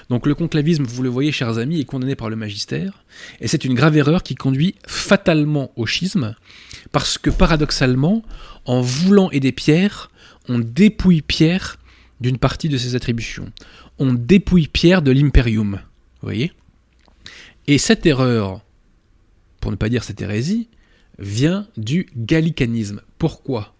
Donc 0.09 0.27
le 0.27 0.35
conclavisme, 0.35 0.85
vous 0.85 1.03
le 1.03 1.09
voyez 1.09 1.33
chers 1.33 1.59
amis, 1.59 1.81
est 1.81 1.85
condamné 1.85 2.15
par 2.15 2.31
le 2.31 2.37
magistère, 2.37 3.05
et 3.41 3.49
c'est 3.49 3.65
une 3.65 3.75
grave 3.75 3.97
erreur 3.97 4.23
qui 4.23 4.37
conduit 4.37 4.77
fatalement 4.87 5.73
au 5.77 5.85
schisme, 5.85 6.35
parce 6.93 7.19
que 7.19 7.31
paradoxalement, 7.31 8.23
en 8.65 8.81
voulant 8.81 9.31
aider 9.33 9.53
Pierre, 9.53 10.11
on 10.49 10.59
dépouille 10.59 11.23
Pierre 11.23 11.79
d'une 12.21 12.39
partie 12.39 12.69
de 12.69 12.79
ses 12.79 12.95
attributions. 12.95 13.53
On 13.99 14.13
dépouille 14.13 14.69
Pierre 14.69 15.03
de 15.03 15.11
l'imperium. 15.11 15.81
Vous 16.21 16.29
voyez 16.29 16.53
Et 17.67 17.79
cette 17.79 18.07
erreur, 18.07 18.63
pour 19.61 19.71
ne 19.71 19.77
pas 19.77 19.89
dire 19.89 20.05
cette 20.05 20.23
hérésie, 20.23 20.69
vient 21.19 21.67
du 21.77 22.09
gallicanisme. 22.17 23.03
Pourquoi? 23.19 23.75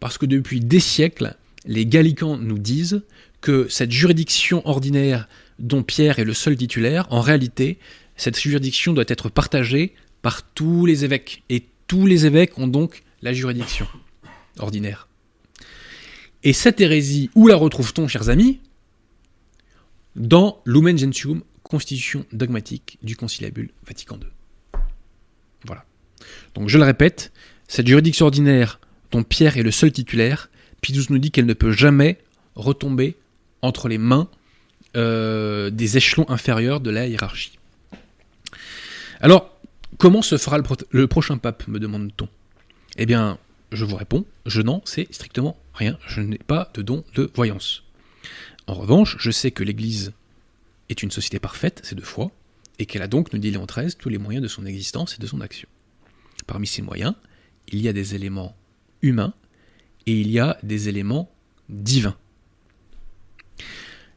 Parce 0.00 0.18
que 0.18 0.26
depuis 0.26 0.60
des 0.60 0.80
siècles, 0.80 1.36
les 1.66 1.86
gallicans 1.86 2.36
nous 2.36 2.58
disent 2.58 3.02
que 3.40 3.66
cette 3.68 3.92
juridiction 3.92 4.66
ordinaire 4.66 5.28
dont 5.58 5.82
Pierre 5.82 6.18
est 6.18 6.24
le 6.24 6.34
seul 6.34 6.56
titulaire, 6.56 7.06
en 7.10 7.20
réalité, 7.20 7.78
cette 8.16 8.38
juridiction 8.38 8.92
doit 8.92 9.04
être 9.08 9.28
partagée 9.28 9.94
par 10.22 10.42
tous 10.42 10.86
les 10.86 11.04
évêques. 11.04 11.42
Et 11.48 11.66
tous 11.86 12.06
les 12.06 12.26
évêques 12.26 12.58
ont 12.58 12.68
donc 12.68 13.02
la 13.22 13.32
juridiction 13.32 13.86
ordinaire. 14.58 15.05
Et 16.46 16.52
cette 16.52 16.80
hérésie, 16.80 17.28
où 17.34 17.48
la 17.48 17.56
retrouve-t-on, 17.56 18.06
chers 18.06 18.28
amis? 18.28 18.60
Dans 20.14 20.62
Lumen 20.64 20.96
Gentium, 20.96 21.42
constitution 21.64 22.24
dogmatique 22.30 22.98
du 23.02 23.16
Conciliabule 23.16 23.70
Vatican 23.84 24.14
II. 24.14 24.80
Voilà. 25.64 25.84
Donc 26.54 26.68
je 26.68 26.78
le 26.78 26.84
répète, 26.84 27.32
cette 27.66 27.88
juridiction 27.88 28.26
ordinaire 28.26 28.78
dont 29.10 29.24
Pierre 29.24 29.56
est 29.56 29.64
le 29.64 29.72
seul 29.72 29.90
titulaire, 29.90 30.48
Pidus 30.82 31.06
nous 31.10 31.18
dit 31.18 31.32
qu'elle 31.32 31.46
ne 31.46 31.52
peut 31.52 31.72
jamais 31.72 32.16
retomber 32.54 33.16
entre 33.60 33.88
les 33.88 33.98
mains 33.98 34.28
euh, 34.96 35.70
des 35.70 35.96
échelons 35.96 36.30
inférieurs 36.30 36.78
de 36.78 36.90
la 36.90 37.08
hiérarchie. 37.08 37.58
Alors, 39.20 39.50
comment 39.98 40.22
se 40.22 40.38
fera 40.38 40.60
le, 40.90 41.08
prochain 41.08 41.38
pape, 41.38 41.66
me 41.66 41.80
demande-t-on? 41.80 42.28
Eh 42.98 43.04
bien, 43.04 43.36
je 43.76 43.84
vous 43.84 43.96
réponds, 43.96 44.26
je 44.46 44.62
n'en 44.62 44.82
sais 44.84 45.06
strictement 45.10 45.56
rien, 45.74 45.98
je 46.06 46.20
n'ai 46.20 46.38
pas 46.38 46.70
de 46.74 46.82
don 46.82 47.04
de 47.14 47.30
voyance. 47.34 47.84
En 48.66 48.74
revanche, 48.74 49.16
je 49.20 49.30
sais 49.30 49.52
que 49.52 49.62
l'Église 49.62 50.12
est 50.88 51.02
une 51.02 51.10
société 51.10 51.38
parfaite, 51.38 51.80
c'est 51.84 51.94
de 51.94 52.02
foi, 52.02 52.32
et 52.78 52.86
qu'elle 52.86 53.02
a 53.02 53.08
donc, 53.08 53.32
nous 53.32 53.38
dit 53.38 53.50
Léon 53.50 53.66
XIII, 53.66 53.94
tous 53.94 54.08
les 54.08 54.18
moyens 54.18 54.42
de 54.42 54.48
son 54.48 54.66
existence 54.66 55.14
et 55.14 55.22
de 55.22 55.26
son 55.26 55.40
action. 55.40 55.68
Parmi 56.46 56.66
ces 56.66 56.82
moyens, 56.82 57.14
il 57.68 57.80
y 57.80 57.88
a 57.88 57.92
des 57.92 58.14
éléments 58.14 58.56
humains 59.02 59.34
et 60.06 60.20
il 60.20 60.30
y 60.30 60.38
a 60.38 60.58
des 60.62 60.88
éléments 60.88 61.30
divins. 61.68 62.16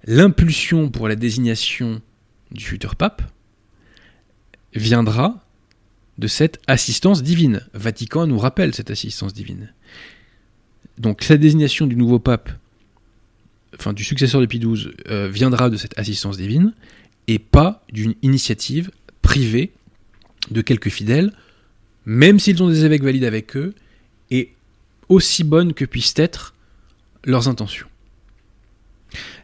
L'impulsion 0.03 0.89
pour 0.89 1.07
la 1.07 1.15
désignation 1.15 2.01
du 2.51 2.63
futur 2.63 2.95
pape 2.95 3.21
viendra 4.73 5.43
de 6.19 6.27
cette 6.27 6.59
assistance 6.67 7.23
divine. 7.23 7.61
Vatican 7.73 8.27
nous 8.27 8.37
rappelle 8.37 8.75
cette 8.75 8.91
assistance 8.91 9.33
divine. 9.33 9.73
Donc 10.97 11.23
cette 11.23 11.39
désignation 11.39 11.87
du 11.87 11.95
nouveau 11.95 12.19
pape, 12.19 12.49
enfin 13.75 13.93
du 13.93 14.03
successeur 14.03 14.41
de 14.41 14.45
Pie 14.45 14.59
XII, 14.59 14.91
euh, 15.07 15.29
viendra 15.29 15.69
de 15.69 15.77
cette 15.77 15.97
assistance 15.97 16.37
divine 16.37 16.73
et 17.27 17.39
pas 17.39 17.83
d'une 17.91 18.15
initiative 18.21 18.91
privée 19.21 19.71
de 20.51 20.61
quelques 20.61 20.89
fidèles, 20.89 21.31
même 22.05 22.37
s'ils 22.37 22.61
ont 22.61 22.67
des 22.67 22.83
évêques 22.83 23.03
valides 23.03 23.23
avec 23.23 23.55
eux, 23.55 23.73
et 24.29 24.51
aussi 25.07 25.43
bonnes 25.43 25.73
que 25.73 25.85
puissent 25.85 26.15
être 26.17 26.53
leurs 27.23 27.47
intentions. 27.47 27.87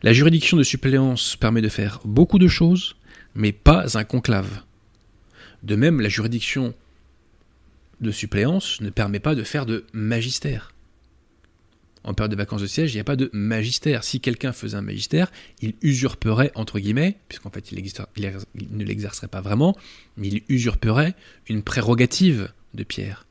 La 0.03 0.13
juridiction 0.13 0.57
de 0.57 0.63
suppléance 0.63 1.37
permet 1.37 1.61
de 1.61 1.69
faire 1.69 2.01
beaucoup 2.03 2.39
de 2.39 2.47
choses, 2.47 2.95
mais 3.33 3.51
pas 3.51 3.97
un 3.97 4.03
conclave. 4.03 4.64
De 5.65 5.75
même, 5.75 5.99
la 5.99 6.09
juridiction 6.09 6.73
de 7.99 8.11
suppléance 8.11 8.79
ne 8.81 8.89
permet 8.89 9.19
pas 9.19 9.35
de 9.35 9.43
faire 9.43 9.65
de 9.65 9.85
magistère 9.93 10.75
en 12.05 12.13
période 12.13 12.31
de 12.31 12.37
vacances 12.37 12.61
de 12.61 12.67
siège, 12.67 12.93
il 12.93 12.97
n'y 12.97 13.01
a 13.01 13.05
pas 13.05 13.15
de 13.15 13.29
magistère. 13.33 14.03
Si 14.03 14.19
quelqu'un 14.19 14.53
faisait 14.53 14.77
un 14.77 14.81
magistère, 14.81 15.31
il 15.61 15.73
usurperait, 15.81 16.51
entre 16.53 16.79
guillemets, 16.79 17.17
puisqu'en 17.27 17.49
fait 17.49 17.71
il, 17.71 17.83
ne 18.71 18.83
l'exercerait 18.83 19.27
pas 19.27 19.41
vraiment, 19.41 19.75
mais 20.15 20.27
il 20.27 20.43
usurperait 20.47 21.15
une 21.49 21.63
prérogative 21.63 22.51
de 22.75 22.83
Pierre. 22.83 23.25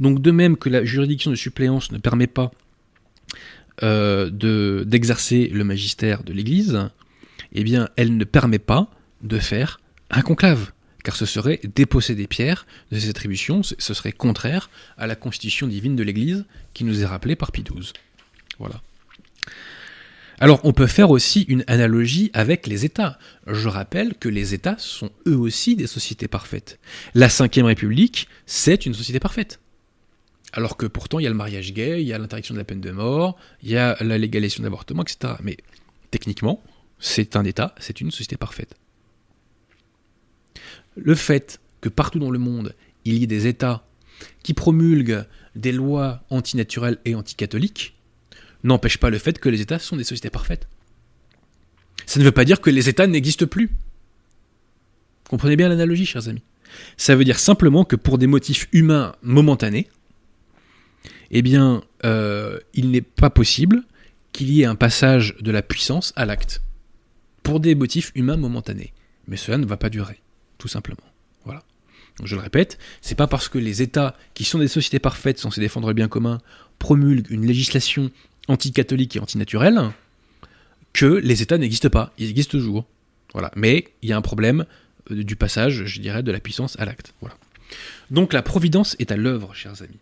Donc 0.00 0.20
de 0.20 0.30
même 0.32 0.56
que 0.56 0.68
la 0.68 0.84
juridiction 0.84 1.30
de 1.30 1.36
suppléance 1.36 1.92
ne 1.92 1.98
permet 1.98 2.26
pas 2.26 2.50
euh, 3.82 4.28
d'exercer 4.84 5.48
le 5.48 5.62
magistère 5.62 6.24
de 6.24 6.32
l'Église, 6.32 6.88
eh 7.52 7.62
bien 7.62 7.88
elle 7.96 8.16
ne 8.16 8.24
permet 8.24 8.58
pas 8.58 8.90
de 9.22 9.38
faire 9.38 9.80
un 10.10 10.22
conclave 10.22 10.72
car 11.02 11.16
ce 11.16 11.26
serait 11.26 11.60
déposséder 11.74 12.26
Pierre 12.26 12.66
de 12.92 12.98
ses 12.98 13.08
attributions, 13.08 13.62
ce 13.62 13.94
serait 13.94 14.12
contraire 14.12 14.70
à 14.98 15.06
la 15.06 15.16
constitution 15.16 15.66
divine 15.66 15.96
de 15.96 16.02
l'Église 16.02 16.44
qui 16.74 16.84
nous 16.84 17.02
est 17.02 17.06
rappelée 17.06 17.36
par 17.36 17.52
Pie 17.52 17.62
XII. 17.62 17.92
Voilà. 18.58 18.82
Alors 20.38 20.60
on 20.64 20.72
peut 20.72 20.86
faire 20.86 21.10
aussi 21.10 21.42
une 21.42 21.64
analogie 21.66 22.30
avec 22.32 22.66
les 22.66 22.84
États. 22.84 23.18
Je 23.46 23.68
rappelle 23.68 24.14
que 24.14 24.28
les 24.28 24.54
États 24.54 24.76
sont 24.78 25.10
eux 25.26 25.36
aussi 25.36 25.76
des 25.76 25.86
sociétés 25.86 26.28
parfaites. 26.28 26.78
La 27.14 27.28
Ve 27.28 27.64
République, 27.64 28.26
c'est 28.46 28.86
une 28.86 28.94
société 28.94 29.20
parfaite. 29.20 29.60
Alors 30.52 30.76
que 30.76 30.86
pourtant 30.86 31.18
il 31.18 31.24
y 31.24 31.26
a 31.26 31.30
le 31.30 31.36
mariage 31.36 31.72
gay, 31.74 32.00
il 32.02 32.08
y 32.08 32.12
a 32.12 32.18
l'interdiction 32.18 32.54
de 32.54 32.58
la 32.58 32.64
peine 32.64 32.80
de 32.80 32.90
mort, 32.90 33.36
il 33.62 33.70
y 33.70 33.76
a 33.76 33.96
la 34.00 34.18
légalisation 34.18 34.64
de 34.64 35.02
etc. 35.02 35.34
Mais 35.42 35.58
techniquement, 36.10 36.62
c'est 36.98 37.36
un 37.36 37.44
État, 37.44 37.74
c'est 37.78 38.00
une 38.00 38.10
société 38.10 38.36
parfaite 38.36 38.74
le 40.96 41.14
fait 41.14 41.60
que 41.80 41.88
partout 41.88 42.18
dans 42.18 42.30
le 42.30 42.38
monde, 42.38 42.74
il 43.04 43.18
y 43.18 43.24
ait 43.24 43.26
des 43.26 43.46
États 43.46 43.86
qui 44.42 44.54
promulguent 44.54 45.24
des 45.54 45.72
lois 45.72 46.22
antinaturelles 46.30 46.98
et 47.04 47.14
anticatholiques, 47.14 47.96
n'empêche 48.62 48.98
pas 48.98 49.10
le 49.10 49.18
fait 49.18 49.38
que 49.38 49.48
les 49.48 49.60
États 49.60 49.78
sont 49.78 49.96
des 49.96 50.04
sociétés 50.04 50.30
parfaites. 50.30 50.68
Ça 52.06 52.20
ne 52.20 52.24
veut 52.24 52.32
pas 52.32 52.44
dire 52.44 52.60
que 52.60 52.70
les 52.70 52.88
États 52.88 53.06
n'existent 53.06 53.46
plus. 53.46 53.70
Comprenez 55.28 55.56
bien 55.56 55.68
l'analogie, 55.68 56.06
chers 56.06 56.28
amis. 56.28 56.42
Ça 56.96 57.16
veut 57.16 57.24
dire 57.24 57.38
simplement 57.38 57.84
que 57.84 57.96
pour 57.96 58.18
des 58.18 58.26
motifs 58.26 58.68
humains 58.72 59.14
momentanés, 59.22 59.88
eh 61.30 61.42
bien, 61.42 61.82
euh, 62.04 62.58
il 62.74 62.90
n'est 62.90 63.00
pas 63.00 63.30
possible 63.30 63.82
qu'il 64.32 64.50
y 64.50 64.62
ait 64.62 64.66
un 64.66 64.74
passage 64.74 65.36
de 65.40 65.50
la 65.50 65.62
puissance 65.62 66.12
à 66.16 66.26
l'acte. 66.26 66.62
Pour 67.42 67.60
des 67.60 67.74
motifs 67.74 68.12
humains 68.14 68.36
momentanés. 68.36 68.92
Mais 69.26 69.36
cela 69.36 69.58
ne 69.58 69.66
va 69.66 69.76
pas 69.76 69.90
durer 69.90 70.20
tout 70.60 70.68
simplement. 70.68 71.02
Voilà. 71.44 71.64
Je 72.22 72.36
le 72.36 72.42
répète, 72.42 72.78
c'est 73.00 73.16
pas 73.16 73.26
parce 73.26 73.48
que 73.48 73.58
les 73.58 73.82
États, 73.82 74.14
qui 74.34 74.44
sont 74.44 74.58
des 74.58 74.68
sociétés 74.68 75.00
parfaites 75.00 75.38
censées 75.38 75.60
défendre 75.60 75.88
le 75.88 75.94
bien 75.94 76.06
commun, 76.06 76.38
promulguent 76.78 77.30
une 77.30 77.46
législation 77.46 78.10
anticatholique 78.46 79.16
et 79.16 79.20
antinaturelle, 79.20 79.80
que 80.92 81.06
les 81.06 81.42
États 81.42 81.58
n'existent 81.58 81.88
pas. 81.88 82.12
Ils 82.18 82.30
existent 82.30 82.52
toujours. 82.52 82.86
Voilà. 83.32 83.50
Mais 83.56 83.88
il 84.02 84.08
y 84.08 84.12
a 84.12 84.16
un 84.16 84.22
problème 84.22 84.66
euh, 85.10 85.24
du 85.24 85.34
passage, 85.34 85.84
je 85.84 86.00
dirais, 86.00 86.22
de 86.22 86.30
la 86.30 86.40
puissance 86.40 86.78
à 86.78 86.84
l'acte. 86.84 87.14
Voilà. 87.20 87.36
Donc 88.10 88.32
la 88.32 88.42
providence 88.42 88.96
est 88.98 89.12
à 89.12 89.16
l'œuvre, 89.16 89.54
chers 89.54 89.82
amis. 89.82 89.98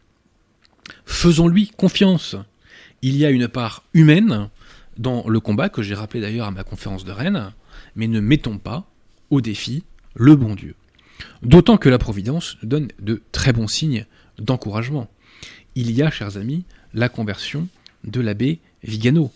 Faisons-lui 1.04 1.68
confiance. 1.76 2.36
Il 3.02 3.16
y 3.16 3.24
a 3.24 3.30
une 3.30 3.48
part 3.48 3.84
humaine 3.94 4.48
dans 4.96 5.28
le 5.28 5.38
combat, 5.38 5.68
que 5.68 5.82
j'ai 5.82 5.94
rappelé 5.94 6.20
d'ailleurs 6.20 6.46
à 6.46 6.50
ma 6.50 6.64
conférence 6.64 7.04
de 7.04 7.12
Rennes, 7.12 7.52
mais 7.94 8.08
ne 8.08 8.18
mettons 8.18 8.58
pas 8.58 8.90
au 9.30 9.40
défi 9.40 9.84
le 10.18 10.36
bon 10.36 10.54
Dieu. 10.54 10.74
D'autant 11.42 11.78
que 11.78 11.88
la 11.88 11.98
Providence 11.98 12.58
donne 12.62 12.88
de 13.00 13.22
très 13.32 13.52
bons 13.52 13.68
signes 13.68 14.04
d'encouragement. 14.38 15.08
Il 15.74 15.90
y 15.92 16.02
a, 16.02 16.10
chers 16.10 16.36
amis, 16.36 16.64
la 16.92 17.08
conversion 17.08 17.68
de 18.04 18.20
l'abbé 18.20 18.58
Vigano. 18.82 19.32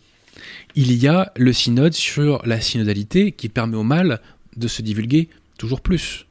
Il 0.74 0.93
y 0.93 1.09
a 1.09 1.33
le 1.37 1.53
synode 1.53 1.95
sur 1.95 2.45
la 2.45 2.61
synodalité 2.61 3.33
qui 3.33 3.49
permet 3.49 3.76
au 3.76 3.83
mal 3.83 4.20
de 4.57 4.68
se 4.68 4.83
divulguer 4.83 5.28
toujours 5.59 5.80
plus. 5.80 6.26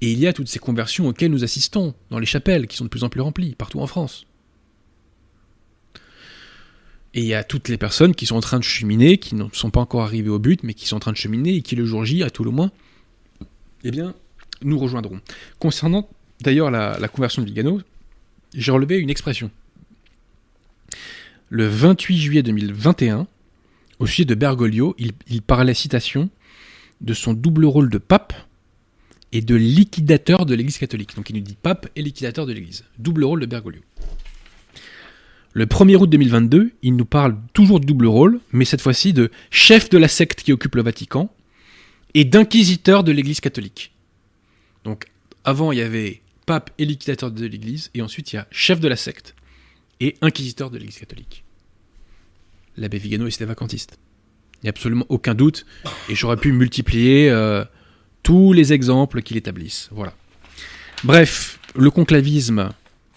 Et 0.00 0.12
il 0.12 0.18
y 0.18 0.26
a 0.26 0.32
toutes 0.32 0.48
ces 0.48 0.58
conversions 0.58 1.08
auxquelles 1.08 1.30
nous 1.30 1.44
assistons 1.44 1.94
dans 2.10 2.18
les 2.18 2.26
chapelles 2.26 2.66
qui 2.66 2.76
sont 2.76 2.84
de 2.84 2.90
plus 2.90 3.04
en 3.04 3.08
plus 3.08 3.20
remplies 3.20 3.54
partout 3.54 3.80
en 3.80 3.86
France. 3.86 4.26
Et 7.14 7.20
il 7.20 7.26
y 7.26 7.34
a 7.34 7.44
toutes 7.44 7.68
les 7.68 7.76
personnes 7.76 8.14
qui 8.14 8.26
sont 8.26 8.36
en 8.36 8.40
train 8.40 8.58
de 8.58 8.64
cheminer, 8.64 9.18
qui 9.18 9.34
ne 9.34 9.44
sont 9.52 9.70
pas 9.70 9.80
encore 9.80 10.02
arrivées 10.02 10.30
au 10.30 10.38
but, 10.38 10.62
mais 10.62 10.72
qui 10.72 10.86
sont 10.86 10.96
en 10.96 11.00
train 11.00 11.12
de 11.12 11.16
cheminer 11.16 11.56
et 11.56 11.62
qui 11.62 11.76
le 11.76 11.84
jour 11.84 12.04
J, 12.04 12.22
à 12.22 12.30
tout 12.30 12.44
le 12.44 12.50
moins, 12.50 12.70
eh 13.84 13.90
bien, 13.90 14.14
nous 14.62 14.78
rejoindront. 14.78 15.20
Concernant 15.58 16.08
d'ailleurs 16.40 16.70
la, 16.70 17.08
conversion 17.08 17.42
de 17.42 17.46
Vigano, 17.46 17.80
j'ai 18.54 18.72
relevé 18.72 18.98
une 18.98 19.10
expression. 19.10 19.50
Le 21.48 21.66
28 21.66 22.18
juillet 22.18 22.42
2021, 22.42 23.26
au 23.98 24.06
sujet 24.06 24.24
de 24.24 24.34
Bergoglio, 24.34 24.94
il, 24.98 25.12
il 25.28 25.42
parlait, 25.42 25.74
citation, 25.74 26.30
de 27.00 27.14
son 27.14 27.34
double 27.34 27.64
rôle 27.66 27.90
de 27.90 27.98
pape 27.98 28.32
et 29.32 29.40
de 29.40 29.54
liquidateur 29.54 30.46
de 30.46 30.54
l'Église 30.54 30.78
catholique. 30.78 31.16
Donc 31.16 31.30
il 31.30 31.36
nous 31.36 31.42
dit 31.42 31.56
pape 31.60 31.88
et 31.96 32.02
liquidateur 32.02 32.46
de 32.46 32.52
l'Église. 32.52 32.84
Double 32.98 33.24
rôle 33.24 33.40
de 33.40 33.46
Bergoglio. 33.46 33.82
Le 35.54 35.66
1er 35.66 35.96
août 35.96 36.08
2022, 36.08 36.72
il 36.82 36.96
nous 36.96 37.04
parle 37.04 37.36
toujours 37.52 37.78
de 37.78 37.84
double 37.84 38.06
rôle, 38.06 38.40
mais 38.52 38.64
cette 38.64 38.80
fois-ci 38.80 39.12
de 39.12 39.30
chef 39.50 39.90
de 39.90 39.98
la 39.98 40.08
secte 40.08 40.42
qui 40.42 40.52
occupe 40.52 40.76
le 40.76 40.82
Vatican 40.82 41.30
et 42.14 42.24
d'inquisiteur 42.24 43.04
de 43.04 43.12
l'Église 43.12 43.40
catholique. 43.40 43.92
Donc 44.84 45.06
avant, 45.44 45.72
il 45.72 45.78
y 45.78 45.82
avait 45.82 46.22
pape 46.46 46.70
et 46.78 46.84
liquidateur 46.84 47.30
de 47.30 47.46
l'Église, 47.46 47.90
et 47.94 48.02
ensuite 48.02 48.32
il 48.32 48.36
y 48.36 48.38
a 48.38 48.46
chef 48.50 48.80
de 48.80 48.88
la 48.88 48.96
secte 48.96 49.34
et 50.00 50.16
inquisiteur 50.20 50.70
de 50.70 50.78
l'Église 50.78 50.98
catholique. 50.98 51.44
L'abbé 52.76 52.98
Vigano 52.98 53.26
était 53.26 53.44
vacantiste. 53.44 53.98
Il 54.56 54.66
n'y 54.66 54.68
a 54.68 54.70
absolument 54.70 55.06
aucun 55.08 55.34
doute, 55.34 55.66
et 56.08 56.14
j'aurais 56.14 56.36
pu 56.36 56.52
multiplier 56.52 57.30
euh, 57.30 57.64
tous 58.22 58.52
les 58.52 58.72
exemples 58.72 59.22
qu'il 59.22 59.36
établisse. 59.36 59.88
Voilà. 59.92 60.14
Bref, 61.04 61.58
le 61.74 61.90
conclavisme 61.90 62.70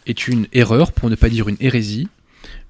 est 0.08 0.28
une 0.28 0.48
erreur, 0.54 0.92
pour 0.92 1.10
ne 1.10 1.16
pas 1.16 1.30
dire 1.30 1.48
une 1.48 1.58
hérésie. 1.60 2.08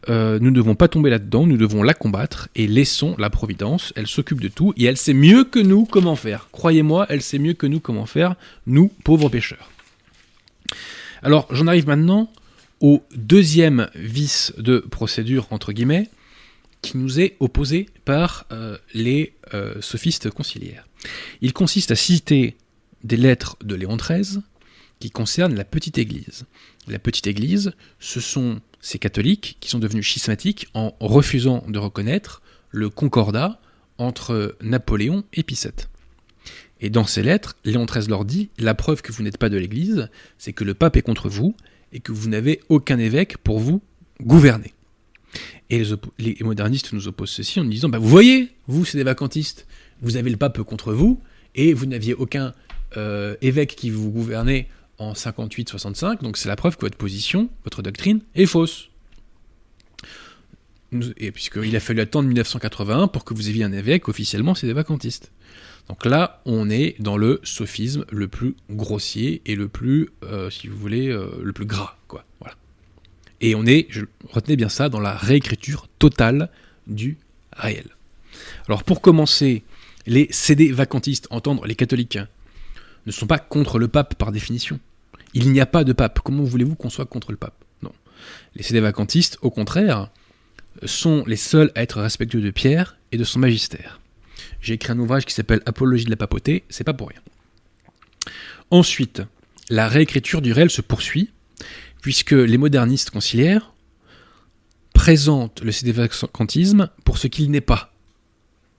Euh, 0.09 0.39
nous 0.39 0.51
ne 0.51 0.55
devons 0.55 0.75
pas 0.75 0.87
tomber 0.87 1.09
là-dedans, 1.09 1.47
nous 1.47 1.57
devons 1.57 1.81
la 1.81 1.93
combattre 1.93 2.49
et 2.55 2.67
laissons 2.67 3.15
la 3.17 3.29
Providence, 3.29 3.91
elle 3.95 4.07
s'occupe 4.07 4.39
de 4.39 4.47
tout 4.47 4.73
et 4.77 4.85
elle 4.85 4.97
sait 4.97 5.13
mieux 5.13 5.43
que 5.43 5.59
nous 5.59 5.85
comment 5.85 6.15
faire. 6.15 6.49
Croyez-moi, 6.51 7.07
elle 7.09 7.21
sait 7.21 7.39
mieux 7.39 7.53
que 7.53 7.65
nous 7.65 7.79
comment 7.79 8.05
faire, 8.05 8.35
nous, 8.67 8.91
pauvres 9.03 9.29
pécheurs. 9.29 9.71
Alors 11.23 11.47
j'en 11.49 11.67
arrive 11.67 11.87
maintenant 11.87 12.31
au 12.81 13.03
deuxième 13.15 13.89
vice 13.95 14.53
de 14.57 14.79
procédure, 14.79 15.47
entre 15.49 15.71
guillemets, 15.71 16.09
qui 16.81 16.97
nous 16.97 17.19
est 17.19 17.35
opposé 17.39 17.87
par 18.05 18.45
euh, 18.51 18.77
les 18.93 19.33
euh, 19.53 19.81
sophistes 19.81 20.29
conciliaires. 20.29 20.87
Il 21.41 21.53
consiste 21.53 21.89
à 21.91 21.95
citer 21.95 22.57
des 23.03 23.17
lettres 23.17 23.57
de 23.63 23.75
Léon 23.75 23.97
XIII 23.97 24.41
qui 24.99 25.11
concernent 25.11 25.55
la 25.55 25.65
petite 25.65 25.97
Église. 25.97 26.45
La 26.87 26.99
petite 26.99 27.27
Église, 27.27 27.73
ce 27.99 28.19
sont 28.19 28.61
ces 28.81 28.99
catholiques 28.99 29.57
qui 29.59 29.69
sont 29.69 29.79
devenus 29.79 30.05
schismatiques 30.05 30.67
en 30.73 30.95
refusant 30.99 31.63
de 31.67 31.79
reconnaître 31.79 32.41
le 32.69 32.89
concordat 32.89 33.59
entre 33.97 34.55
Napoléon 34.61 35.23
et 35.33 35.43
Pie 35.43 35.59
Et 36.81 36.89
dans 36.89 37.05
ces 37.05 37.23
lettres, 37.23 37.55
Léon 37.63 37.85
XIII 37.85 38.09
leur 38.09 38.25
dit 38.25 38.49
La 38.59 38.75
preuve 38.75 39.01
que 39.01 39.11
vous 39.11 39.23
n'êtes 39.23 39.37
pas 39.37 39.49
de 39.49 39.57
l'Église, 39.57 40.09
c'est 40.37 40.53
que 40.53 40.63
le 40.63 40.73
pape 40.73 40.97
est 40.97 41.01
contre 41.01 41.29
vous 41.29 41.55
et 41.93 41.99
que 41.99 42.11
vous 42.11 42.29
n'avez 42.29 42.61
aucun 42.69 42.99
évêque 42.99 43.37
pour 43.37 43.59
vous 43.59 43.81
gouverner. 44.21 44.73
Et 45.69 45.83
les, 46.19 46.37
modernistes 46.41 46.93
nous 46.93 47.07
opposent 47.07 47.31
ceci 47.31 47.59
en 47.59 47.65
disant 47.65 47.89
bah, 47.89 47.97
Vous 47.97 48.07
voyez, 48.09 48.51
vous, 48.67 48.85
c'est 48.85 48.97
des 48.97 49.03
vacantistes, 49.03 49.65
vous 50.01 50.17
avez 50.17 50.29
le 50.29 50.37
pape 50.37 50.61
contre 50.61 50.93
vous 50.93 51.19
et 51.55 51.73
vous 51.73 51.85
n'aviez 51.85 52.13
aucun 52.13 52.53
euh, 52.97 53.35
évêque 53.41 53.75
qui 53.75 53.89
vous 53.89 54.11
gouvernait 54.11 54.67
en 54.97 55.13
58-65, 55.13 56.21
donc 56.21 56.37
c'est 56.37 56.47
la 56.47 56.55
preuve 56.55 56.77
que 56.77 56.81
votre 56.81 56.97
position, 56.97 57.49
votre 57.63 57.81
doctrine, 57.81 58.21
est 58.35 58.45
fausse. 58.45 58.89
Et 61.17 61.31
puisqu'il 61.31 61.75
a 61.75 61.79
fallu 61.79 61.99
attendre 61.99 62.27
1981 62.27 63.07
pour 63.07 63.25
que 63.25 63.33
vous 63.33 63.49
ayez 63.49 63.63
un 63.63 63.73
évêque, 63.73 64.07
officiellement 64.07 64.55
c'est 64.55 64.67
des 64.67 64.73
vacantistes. 64.73 65.31
Donc 65.89 66.05
là, 66.05 66.41
on 66.45 66.69
est 66.69 66.95
dans 66.99 67.17
le 67.17 67.39
sophisme 67.43 68.05
le 68.09 68.27
plus 68.27 68.55
grossier 68.71 69.41
et 69.45 69.55
le 69.55 69.67
plus, 69.67 70.09
euh, 70.23 70.49
si 70.49 70.67
vous 70.67 70.77
voulez, 70.77 71.09
euh, 71.09 71.27
le 71.43 71.53
plus 71.53 71.65
gras, 71.65 71.97
quoi. 72.07 72.25
Voilà. 72.39 72.55
Et 73.41 73.53
on 73.55 73.65
est, 73.65 73.87
je, 73.89 74.05
retenez 74.31 74.55
bien 74.55 74.69
ça, 74.69 74.89
dans 74.89 74.99
la 74.99 75.15
réécriture 75.15 75.87
totale 75.99 76.49
du 76.87 77.17
réel. 77.53 77.85
Alors 78.67 78.83
pour 78.83 79.01
commencer, 79.01 79.63
les 80.07 80.27
CD 80.31 80.71
vacantistes, 80.71 81.27
entendre 81.29 81.65
les 81.65 81.75
catholiques, 81.75 82.19
ne 83.05 83.11
sont 83.11 83.27
pas 83.27 83.39
contre 83.39 83.79
le 83.79 83.87
pape 83.87 84.15
par 84.15 84.31
définition. 84.31 84.79
Il 85.33 85.51
n'y 85.51 85.61
a 85.61 85.65
pas 85.65 85.83
de 85.83 85.93
pape. 85.93 86.21
Comment 86.23 86.43
voulez-vous 86.43 86.75
qu'on 86.75 86.89
soit 86.89 87.05
contre 87.05 87.31
le 87.31 87.37
pape? 87.37 87.63
Non. 87.81 87.91
Les 88.55 88.63
CD 88.63 88.79
vacantistes, 88.79 89.37
au 89.41 89.51
contraire, 89.51 90.09
sont 90.83 91.23
les 91.27 91.35
seuls 91.35 91.71
à 91.75 91.81
être 91.81 92.01
respectueux 92.01 92.41
de 92.41 92.51
Pierre 92.51 92.97
et 93.11 93.17
de 93.17 93.23
son 93.23 93.39
magistère. 93.39 93.99
J'ai 94.61 94.73
écrit 94.73 94.91
un 94.91 94.99
ouvrage 94.99 95.25
qui 95.25 95.33
s'appelle 95.33 95.61
Apologie 95.65 96.05
de 96.05 96.09
la 96.09 96.15
papauté, 96.15 96.63
c'est 96.69 96.83
pas 96.83 96.93
pour 96.93 97.09
rien. 97.09 97.21
Ensuite, 98.71 99.21
la 99.69 99.87
réécriture 99.87 100.41
du 100.41 100.53
réel 100.53 100.69
se 100.69 100.81
poursuit, 100.81 101.31
puisque 102.01 102.31
les 102.31 102.57
modernistes 102.57 103.11
conciliaires 103.11 103.73
présentent 104.93 105.61
le 105.61 105.71
sédévacantisme 105.71 106.89
pour 107.03 107.17
ce 107.17 107.27
qu'il 107.27 107.51
n'est 107.51 107.61
pas, 107.61 107.93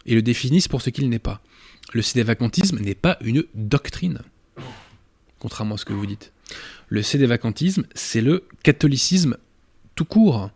et 0.07 0.15
le 0.15 0.23
définissent 0.23 0.69
pour 0.69 0.83
ce 0.83 0.91
qu'il 0.91 1.09
n'est 1.09 1.19
pas. 1.19 1.41
Le 1.93 2.03
sédévacantisme 2.03 2.79
n'est 2.81 2.95
pas 2.95 3.17
une 3.21 3.45
doctrine, 3.55 4.21
contrairement 5.39 5.77
à 5.77 5.79
ce 5.79 5.85
que 5.85 5.93
vous 5.93 6.07
dites. 6.07 6.33
Le 6.89 7.03
sédévacantisme, 7.03 7.85
c'est 7.95 8.21
le 8.21 8.45
catholicisme 8.63 9.37
tout 9.95 10.05
court. 10.05 10.51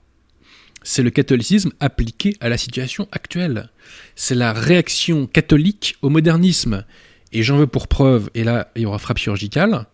C'est 0.82 1.02
le 1.02 1.10
catholicisme 1.10 1.72
appliqué 1.80 2.36
à 2.40 2.48
la 2.48 2.56
situation 2.56 3.08
actuelle. 3.12 3.70
C'est 4.16 4.34
la 4.34 4.52
réaction 4.52 5.26
catholique 5.26 5.96
au 6.02 6.08
modernisme. 6.08 6.84
Et 7.32 7.42
j'en 7.42 7.58
veux 7.58 7.66
pour 7.66 7.88
preuve, 7.88 8.30
et 8.34 8.44
là 8.44 8.70
il 8.76 8.82
y 8.82 8.86
aura 8.86 8.98
frappe 8.98 9.18
chirurgicale, 9.18 9.86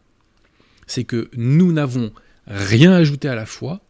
c'est 0.86 1.04
que 1.04 1.30
nous 1.36 1.72
n'avons 1.72 2.12
rien 2.46 2.92
ajouté 2.92 3.28
à 3.28 3.34
la 3.34 3.46
foi 3.46 3.80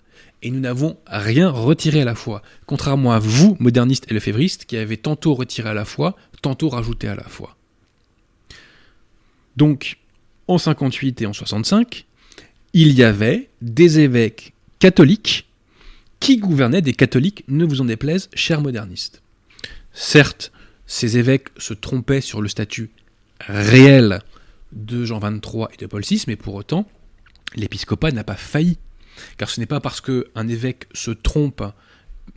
et 0.43 0.51
nous 0.51 0.61
n'avons 0.61 0.97
rien 1.07 1.49
retiré 1.49 2.03
à 2.03 2.05
la 2.05 2.15
foi. 2.15 2.43
Contrairement 2.67 3.13
à 3.13 3.19
vous, 3.19 3.57
modernistes 3.59 4.07
et 4.11 4.15
lefévristes, 4.15 4.65
qui 4.65 4.77
avez 4.77 4.97
tantôt 4.97 5.35
retiré 5.35 5.69
à 5.69 5.75
la 5.75 5.85
foi, 5.85 6.17
tantôt 6.43 6.69
rajouté 6.69 7.09
à 7.09 7.15
la 7.15 7.25
foi. 7.25 7.57
Donc, 9.57 9.99
en 10.49 10.59
58 10.59 11.23
et 11.23 11.27
en 11.27 11.33
65, 11.33 12.07
il 12.73 12.93
y 12.93 13.03
avait 13.03 13.49
des 13.63 14.01
évêques 14.01 14.53
catholiques 14.79 15.47
qui 16.21 16.39
gouvernaient 16.39 16.83
des 16.83 16.93
catholiques, 16.93 17.45
ne 17.49 17.65
vous 17.65 17.81
en 17.81 17.87
déplaise, 17.87 18.29
chers 18.35 18.61
modernistes. 18.61 19.23
Certes, 19.93 20.53
ces 20.87 21.19
évêques 21.19 21.49
se 21.57 21.75
trompaient 21.75 22.21
sur 22.21 22.43
le 22.43 22.49
statut 22.49 22.91
réel 23.41 24.21
de 24.73 25.05
Jean 25.05 25.19
XXIII 25.19 25.67
et 25.73 25.77
de 25.79 25.87
Paul 25.87 26.03
VI, 26.03 26.25
mais 26.27 26.37
pour 26.37 26.55
autant, 26.55 26.87
l'épiscopat 27.55 28.13
n'a 28.13 28.25
pas 28.25 28.37
failli. 28.37 28.79
Car 29.37 29.51
ce 29.51 29.61
n'est 29.61 29.67
pas 29.67 29.81
parce 29.81 30.01
qu'un 30.01 30.49
évêque 30.49 30.87
se 30.93 31.11
trompe 31.11 31.63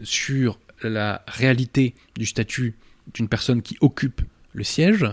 sur 0.01 0.59
la 0.81 1.23
réalité 1.27 1.95
du 2.15 2.25
statut 2.25 2.75
d'une 3.13 3.27
personne 3.27 3.61
qui 3.61 3.77
occupe 3.81 4.21
le 4.53 4.63
siège 4.63 5.05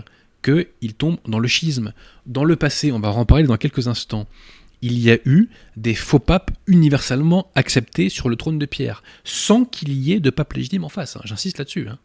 qu'il 0.43 0.93
tombe 0.93 1.17
dans 1.27 1.39
le 1.39 1.47
schisme. 1.47 1.93
Dans 2.25 2.43
le 2.43 2.55
passé, 2.55 2.91
on 2.91 2.99
va 2.99 3.09
en 3.09 3.25
parler 3.25 3.43
dans 3.43 3.57
quelques 3.57 3.87
instants, 3.87 4.27
il 4.81 4.99
y 4.99 5.11
a 5.11 5.17
eu 5.25 5.49
des 5.75 5.95
faux 5.95 6.19
papes 6.19 6.51
universellement 6.67 7.51
acceptés 7.55 8.09
sur 8.09 8.29
le 8.29 8.35
trône 8.35 8.59
de 8.59 8.65
Pierre, 8.65 9.03
sans 9.23 9.65
qu'il 9.65 9.91
y 9.91 10.13
ait 10.13 10.19
de 10.19 10.29
pape 10.29 10.53
légitime 10.53 10.83
en 10.83 10.89
face. 10.89 11.17
Hein. 11.17 11.21
J'insiste 11.23 11.57
là-dessus. 11.57 11.87
Hein. 11.87 11.97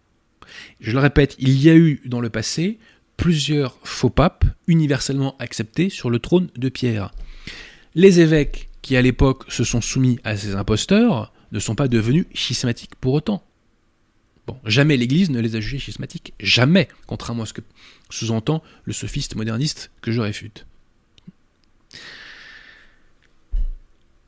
Je 0.80 0.92
le 0.92 0.98
répète, 0.98 1.36
il 1.38 1.60
y 1.62 1.70
a 1.70 1.74
eu 1.74 2.00
dans 2.06 2.20
le 2.20 2.30
passé 2.30 2.78
plusieurs 3.16 3.78
faux 3.84 4.10
papes 4.10 4.44
universellement 4.66 5.36
acceptés 5.38 5.90
sur 5.90 6.10
le 6.10 6.18
trône 6.18 6.48
de 6.56 6.68
Pierre. 6.68 7.12
Les 7.94 8.20
évêques 8.20 8.70
qui 8.82 8.96
à 8.96 9.02
l'époque 9.02 9.50
se 9.50 9.64
sont 9.64 9.80
soumis 9.80 10.18
à 10.24 10.36
ces 10.36 10.54
imposteurs 10.54 11.32
ne 11.52 11.58
sont 11.58 11.74
pas 11.74 11.88
devenus 11.88 12.26
schismatiques 12.34 12.96
pour 12.96 13.14
autant. 13.14 13.44
Bon, 14.46 14.58
jamais 14.64 14.96
l'Église 14.96 15.30
ne 15.30 15.40
les 15.40 15.54
a 15.54 15.60
jugés 15.60 15.78
schismatiques. 15.78 16.34
Jamais, 16.40 16.88
contrairement 17.06 17.44
à 17.44 17.46
ce 17.46 17.52
que 17.52 17.60
sous-entend 18.10 18.62
le 18.84 18.92
sophiste 18.92 19.36
moderniste 19.36 19.90
que 20.00 20.10
je 20.10 20.20
réfute. 20.20 20.66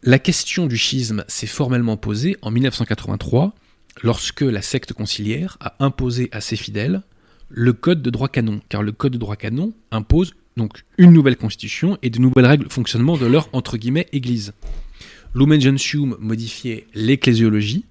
La 0.02 0.18
question 0.18 0.66
du 0.66 0.76
schisme 0.76 1.24
s'est 1.28 1.46
formellement 1.46 1.96
posée 1.96 2.36
en 2.42 2.50
1983 2.50 3.54
lorsque 4.02 4.42
la 4.42 4.62
secte 4.62 4.92
conciliaire 4.92 5.56
a 5.60 5.76
imposé 5.80 6.28
à 6.30 6.40
ses 6.40 6.56
fidèles 6.56 7.02
le 7.48 7.72
code 7.72 8.02
de 8.02 8.10
droit 8.10 8.28
canon, 8.28 8.60
car 8.68 8.82
le 8.82 8.92
code 8.92 9.12
de 9.12 9.18
droit 9.18 9.36
canon 9.36 9.72
impose 9.90 10.34
donc 10.56 10.84
une 10.98 11.12
nouvelle 11.12 11.36
constitution 11.36 11.98
et 12.02 12.10
de 12.10 12.18
nouvelles 12.18 12.46
règles 12.46 12.68
de 12.68 12.72
fonctionnement 12.72 13.16
de 13.16 13.26
leur 13.26 13.48
entre 13.52 13.76
guillemets 13.76 14.06
église. 14.12 14.52
Lumen 15.34 15.60
Gentium 15.60 16.16
modifiait 16.20 16.86
l'ecclésiologie, 16.94 17.84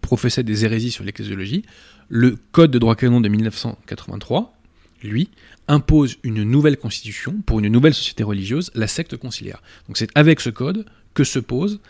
professait 0.00 0.42
des 0.42 0.64
hérésies 0.64 0.90
sur 0.90 1.04
l'ecclésiologie. 1.04 1.64
Le 2.08 2.36
code 2.52 2.70
de 2.70 2.78
droit 2.78 2.96
canon 2.96 3.20
de 3.20 3.28
1983, 3.28 4.56
lui, 5.02 5.30
impose 5.68 6.16
une 6.24 6.42
nouvelle 6.42 6.76
constitution 6.76 7.36
pour 7.46 7.60
une 7.60 7.68
nouvelle 7.68 7.94
société 7.94 8.22
religieuse, 8.22 8.70
la 8.74 8.88
secte 8.88 9.16
conciliaire. 9.16 9.62
Donc 9.86 9.96
c'est 9.96 10.10
avec 10.14 10.40
ce 10.40 10.50
code 10.50 10.84
que 11.14 11.24
se 11.24 11.38
pose 11.38 11.80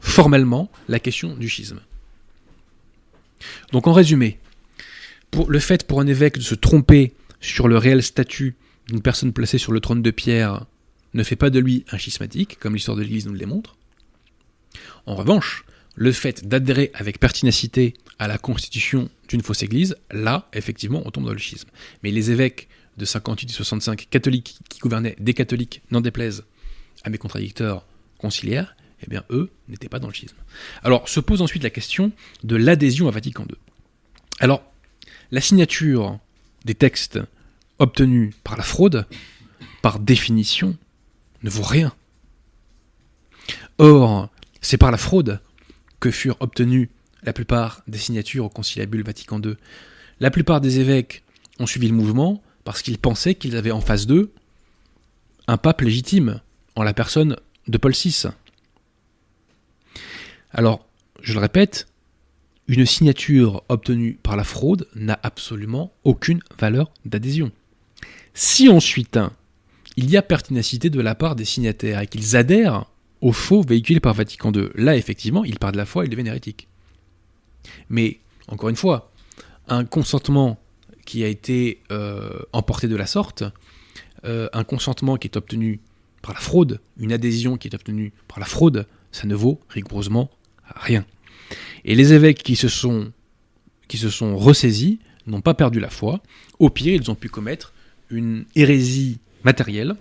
formellement 0.00 0.70
la 0.88 0.98
question 0.98 1.36
du 1.36 1.48
schisme. 1.48 1.80
Donc 3.72 3.86
en 3.86 3.92
résumé, 3.92 4.38
le 5.48 5.58
fait 5.58 5.86
pour 5.86 6.00
un 6.00 6.06
évêque 6.06 6.38
de 6.38 6.42
se 6.42 6.54
tromper 6.54 7.12
sur 7.40 7.68
le 7.68 7.76
réel 7.76 8.02
statut 8.02 8.54
d'une 8.90 9.02
personne 9.02 9.32
placée 9.32 9.58
sur 9.58 9.72
le 9.72 9.80
trône 9.80 10.02
de 10.02 10.10
pierre 10.10 10.66
ne 11.14 11.22
fait 11.22 11.36
pas 11.36 11.50
de 11.50 11.60
lui 11.60 11.84
un 11.92 11.98
schismatique, 11.98 12.58
comme 12.58 12.74
l'histoire 12.74 12.96
de 12.96 13.02
l'Église 13.02 13.26
nous 13.26 13.32
le 13.32 13.38
démontre. 13.38 13.76
En 15.06 15.14
revanche, 15.14 15.64
le 15.94 16.12
fait 16.12 16.46
d'adhérer 16.46 16.90
avec 16.94 17.20
pertinacité 17.20 17.94
à 18.18 18.26
la 18.26 18.36
constitution 18.36 19.08
d'une 19.28 19.42
fausse 19.42 19.62
Église, 19.62 19.96
là, 20.10 20.48
effectivement, 20.52 21.02
on 21.04 21.10
tombe 21.10 21.24
dans 21.24 21.32
le 21.32 21.38
schisme. 21.38 21.68
Mais 22.02 22.10
les 22.10 22.30
évêques 22.30 22.68
de 22.96 23.04
58 23.04 23.48
et 23.48 23.52
65 23.52 24.08
catholiques 24.10 24.58
qui 24.68 24.80
gouvernaient 24.80 25.16
des 25.20 25.34
catholiques, 25.34 25.82
n'en 25.90 26.00
déplaise 26.00 26.44
à 27.04 27.10
mes 27.10 27.18
contradicteurs 27.18 27.86
conciliaires, 28.18 28.76
eh 29.02 29.06
bien, 29.08 29.24
eux 29.30 29.50
n'étaient 29.68 29.88
pas 29.88 30.00
dans 30.00 30.08
le 30.08 30.14
schisme. 30.14 30.36
Alors, 30.82 31.08
se 31.08 31.20
pose 31.20 31.42
ensuite 31.42 31.62
la 31.62 31.70
question 31.70 32.12
de 32.42 32.56
l'adhésion 32.56 33.08
à 33.08 33.12
Vatican 33.12 33.44
II. 33.48 33.56
Alors, 34.40 34.62
la 35.30 35.40
signature 35.40 36.18
des 36.64 36.74
textes 36.74 37.20
obtenus 37.80 38.34
par 38.44 38.56
la 38.56 38.62
fraude, 38.62 39.06
par 39.82 39.98
définition, 39.98 40.76
ne 41.42 41.50
vaut 41.50 41.64
rien. 41.64 41.92
Or, 43.78 44.28
c'est 44.60 44.76
par 44.76 44.92
la 44.92 44.98
fraude 44.98 45.40
que 45.98 46.10
furent 46.10 46.36
obtenues 46.40 46.90
la 47.22 47.32
plupart 47.32 47.82
des 47.88 47.98
signatures 47.98 48.44
au 48.44 48.48
conciliabule 48.48 49.02
Vatican 49.02 49.40
II. 49.40 49.56
La 50.20 50.30
plupart 50.30 50.60
des 50.60 50.78
évêques 50.78 51.24
ont 51.58 51.66
suivi 51.66 51.88
le 51.88 51.94
mouvement 51.94 52.42
parce 52.64 52.82
qu'ils 52.82 52.98
pensaient 52.98 53.34
qu'ils 53.34 53.56
avaient 53.56 53.70
en 53.70 53.80
face 53.80 54.06
d'eux 54.06 54.32
un 55.46 55.56
pape 55.56 55.80
légitime, 55.80 56.40
en 56.76 56.84
la 56.84 56.94
personne 56.94 57.36
de 57.66 57.78
Paul 57.78 57.92
VI. 57.92 58.26
Alors, 60.52 60.86
je 61.22 61.32
le 61.32 61.40
répète, 61.40 61.88
une 62.68 62.86
signature 62.86 63.64
obtenue 63.68 64.18
par 64.22 64.36
la 64.36 64.44
fraude 64.44 64.86
n'a 64.94 65.18
absolument 65.22 65.92
aucune 66.04 66.40
valeur 66.58 66.92
d'adhésion. 67.04 67.50
Si 68.42 68.70
ensuite 68.70 69.18
il 69.98 70.08
y 70.08 70.16
a 70.16 70.22
pertinacité 70.22 70.88
de 70.88 70.98
la 71.02 71.14
part 71.14 71.36
des 71.36 71.44
signataires 71.44 72.00
et 72.00 72.06
qu'ils 72.06 72.36
adhèrent 72.36 72.86
au 73.20 73.32
faux 73.32 73.60
véhiculé 73.60 74.00
par 74.00 74.14
Vatican 74.14 74.50
II, 74.50 74.70
là 74.76 74.96
effectivement, 74.96 75.44
ils 75.44 75.58
partent 75.58 75.74
de 75.74 75.78
la 75.78 75.84
foi 75.84 76.04
et 76.04 76.06
ils 76.06 76.08
deviennent 76.08 76.28
hérétiques. 76.28 76.66
Mais, 77.90 78.18
encore 78.48 78.70
une 78.70 78.76
fois, 78.76 79.12
un 79.68 79.84
consentement 79.84 80.58
qui 81.04 81.22
a 81.22 81.28
été 81.28 81.82
euh, 81.92 82.38
emporté 82.54 82.88
de 82.88 82.96
la 82.96 83.04
sorte, 83.04 83.44
euh, 84.24 84.48
un 84.54 84.64
consentement 84.64 85.18
qui 85.18 85.28
est 85.28 85.36
obtenu 85.36 85.80
par 86.22 86.32
la 86.32 86.40
fraude, 86.40 86.80
une 86.96 87.12
adhésion 87.12 87.58
qui 87.58 87.68
est 87.68 87.74
obtenue 87.74 88.10
par 88.26 88.40
la 88.40 88.46
fraude, 88.46 88.86
ça 89.12 89.26
ne 89.26 89.34
vaut 89.34 89.60
rigoureusement 89.68 90.30
rien. 90.64 91.04
Et 91.84 91.94
les 91.94 92.14
évêques 92.14 92.42
qui 92.42 92.56
se 92.56 92.68
sont, 92.68 93.12
qui 93.86 93.98
se 93.98 94.08
sont 94.08 94.38
ressaisis 94.38 94.98
n'ont 95.26 95.42
pas 95.42 95.52
perdu 95.52 95.78
la 95.78 95.90
foi. 95.90 96.22
Au 96.58 96.70
pire, 96.70 96.94
ils 96.94 97.10
ont 97.10 97.14
pu 97.14 97.28
commettre 97.28 97.74
une 98.10 98.44
hérésie 98.54 99.18
matérielle 99.44 99.94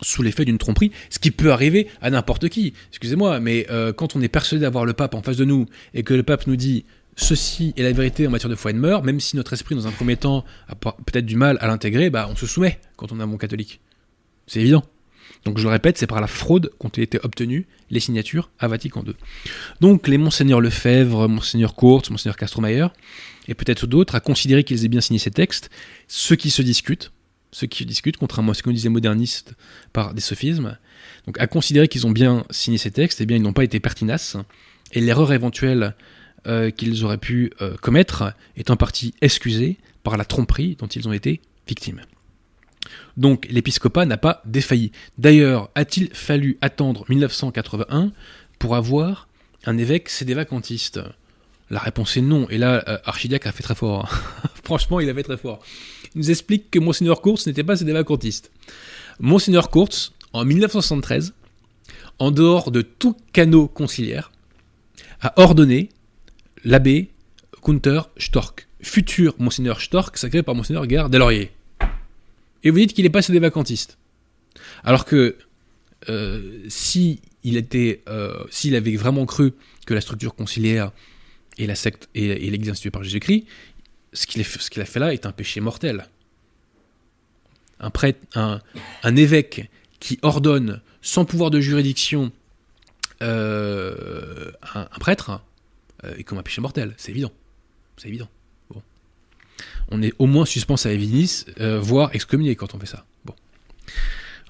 sous 0.00 0.22
l'effet 0.22 0.44
d'une 0.44 0.58
tromperie, 0.58 0.92
ce 1.10 1.18
qui 1.18 1.30
peut 1.30 1.52
arriver 1.52 1.88
à 2.00 2.10
n'importe 2.10 2.48
qui. 2.48 2.72
Excusez-moi, 2.90 3.40
mais 3.40 3.66
euh, 3.70 3.92
quand 3.92 4.14
on 4.16 4.22
est 4.22 4.28
persuadé 4.28 4.62
d'avoir 4.62 4.84
le 4.84 4.92
pape 4.92 5.14
en 5.14 5.22
face 5.22 5.36
de 5.36 5.44
nous 5.44 5.66
et 5.94 6.02
que 6.02 6.14
le 6.14 6.22
pape 6.22 6.46
nous 6.46 6.56
dit 6.56 6.84
ceci 7.16 7.74
est 7.76 7.82
la 7.82 7.92
vérité 7.92 8.26
en 8.26 8.30
matière 8.30 8.50
de 8.50 8.54
foi 8.54 8.70
et 8.70 8.74
de 8.74 8.78
mœurs, 8.78 9.02
même 9.02 9.18
si 9.18 9.36
notre 9.36 9.52
esprit, 9.52 9.74
dans 9.74 9.88
un 9.88 9.90
premier 9.90 10.16
temps, 10.16 10.44
a 10.68 10.76
peut-être 10.76 11.26
du 11.26 11.36
mal 11.36 11.58
à 11.60 11.66
l'intégrer, 11.66 12.10
bah, 12.10 12.28
on 12.30 12.36
se 12.36 12.46
soumet 12.46 12.78
quand 12.96 13.12
on 13.12 13.18
est 13.18 13.22
un 13.22 13.26
bon 13.26 13.38
catholique. 13.38 13.80
C'est 14.46 14.60
évident. 14.60 14.84
Donc 15.44 15.58
je 15.58 15.64
le 15.64 15.70
répète, 15.70 15.98
c'est 15.98 16.06
par 16.06 16.20
la 16.20 16.26
fraude 16.26 16.70
qu'ont 16.78 16.88
été 16.88 17.18
obtenues 17.22 17.66
les 17.90 18.00
signatures 18.00 18.50
à 18.58 18.68
Vatican 18.68 19.04
II. 19.06 19.14
Donc 19.80 20.08
les 20.08 20.18
monseigneurs 20.18 20.60
Lefebvre, 20.60 21.28
monseigneur 21.28 21.74
Courte, 21.74 22.10
monseigneur 22.10 22.36
Castromayer, 22.36 22.88
et 23.46 23.54
peut-être 23.54 23.86
d'autres, 23.86 24.14
à 24.14 24.20
considérer 24.20 24.64
qu'ils 24.64 24.84
aient 24.84 24.88
bien 24.88 25.00
signé 25.00 25.18
ces 25.18 25.30
textes, 25.30 25.70
ceux 26.06 26.36
qui 26.36 26.50
se 26.50 26.62
discutent, 26.62 27.12
ceux 27.50 27.66
qui 27.66 27.86
discutent, 27.86 28.16
contrairement 28.16 28.52
à 28.52 28.54
ce 28.54 28.62
qu'on 28.62 28.72
disait 28.72 28.88
moderniste 28.88 29.54
par 29.92 30.14
des 30.14 30.20
sophismes, 30.20 30.76
donc 31.26 31.38
à 31.40 31.46
considérer 31.46 31.88
qu'ils 31.88 32.06
ont 32.06 32.10
bien 32.10 32.44
signé 32.50 32.78
ces 32.78 32.90
textes, 32.90 33.20
eh 33.20 33.26
bien 33.26 33.36
ils 33.36 33.42
n'ont 33.42 33.52
pas 33.52 33.64
été 33.64 33.80
pertinaces, 33.80 34.36
et 34.92 35.00
l'erreur 35.00 35.32
éventuelle 35.32 35.94
euh, 36.46 36.70
qu'ils 36.70 37.04
auraient 37.04 37.18
pu 37.18 37.52
euh, 37.60 37.76
commettre 37.76 38.32
est 38.56 38.70
en 38.70 38.76
partie 38.76 39.14
excusée 39.20 39.76
par 40.02 40.16
la 40.16 40.24
tromperie 40.24 40.76
dont 40.78 40.86
ils 40.86 41.08
ont 41.08 41.12
été 41.12 41.40
victimes. 41.66 42.00
Donc 43.16 43.46
l'épiscopat 43.50 44.06
n'a 44.06 44.16
pas 44.16 44.42
défailli. 44.44 44.92
D'ailleurs, 45.18 45.70
a-t-il 45.74 46.10
fallu 46.14 46.56
attendre 46.60 47.04
1981 47.08 48.12
pour 48.58 48.76
avoir 48.76 49.28
un 49.64 49.76
évêque 49.76 50.08
sédévacantiste? 50.08 51.00
La 51.70 51.80
réponse 51.80 52.16
est 52.16 52.22
non. 52.22 52.48
Et 52.48 52.58
là, 52.58 52.82
euh, 52.88 52.98
a 53.04 53.12
fait 53.12 53.62
très 53.62 53.74
fort. 53.74 54.08
Franchement, 54.64 55.00
il 55.00 55.10
a 55.10 55.14
fait 55.14 55.22
très 55.22 55.36
fort. 55.36 55.60
Il 56.14 56.20
nous 56.20 56.30
explique 56.30 56.70
que 56.70 56.78
Monseigneur 56.78 57.20
Courts 57.20 57.40
n'était 57.46 57.64
pas 57.64 57.76
sédévacantiste. 57.76 58.50
Monseigneur 59.20 59.70
Courts, 59.70 60.12
en 60.32 60.44
1973, 60.44 61.34
en 62.18 62.30
dehors 62.30 62.70
de 62.70 62.82
tout 62.82 63.16
canot 63.32 63.68
conciliaire, 63.68 64.32
a 65.20 65.40
ordonné 65.40 65.88
l'abbé 66.64 67.10
Gunther 67.64 68.10
Stork, 68.16 68.68
futur 68.80 69.34
Monseigneur 69.38 69.80
Stork, 69.80 70.16
sacré 70.16 70.42
par 70.42 70.54
Monseigneur 70.54 70.86
Gare 70.86 71.10
Delaurier 71.10 71.52
et 72.64 72.70
vous 72.70 72.78
dites 72.78 72.92
qu'il 72.92 73.06
est 73.06 73.10
pas 73.10 73.20
des 73.20 73.38
vacantistes. 73.38 73.98
Alors 74.84 75.04
que 75.04 75.36
euh, 76.08 76.64
si 76.68 77.20
il 77.44 77.64
euh, 78.08 78.44
s'il 78.50 78.74
avait 78.74 78.96
vraiment 78.96 79.26
cru 79.26 79.52
que 79.86 79.94
la 79.94 80.00
structure 80.00 80.34
conciliaire 80.34 80.92
et 81.56 81.66
la 81.66 81.74
secte 81.74 82.08
et, 82.14 82.50
l'Église 82.50 82.70
instituée 82.70 82.90
par 82.90 83.02
Jésus-Christ, 83.02 83.46
ce 84.12 84.26
qu'il 84.26 84.40
a 84.42 84.84
fait 84.84 85.00
là 85.00 85.12
est 85.12 85.26
un 85.26 85.32
péché 85.32 85.60
mortel. 85.60 86.08
Un 87.80 89.16
évêque 89.16 89.70
qui 90.00 90.18
ordonne 90.22 90.80
sans 91.02 91.24
pouvoir 91.24 91.50
de 91.50 91.60
juridiction 91.60 92.32
euh, 93.22 94.50
un, 94.74 94.84
prêtre 95.00 95.42
est 96.04 96.24
comme 96.24 96.38
un 96.38 96.42
péché 96.42 96.60
mortel, 96.60 96.94
c'est 96.96 97.10
évident, 97.10 97.32
c'est 97.96 98.08
évident. 98.08 98.28
On 99.90 100.02
est 100.02 100.12
au 100.18 100.26
moins 100.26 100.44
suspens 100.44 100.84
à 100.84 100.90
Evinis, 100.90 101.44
euh, 101.60 101.80
voire 101.80 102.10
excommunié 102.14 102.56
quand 102.56 102.74
on 102.74 102.78
fait 102.78 102.86
ça. 102.86 103.04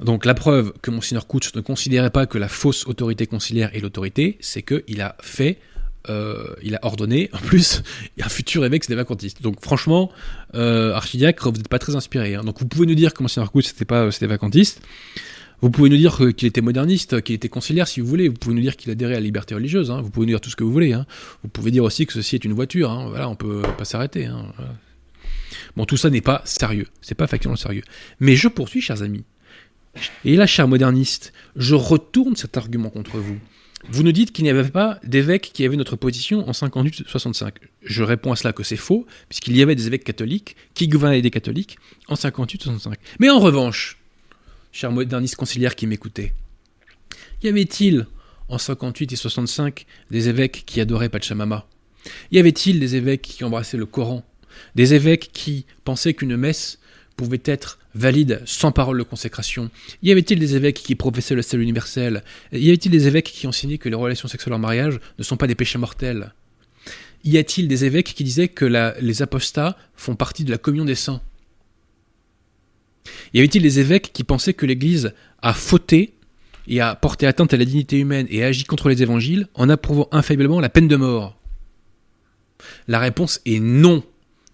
Donc 0.01 0.25
la 0.25 0.35
preuve 0.35 0.73
que 0.81 0.91
Monseigneur 0.91 1.27
Kutsch 1.27 1.55
ne 1.57 1.61
considérait 1.61 2.11
pas 2.11 2.27
que 2.27 2.39
la 2.39 2.49
fausse 2.49 2.87
autorité 2.87 3.27
conciliaire 3.27 3.75
est 3.75 3.81
l'autorité, 3.81 4.37
c'est 4.41 4.63
qu'il 4.63 5.01
a 5.01 5.17
fait, 5.21 5.59
euh, 6.09 6.55
il 6.63 6.75
a 6.77 6.81
ordonné, 6.83 7.31
en 7.33 7.39
plus, 7.39 7.83
un 8.21 8.29
futur 8.29 8.65
évêque 8.65 8.89
des 8.89 8.95
vacantistes. 8.95 9.43
Donc 9.43 9.61
franchement, 9.63 10.11
euh, 10.55 10.93
archidiacre, 10.93 11.51
vous 11.51 11.57
n'êtes 11.57 11.69
pas 11.69 11.79
très 11.79 11.97
inspiré. 11.97 12.35
Hein. 12.35 12.45
Donc 12.45 12.61
vous 12.61 12.67
pouvez 12.67 12.87
nous 12.87 12.95
dire 12.95 13.15
que 13.15 13.23
Monseigneur 13.23 13.53
Kutsch 13.53 13.69
n'était 13.69 13.85
pas 13.85 14.11
c'était 14.11 14.27
vacantiste. 14.27 14.81
Vous 15.61 15.71
pouvez 15.71 15.91
nous 15.91 15.97
dire 15.97 16.21
qu'il 16.37 16.47
était 16.47 16.61
moderniste, 16.61 17.21
qu'il 17.23 17.35
était 17.35 17.49
conciliaire 17.49 17.89
si 17.89 18.01
vous 18.01 18.07
voulez. 18.07 18.29
Vous 18.29 18.37
pouvez 18.37 18.55
nous 18.55 18.61
dire 18.61 18.77
qu'il 18.77 18.93
adhérait 18.93 19.15
à 19.15 19.17
la 19.17 19.25
liberté 19.25 19.57
religieuse. 19.57 19.91
Hein. 19.91 20.01
Vous 20.01 20.11
pouvez 20.11 20.27
nous 20.27 20.33
dire 20.33 20.41
tout 20.41 20.51
ce 20.51 20.57
que 20.57 20.63
vous 20.63 20.73
voulez. 20.73 20.93
Hein. 20.93 21.05
Vous 21.43 21.49
pouvez 21.49 21.73
dire 21.73 21.83
aussi 21.83 22.07
que 22.07 22.13
ceci 22.13 22.37
est 22.37 22.45
une 22.45 22.53
voiture. 22.53 22.91
Voilà, 23.09 23.29
on 23.29 23.35
peut 23.35 23.63
pas 23.77 23.85
s'arrêter. 23.85 24.29
Bon, 25.77 25.85
tout 25.85 25.97
ça 25.97 26.11
n'est 26.11 26.21
pas 26.21 26.43
sérieux, 26.45 26.87
c'est 27.01 27.15
pas 27.15 27.27
factuellement 27.27 27.57
sérieux. 27.57 27.83
Mais 28.21 28.37
je 28.37 28.49
poursuis, 28.49 28.81
chers 28.81 29.03
amis. 29.03 29.25
Et 30.25 30.37
là, 30.37 30.47
chers 30.47 30.69
modernistes, 30.69 31.33
je 31.57 31.75
retourne 31.75 32.37
cet 32.37 32.57
argument 32.57 32.91
contre 32.91 33.19
vous. 33.19 33.39
Vous 33.91 34.03
nous 34.03 34.13
dites 34.13 34.33
qu'il 34.33 34.45
n'y 34.45 34.51
avait 34.51 34.69
pas 34.71 34.99
d'évêques 35.05 35.51
qui 35.53 35.65
avaient 35.65 35.77
notre 35.77 35.97
position 35.97 36.49
en 36.49 36.53
58-65. 36.53 37.53
Je 37.83 38.03
réponds 38.03 38.33
à 38.33 38.37
cela 38.37 38.53
que 38.53 38.63
c'est 38.63 38.77
faux, 38.77 39.07
puisqu'il 39.29 39.57
y 39.57 39.63
avait 39.63 39.77
des 39.77 39.87
évêques 39.87 40.05
catholiques 40.05 40.57
qui 40.75 40.89
gouvernaient 40.89 41.23
des 41.23 41.31
catholiques 41.31 41.79
en 42.09 42.15
58-65. 42.15 42.95
Mais 43.21 43.31
en 43.31 43.39
revanche, 43.39 43.99
chers 44.73 44.91
modernistes 44.91 45.37
conciliaires 45.37 45.77
qui 45.77 45.87
m'écoutaient, 45.87 46.35
y 47.43 47.49
avait-il 47.49 48.07
en 48.49 48.59
58 48.59 49.13
et 49.13 49.17
65 49.17 49.87
des 50.11 50.29
évêques 50.29 50.65
qui 50.67 50.81
adoraient 50.81 51.09
Pachamama? 51.09 51.67
Y 52.33 52.39
avait-il 52.39 52.81
des 52.81 52.97
évêques 52.97 53.23
qui 53.23 53.45
embrassaient 53.45 53.77
le 53.77 53.87
Coran? 53.87 54.25
Des 54.75 54.95
évêques 54.95 55.31
qui 55.33 55.67
pensaient 55.85 56.15
qu'une 56.15 56.37
messe 56.37 56.81
pouvait 57.19 57.43
être 57.45 57.79
valide 57.95 58.41
sans 58.47 58.71
parole 58.71 58.97
de 58.97 59.03
consécration. 59.03 59.71
Y 60.03 60.13
avait-il 60.13 60.39
des 60.39 60.55
évêques 60.55 60.83
qui 60.83 60.95
professaient 60.95 61.35
le 61.35 61.43
salut 61.43 61.65
universel? 61.65 62.23
Y 62.53 62.69
avait-il 62.69 62.93
des 62.93 63.09
évêques 63.09 63.33
qui 63.35 63.47
enseignaient 63.47 63.77
que 63.77 63.89
les 63.89 63.97
relations 63.97 64.29
sexuelles 64.29 64.55
en 64.55 64.59
mariage 64.59 65.01
ne 65.19 65.25
sont 65.25 65.37
pas 65.37 65.49
des 65.49 65.57
péchés 65.57 65.79
mortels? 65.79 66.33
Y 67.25 67.37
a-t-il 67.37 67.67
des 67.67 67.85
évêques 67.85 68.15
qui 68.15 68.23
disaient 68.23 68.49
que 68.49 68.65
les 69.01 69.23
apostats 69.23 69.77
font 69.97 70.15
partie 70.15 70.45
de 70.45 70.53
la 70.53 70.59
communion 70.59 70.85
des 70.85 70.95
saints? 70.95 71.21
Y 73.35 73.41
avait-il 73.41 73.63
des 73.63 73.81
évêques 73.81 74.13
qui 74.13 74.23
pensaient 74.23 74.55
que 74.55 74.65
l'Église 74.65 75.13
a 75.43 75.53
fauté 75.53 76.15
et 76.69 76.81
a 76.81 76.95
porté 76.95 77.27
atteinte 77.27 77.53
à 77.53 77.57
la 77.57 77.65
dignité 77.65 77.99
humaine 77.99 78.29
et 78.31 78.45
a 78.45 78.47
agi 78.47 78.63
contre 78.65 78.89
les 78.89 79.03
évangiles 79.03 79.49
en 79.55 79.69
approuvant 79.69 80.09
infailliblement 80.13 80.61
la 80.61 80.69
peine 80.69 80.87
de 80.87 80.97
mort? 80.97 81.37
La 82.87 83.01
réponse 83.01 83.41
est 83.45 83.59
non. 83.59 84.05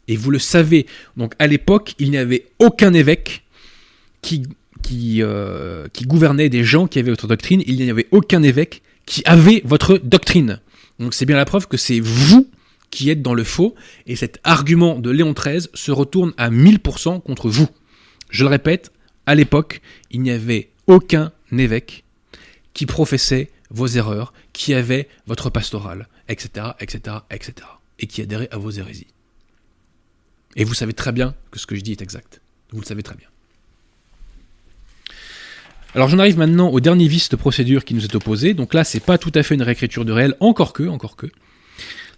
Et 0.09 0.17
vous 0.17 0.31
le 0.31 0.39
savez. 0.39 0.87
Donc 1.17 1.35
à 1.39 1.47
l'époque, 1.47 1.95
il 1.99 2.11
n'y 2.11 2.19
avait 2.19 2.47
aucun 2.59 2.93
évêque 2.93 3.45
euh, 4.93 5.89
qui 5.93 6.05
gouvernait 6.05 6.49
des 6.49 6.65
gens 6.65 6.87
qui 6.87 6.99
avaient 6.99 7.11
votre 7.11 7.27
doctrine. 7.27 7.63
Il 7.67 7.77
n'y 7.77 7.91
avait 7.91 8.09
aucun 8.11 8.43
évêque 8.43 8.83
qui 9.07 9.23
avait 9.25 9.63
votre 9.65 9.99
doctrine. 9.99 10.61
Donc 10.99 11.15
c'est 11.15 11.27
bien 11.27 11.37
la 11.37 11.45
preuve 11.45 11.69
que 11.69 11.77
c'est 11.77 12.01
vous 12.01 12.49
qui 12.91 13.11
êtes 13.11 13.23
dans 13.23 13.35
le 13.35 13.43
faux, 13.43 13.75
et 14.07 14.15
cet 14.15 14.39
argument 14.45 15.01
de 15.01 15.11
Léon 15.11 15.33
XIII 15.33 15.67
se 15.75 15.91
retourne 15.91 16.33
à 16.37 16.49
1000% 16.49 17.21
contre 17.23 17.51
vous. 17.51 17.69
Je 18.31 18.45
le 18.45 18.51
répète, 18.51 18.93
à 19.27 19.35
l'époque, 19.35 19.81
il 20.13 20.21
n'y 20.21 20.31
avait 20.31 20.71
aucun 20.87 21.33
évêque 21.51 22.05
qui 22.73 22.87
professait 22.87 23.51
vos 23.71 23.89
erreurs, 23.89 24.33
qui 24.53 24.75
avait 24.75 25.09
votre 25.27 25.51
pastoral, 25.51 26.09
etc., 26.29 26.69
etc., 26.79 27.17
etc., 27.33 27.67
et 27.99 28.07
qui 28.07 28.23
adhérait 28.23 28.49
à 28.53 28.59
vos 28.59 28.71
hérésies. 28.71 29.09
Et 30.57 30.65
vous 30.65 30.75
savez 30.75 30.93
très 30.93 31.13
bien 31.13 31.35
que 31.51 31.59
ce 31.59 31.67
que 31.67 31.75
je 31.75 31.81
dis 31.81 31.93
est 31.93 32.03
exact. 32.03 32.41
Vous 32.71 32.81
le 32.81 32.87
savez 32.87 33.03
très 33.03 33.17
bien. 33.17 33.29
Alors 35.95 36.09
j'en 36.09 36.19
arrive 36.19 36.39
maintenant 36.39 36.71
au 36.71 36.81
dernier 36.81 37.07
vice 37.07 37.29
de 37.29 37.37
procédure 37.37 37.85
qui 37.85 37.95
nous 37.95 38.05
est 38.05 38.15
opposé. 38.17 38.53
Donc 38.55 38.75
là, 38.75 38.83
c'est 38.83 39.01
pas 39.01 39.17
tout 39.17 39.31
à 39.35 39.43
fait 39.43 39.55
une 39.55 39.63
réécriture 39.63 40.05
de 40.05 40.13
réel, 40.13 40.35
encore 40.41 40.73
que, 40.73 40.83
encore 40.85 41.17
que, 41.17 41.27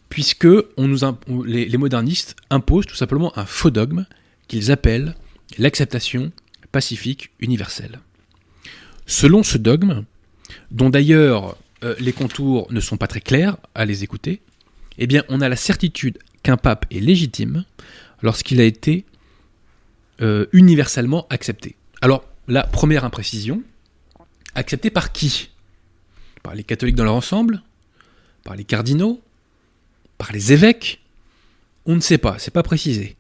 puisque 0.09 0.49
on 0.77 0.89
nous 0.89 1.01
les, 1.45 1.77
modernistes 1.77 2.37
imposent 2.49 2.87
tout 2.87 2.97
simplement 2.97 3.37
un 3.39 3.45
faux 3.45 3.71
dogme 3.71 4.07
qu'ils 4.49 4.71
appellent 4.71 5.15
l'acceptation 5.59 6.33
pacifique 6.73 7.31
universelle. 7.39 8.01
Selon 9.07 9.43
ce 9.43 9.59
dogme, 9.59 10.05
dont 10.71 10.89
d'ailleurs 10.89 11.57
euh, 11.85 11.95
les 12.01 12.13
contours 12.13 12.73
ne 12.73 12.81
sont 12.81 12.97
pas 12.97 13.07
très 13.07 13.21
clairs 13.21 13.59
à 13.75 13.85
les 13.85 14.05
écouter, 14.05 14.41
eh 14.99 15.07
bien 15.07 15.23
on 15.29 15.43
a 15.43 15.49
la 15.51 15.57
certitude 15.57 16.19
qu'un 16.43 16.57
pape 16.57 16.87
est 16.91 17.01
légitime 17.01 17.65
lorsqu'il 18.27 18.61
a 18.61 18.65
été 18.65 19.05
euh, 20.21 20.47
universellement 20.53 21.27
accepté. 21.31 21.77
Alors, 22.03 22.25
la 22.49 22.65
première 22.65 23.05
imprécision, 23.05 23.63
accepté 24.57 24.91
par 24.91 25.13
qui? 25.13 25.51
Par 26.43 26.57
les 26.57 26.65
catholiques 26.65 26.97
dans 26.97 27.05
leur 27.05 27.15
ensemble? 27.15 27.63
Par 28.43 28.57
les 28.57 28.65
cardinaux? 28.65 29.23
Par 30.19 30.33
les 30.33 30.53
évêques? 30.53 31.01
On 31.87 31.95
ne 31.95 32.01
sait 32.01 32.19
pas, 32.19 32.39
c'est 32.41 32.51
pas 32.51 32.65
précisé. 32.65 33.17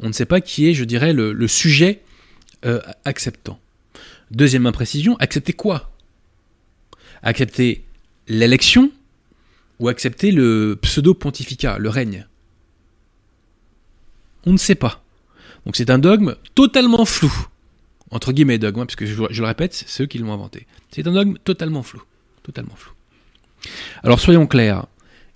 On 0.00 0.08
ne 0.08 0.12
sait 0.12 0.24
pas 0.24 0.40
qui 0.40 0.66
est, 0.66 0.72
je 0.72 0.84
dirais, 0.84 1.12
le, 1.12 1.48
sujet 1.48 2.02
euh, 2.64 2.80
acceptant. 3.04 3.60
Deuxième 4.30 4.64
imprécision, 4.64 5.16
accepter 5.18 5.52
quoi? 5.52 5.92
Accepter 7.22 7.84
l'élection 8.28 8.90
ou 9.78 9.88
accepter 9.88 10.32
le 10.32 10.78
pseudo-pontificat, 10.80 11.76
le 11.78 11.90
règne? 11.90 12.26
On 14.48 14.52
ne 14.52 14.56
sait 14.56 14.74
pas. 14.74 15.04
Donc 15.66 15.76
c'est 15.76 15.90
un 15.90 15.98
dogme 15.98 16.34
totalement 16.54 17.04
flou. 17.04 17.30
Entre 18.10 18.32
guillemets 18.32 18.56
dogme, 18.56 18.80
hein, 18.80 18.86
parce 18.86 18.96
que 18.96 19.04
je, 19.04 19.14
le 19.14 19.46
répète, 19.46 19.74
c'est 19.74 19.88
ceux 19.88 20.06
qui 20.06 20.16
l'ont 20.16 20.32
inventé. 20.32 20.66
C'est 20.90 21.06
un 21.06 21.12
dogme 21.12 21.36
totalement 21.44 21.82
flou. 21.82 22.02
Totalement 22.42 22.74
flou. 22.74 22.92
Alors 24.02 24.20
soyons 24.20 24.46
clairs, 24.46 24.86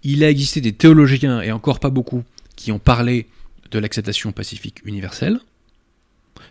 il 0.02 0.24
a 0.24 0.30
existé 0.30 0.62
des 0.62 0.72
théologiens, 0.72 1.42
et 1.42 1.52
encore 1.52 1.78
pas 1.78 1.90
beaucoup, 1.90 2.24
qui 2.56 2.72
ont 2.72 2.78
parlé 2.78 3.26
de 3.70 3.78
l'acceptation 3.78 4.32
pacifique 4.32 4.78
universelle. 4.86 5.40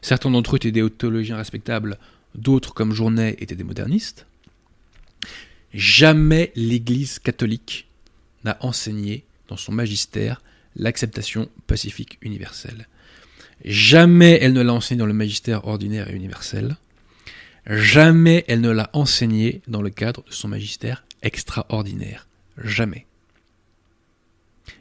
Certains 0.03 0.29
d'entre 0.29 0.53
eux 0.53 0.57
étaient 0.57 0.71
des 0.71 0.87
théologiens 0.87 1.37
respectables, 1.37 1.97
d'autres, 2.35 2.75
comme 2.75 2.93
Journet, 2.93 3.37
étaient 3.39 3.55
des 3.55 3.63
modernistes. 3.63 4.27
Jamais 5.73 6.51
l'Église 6.55 7.17
catholique 7.17 7.87
n'a 8.43 8.57
enseigné 8.59 9.23
dans 9.47 9.57
son 9.57 9.71
magistère 9.71 10.43
l'acceptation 10.75 11.49
pacifique 11.67 12.17
universelle. 12.21 12.87
Jamais 13.63 14.39
elle 14.41 14.53
ne 14.53 14.61
l'a 14.61 14.73
enseigné 14.73 14.99
dans 14.99 15.05
le 15.05 15.13
magistère 15.13 15.67
ordinaire 15.67 16.09
et 16.09 16.15
universel. 16.15 16.77
Jamais 17.67 18.43
elle 18.47 18.61
ne 18.61 18.71
l'a 18.71 18.89
enseigné 18.93 19.61
dans 19.67 19.81
le 19.81 19.89
cadre 19.89 20.23
de 20.23 20.31
son 20.31 20.47
magistère 20.47 21.05
extraordinaire. 21.21 22.27
Jamais. 22.57 23.05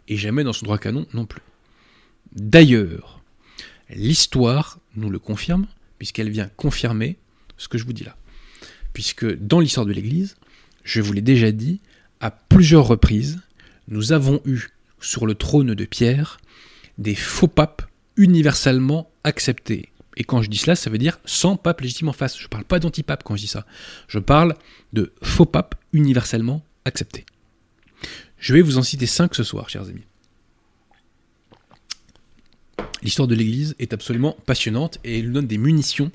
Et 0.09 0.17
jamais 0.17 0.45
dans 0.45 0.53
son 0.53 0.65
droit 0.65 0.79
canon 0.79 1.07
non 1.13 1.27
plus. 1.27 1.43
D'ailleurs, 2.33 3.23
l'histoire 3.91 4.79
nous 4.97 5.11
le 5.11 5.19
confirme, 5.19 5.67
puisqu'elle 5.99 6.31
vient 6.31 6.49
confirmer 6.57 7.19
ce 7.59 7.69
que 7.69 7.77
je 7.77 7.85
vous 7.85 7.93
dis 7.93 8.05
là. 8.05 8.17
Puisque 8.93 9.37
dans 9.37 9.61
l'histoire 9.61 9.87
de 9.87 9.93
l'Église, 9.93 10.37
je 10.83 11.01
vous 11.01 11.13
l'ai 11.13 11.21
déjà 11.21 11.53
dit, 11.53 11.81
à 12.21 12.31
plusieurs 12.31 12.87
reprises, 12.87 13.41
nous 13.89 14.13
avons 14.13 14.41
eu 14.45 14.69
sur 15.01 15.27
le 15.27 15.35
trône 15.35 15.75
de 15.75 15.85
Pierre 15.85 16.39
des 16.99 17.15
faux 17.15 17.49
papes 17.49 17.83
universellement 18.17 19.11
acceptés. 19.25 19.89
Et 20.17 20.25
quand 20.25 20.43
je 20.43 20.51
dis 20.51 20.59
cela, 20.59 20.77
ça 20.77 20.91
veut 20.91 20.99
dire 20.99 21.19
sans 21.25 21.57
pape 21.57 21.81
légitime 21.81 22.09
en 22.09 22.13
face. 22.13 22.37
Je 22.39 22.45
ne 22.45 22.49
parle 22.49 22.65
pas 22.65 22.79
d'antipape 22.79 23.25
quand 23.25 23.37
je 23.37 23.43
dis 23.43 23.49
ça. 23.49 23.67
Je 24.09 24.19
parle 24.19 24.55
de 24.93 25.13
faux 25.23 25.47
papes 25.47 25.75
universellement 25.93 26.65
acceptés. 26.85 27.25
Je 28.39 28.55
vais 28.55 28.63
vous 28.63 28.79
en 28.79 28.83
citer 28.83 29.07
cinq 29.07 29.35
ce 29.35 29.43
soir, 29.43 29.69
chers 29.69 29.89
amis. 29.89 30.05
L'histoire 33.03 33.29
de 33.29 33.35
l'Église 33.35 33.75
est 33.79 33.95
absolument 33.95 34.37
passionnante 34.45 34.99
et 35.05 35.19
elle 35.19 35.27
nous 35.27 35.33
donne 35.33 35.47
des 35.47 35.59
munitions 35.59 36.11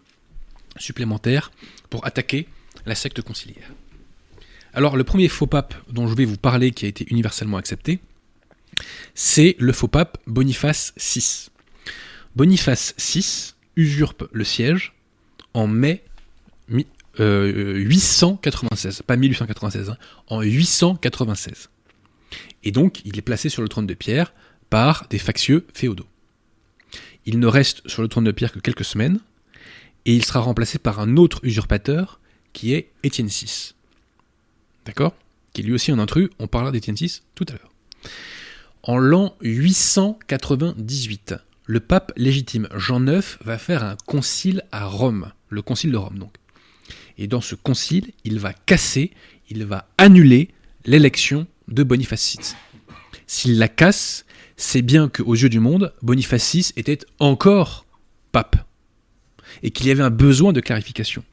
supplémentaires 0.78 1.52
pour 1.90 2.06
attaquer 2.06 2.48
la 2.86 2.96
secte 2.96 3.22
conciliaire. 3.22 3.72
Alors 4.74 4.98
le 4.98 5.04
premier 5.04 5.30
faux 5.30 5.48
pape 5.48 5.74
dont 5.90 6.08
je 6.08 6.16
vais 6.16 6.26
vous 6.26 6.38
parler 6.38 6.72
qui 6.72 6.86
a 6.86 6.90
été 6.90 7.06
universellement 7.10 7.58
accepté, 7.58 8.02
c'est 9.14 9.56
le 9.60 9.74
faux 9.74 9.88
pape 9.88 10.18
Boniface 10.28 10.94
VI. 10.98 11.50
Boniface 12.36 12.96
VI 12.98 13.54
usurpe 13.76 14.28
le 14.32 14.44
siège 14.44 14.94
en 15.54 15.68
mai 15.68 16.04
896, 17.18 19.00
euh, 19.00 19.04
pas 19.06 19.16
1896, 19.16 19.90
hein, 19.90 19.98
en 20.28 20.42
896. 20.42 21.70
Et 22.64 22.72
donc 22.72 23.02
il 23.06 23.18
est 23.18 23.22
placé 23.22 23.50
sur 23.50 23.62
le 23.62 23.70
trône 23.70 23.88
de 23.88 23.94
Pierre 23.94 24.34
par 24.70 25.08
des 25.10 25.20
factieux 25.20 25.66
féodaux. 25.74 26.08
Il 27.26 27.40
ne 27.40 27.48
reste 27.48 27.88
sur 27.88 28.02
le 28.02 28.08
trône 28.08 28.26
de 28.26 28.32
Pierre 28.32 28.52
que 28.52 28.60
quelques 28.60 28.86
semaines, 28.86 29.20
et 30.06 30.16
il 30.16 30.24
sera 30.24 30.40
remplacé 30.40 30.78
par 30.78 31.00
un 31.00 31.18
autre 31.18 31.40
usurpateur 31.44 32.20
qui 32.54 32.74
est 32.74 32.92
Étienne 33.04 33.28
VI. 33.28 33.74
D'accord? 34.86 35.16
Qui 35.54 35.62
est 35.62 35.64
lui 35.64 35.74
aussi 35.74 35.92
un 35.92 36.00
intrus, 36.00 36.30
on 36.38 36.48
parlera 36.48 36.72
d'Étienne 36.72 36.96
VI 36.96 37.22
tout 37.34 37.46
à 37.50 37.54
l'heure. 37.54 37.72
En 38.88 39.00
l'an 39.00 39.36
898, 39.42 41.34
le 41.66 41.80
pape 41.80 42.14
légitime 42.18 42.70
Jean 42.76 43.04
IX 43.08 43.26
va 43.44 43.58
faire 43.58 43.84
un 43.84 43.98
concile 44.06 44.62
à 44.72 44.86
Rome, 44.86 45.32
le 45.50 45.64
concile 45.64 45.92
de 45.92 45.98
Rome 45.98 46.20
donc. 46.20 46.36
Et 47.18 47.26
dans 47.26 47.42
ce 47.42 47.56
concile, 47.56 48.12
il 48.26 48.38
va 48.38 48.54
casser, 48.54 49.10
il 49.50 49.66
va 49.66 49.88
annuler 49.98 50.50
l'élection 50.86 51.48
de 51.68 51.82
Boniface 51.82 52.38
VI. 52.38 52.54
S'il 53.26 53.58
la 53.58 53.70
casse, 53.70 54.24
c'est 54.56 54.84
bien 54.84 55.10
qu'aux 55.10 55.34
yeux 55.34 55.50
du 55.50 55.60
monde, 55.60 55.92
Boniface 56.04 56.54
VI 56.54 56.72
était 56.76 57.00
encore 57.18 57.88
pape 58.32 58.68
et 59.64 59.72
qu'il 59.72 59.88
y 59.88 59.92
avait 59.92 60.04
un 60.04 60.12
besoin 60.12 60.54
de 60.54 60.62
clarification. 60.62 61.24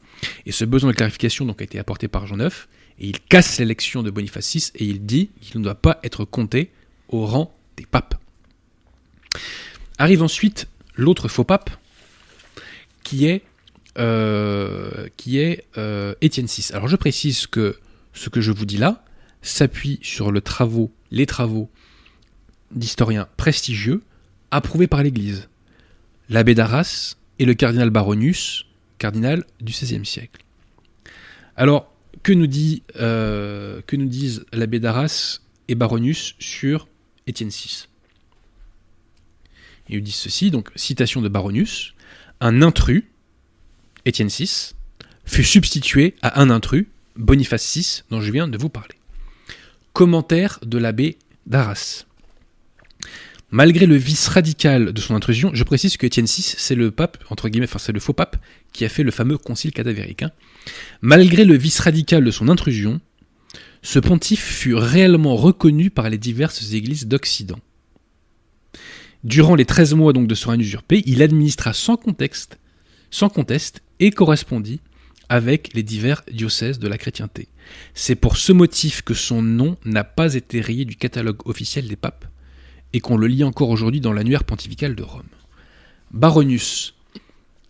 Et 0.46 0.52
ce 0.52 0.64
besoin 0.64 0.92
de 0.92 0.96
clarification 0.96 1.44
donc 1.44 1.60
a 1.60 1.64
été 1.64 1.78
apporté 1.78 2.08
par 2.08 2.26
Jean 2.26 2.40
IX, 2.40 2.66
et 2.98 3.08
il 3.08 3.20
casse 3.20 3.58
l'élection 3.58 4.02
de 4.02 4.10
Boniface 4.10 4.54
VI 4.54 4.70
et 4.76 4.86
il 4.86 5.04
dit 5.04 5.28
qu'il 5.42 5.58
ne 5.58 5.64
doit 5.64 5.74
pas 5.74 6.00
être 6.02 6.24
compté 6.24 6.72
au 7.12 7.26
rang 7.26 7.54
des 7.76 7.86
papes. 7.86 8.14
Arrive 9.98 10.22
ensuite 10.22 10.66
l'autre 10.96 11.28
faux 11.28 11.44
pape, 11.44 11.70
qui 13.04 13.26
est, 13.26 13.42
euh, 13.98 15.08
qui 15.16 15.38
est 15.38 15.64
euh, 15.78 16.14
Étienne 16.20 16.46
VI. 16.46 16.70
Alors 16.72 16.88
je 16.88 16.96
précise 16.96 17.46
que 17.46 17.76
ce 18.12 18.28
que 18.28 18.40
je 18.40 18.52
vous 18.52 18.66
dis 18.66 18.78
là 18.78 19.04
s'appuie 19.42 19.98
sur 20.02 20.32
le 20.32 20.42
les 21.10 21.26
travaux 21.26 21.70
d'historiens 22.70 23.28
prestigieux 23.36 24.02
approuvés 24.50 24.86
par 24.86 25.02
l'Église. 25.02 25.48
L'abbé 26.28 26.54
d'Arras 26.54 27.16
et 27.38 27.44
le 27.44 27.54
cardinal 27.54 27.90
Baronius, 27.90 28.66
cardinal 28.98 29.44
du 29.60 29.72
XVIe 29.72 30.06
siècle. 30.06 30.44
Alors, 31.56 31.92
que 32.22 32.32
nous, 32.32 32.46
dit, 32.46 32.82
euh, 32.96 33.82
que 33.86 33.96
nous 33.96 34.06
disent 34.06 34.44
l'abbé 34.52 34.78
d'Arras 34.78 35.40
et 35.68 35.74
Baronius 35.74 36.34
sur 36.38 36.86
Étienne 37.26 37.50
VI 37.50 37.86
Ils 39.88 40.02
disent 40.02 40.14
ceci, 40.14 40.50
donc 40.50 40.70
citation 40.76 41.22
de 41.22 41.28
Baronius, 41.28 41.94
un 42.40 42.62
intrus, 42.62 43.04
Étienne 44.04 44.28
VI, 44.28 44.74
fut 45.24 45.44
substitué 45.44 46.16
à 46.22 46.40
un 46.40 46.50
intrus, 46.50 46.86
Boniface 47.16 47.76
VI, 47.76 48.02
dont 48.10 48.20
je 48.20 48.32
viens 48.32 48.48
de 48.48 48.58
vous 48.58 48.68
parler. 48.68 48.94
Commentaire 49.92 50.58
de 50.62 50.78
l'abbé 50.78 51.18
d'Arras. 51.46 52.06
Malgré 53.50 53.84
le 53.84 53.96
vice 53.96 54.28
radical 54.28 54.94
de 54.94 55.00
son 55.00 55.14
intrusion, 55.14 55.50
je 55.52 55.62
précise 55.62 55.98
que 55.98 56.06
Étienne 56.06 56.24
VI, 56.24 56.54
c'est 56.56 56.74
le 56.74 56.90
pape, 56.90 57.22
entre 57.28 57.50
guillemets, 57.50 57.66
enfin 57.68 57.78
c'est 57.78 57.92
le 57.92 58.00
faux 58.00 58.14
pape, 58.14 58.42
qui 58.72 58.86
a 58.86 58.88
fait 58.88 59.02
le 59.02 59.10
fameux 59.10 59.36
concile 59.36 59.72
cadavérique. 59.72 60.22
Hein. 60.22 60.32
Malgré 61.02 61.44
le 61.44 61.54
vice 61.54 61.78
radical 61.78 62.24
de 62.24 62.30
son 62.30 62.48
intrusion, 62.48 63.00
ce 63.82 63.98
pontife 63.98 64.44
fut 64.44 64.74
réellement 64.74 65.36
reconnu 65.36 65.90
par 65.90 66.08
les 66.08 66.18
diverses 66.18 66.72
églises 66.72 67.06
d'Occident. 67.06 67.58
Durant 69.24 69.54
les 69.54 69.64
13 69.64 69.94
mois 69.94 70.12
donc 70.12 70.26
de 70.26 70.34
son 70.34 70.58
usurpé, 70.58 71.02
il 71.06 71.22
administra 71.22 71.72
sans 71.72 71.96
contexte, 71.96 72.58
sans 73.10 73.28
conteste 73.28 73.82
et 74.00 74.10
correspondit 74.10 74.80
avec 75.28 75.74
les 75.74 75.82
divers 75.82 76.22
diocèses 76.30 76.78
de 76.78 76.88
la 76.88 76.98
chrétienté. 76.98 77.48
C'est 77.94 78.16
pour 78.16 78.36
ce 78.36 78.52
motif 78.52 79.02
que 79.02 79.14
son 79.14 79.42
nom 79.42 79.76
n'a 79.84 80.04
pas 80.04 80.34
été 80.34 80.60
rayé 80.60 80.84
du 80.84 80.96
catalogue 80.96 81.46
officiel 81.46 81.88
des 81.88 81.96
papes, 81.96 82.26
et 82.92 83.00
qu'on 83.00 83.16
le 83.16 83.26
lit 83.26 83.44
encore 83.44 83.70
aujourd'hui 83.70 84.00
dans 84.00 84.12
l'annuaire 84.12 84.44
pontifical 84.44 84.94
de 84.94 85.02
Rome. 85.02 85.22
Baronius 86.10 86.94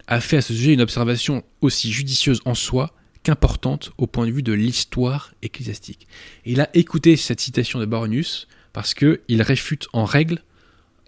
a 0.09 0.21
fait 0.21 0.39
à 0.39 0.43
ce 0.43 0.53
sujet 0.53 0.73
une 0.73 0.81
observation 0.81 1.45
aussi 1.61 1.93
judicieuse 1.93 2.41
en 2.45 2.55
soi 2.55 2.95
qu'importante 3.23 3.93
au 3.99 4.07
point 4.07 4.27
de 4.27 4.33
vue 4.33 4.43
de 4.43 4.53
l'histoire 4.53 5.33
ecclésiastique. 5.43 6.07
il 6.45 6.61
a 6.61 6.69
écouté 6.75 7.17
cette 7.17 7.41
citation 7.41 7.79
de 7.79 7.87
Baronius 7.87 8.49
parce 8.73 8.95
qu'il 8.95 9.43
réfute 9.43 9.87
en 9.93 10.05
règle 10.05 10.41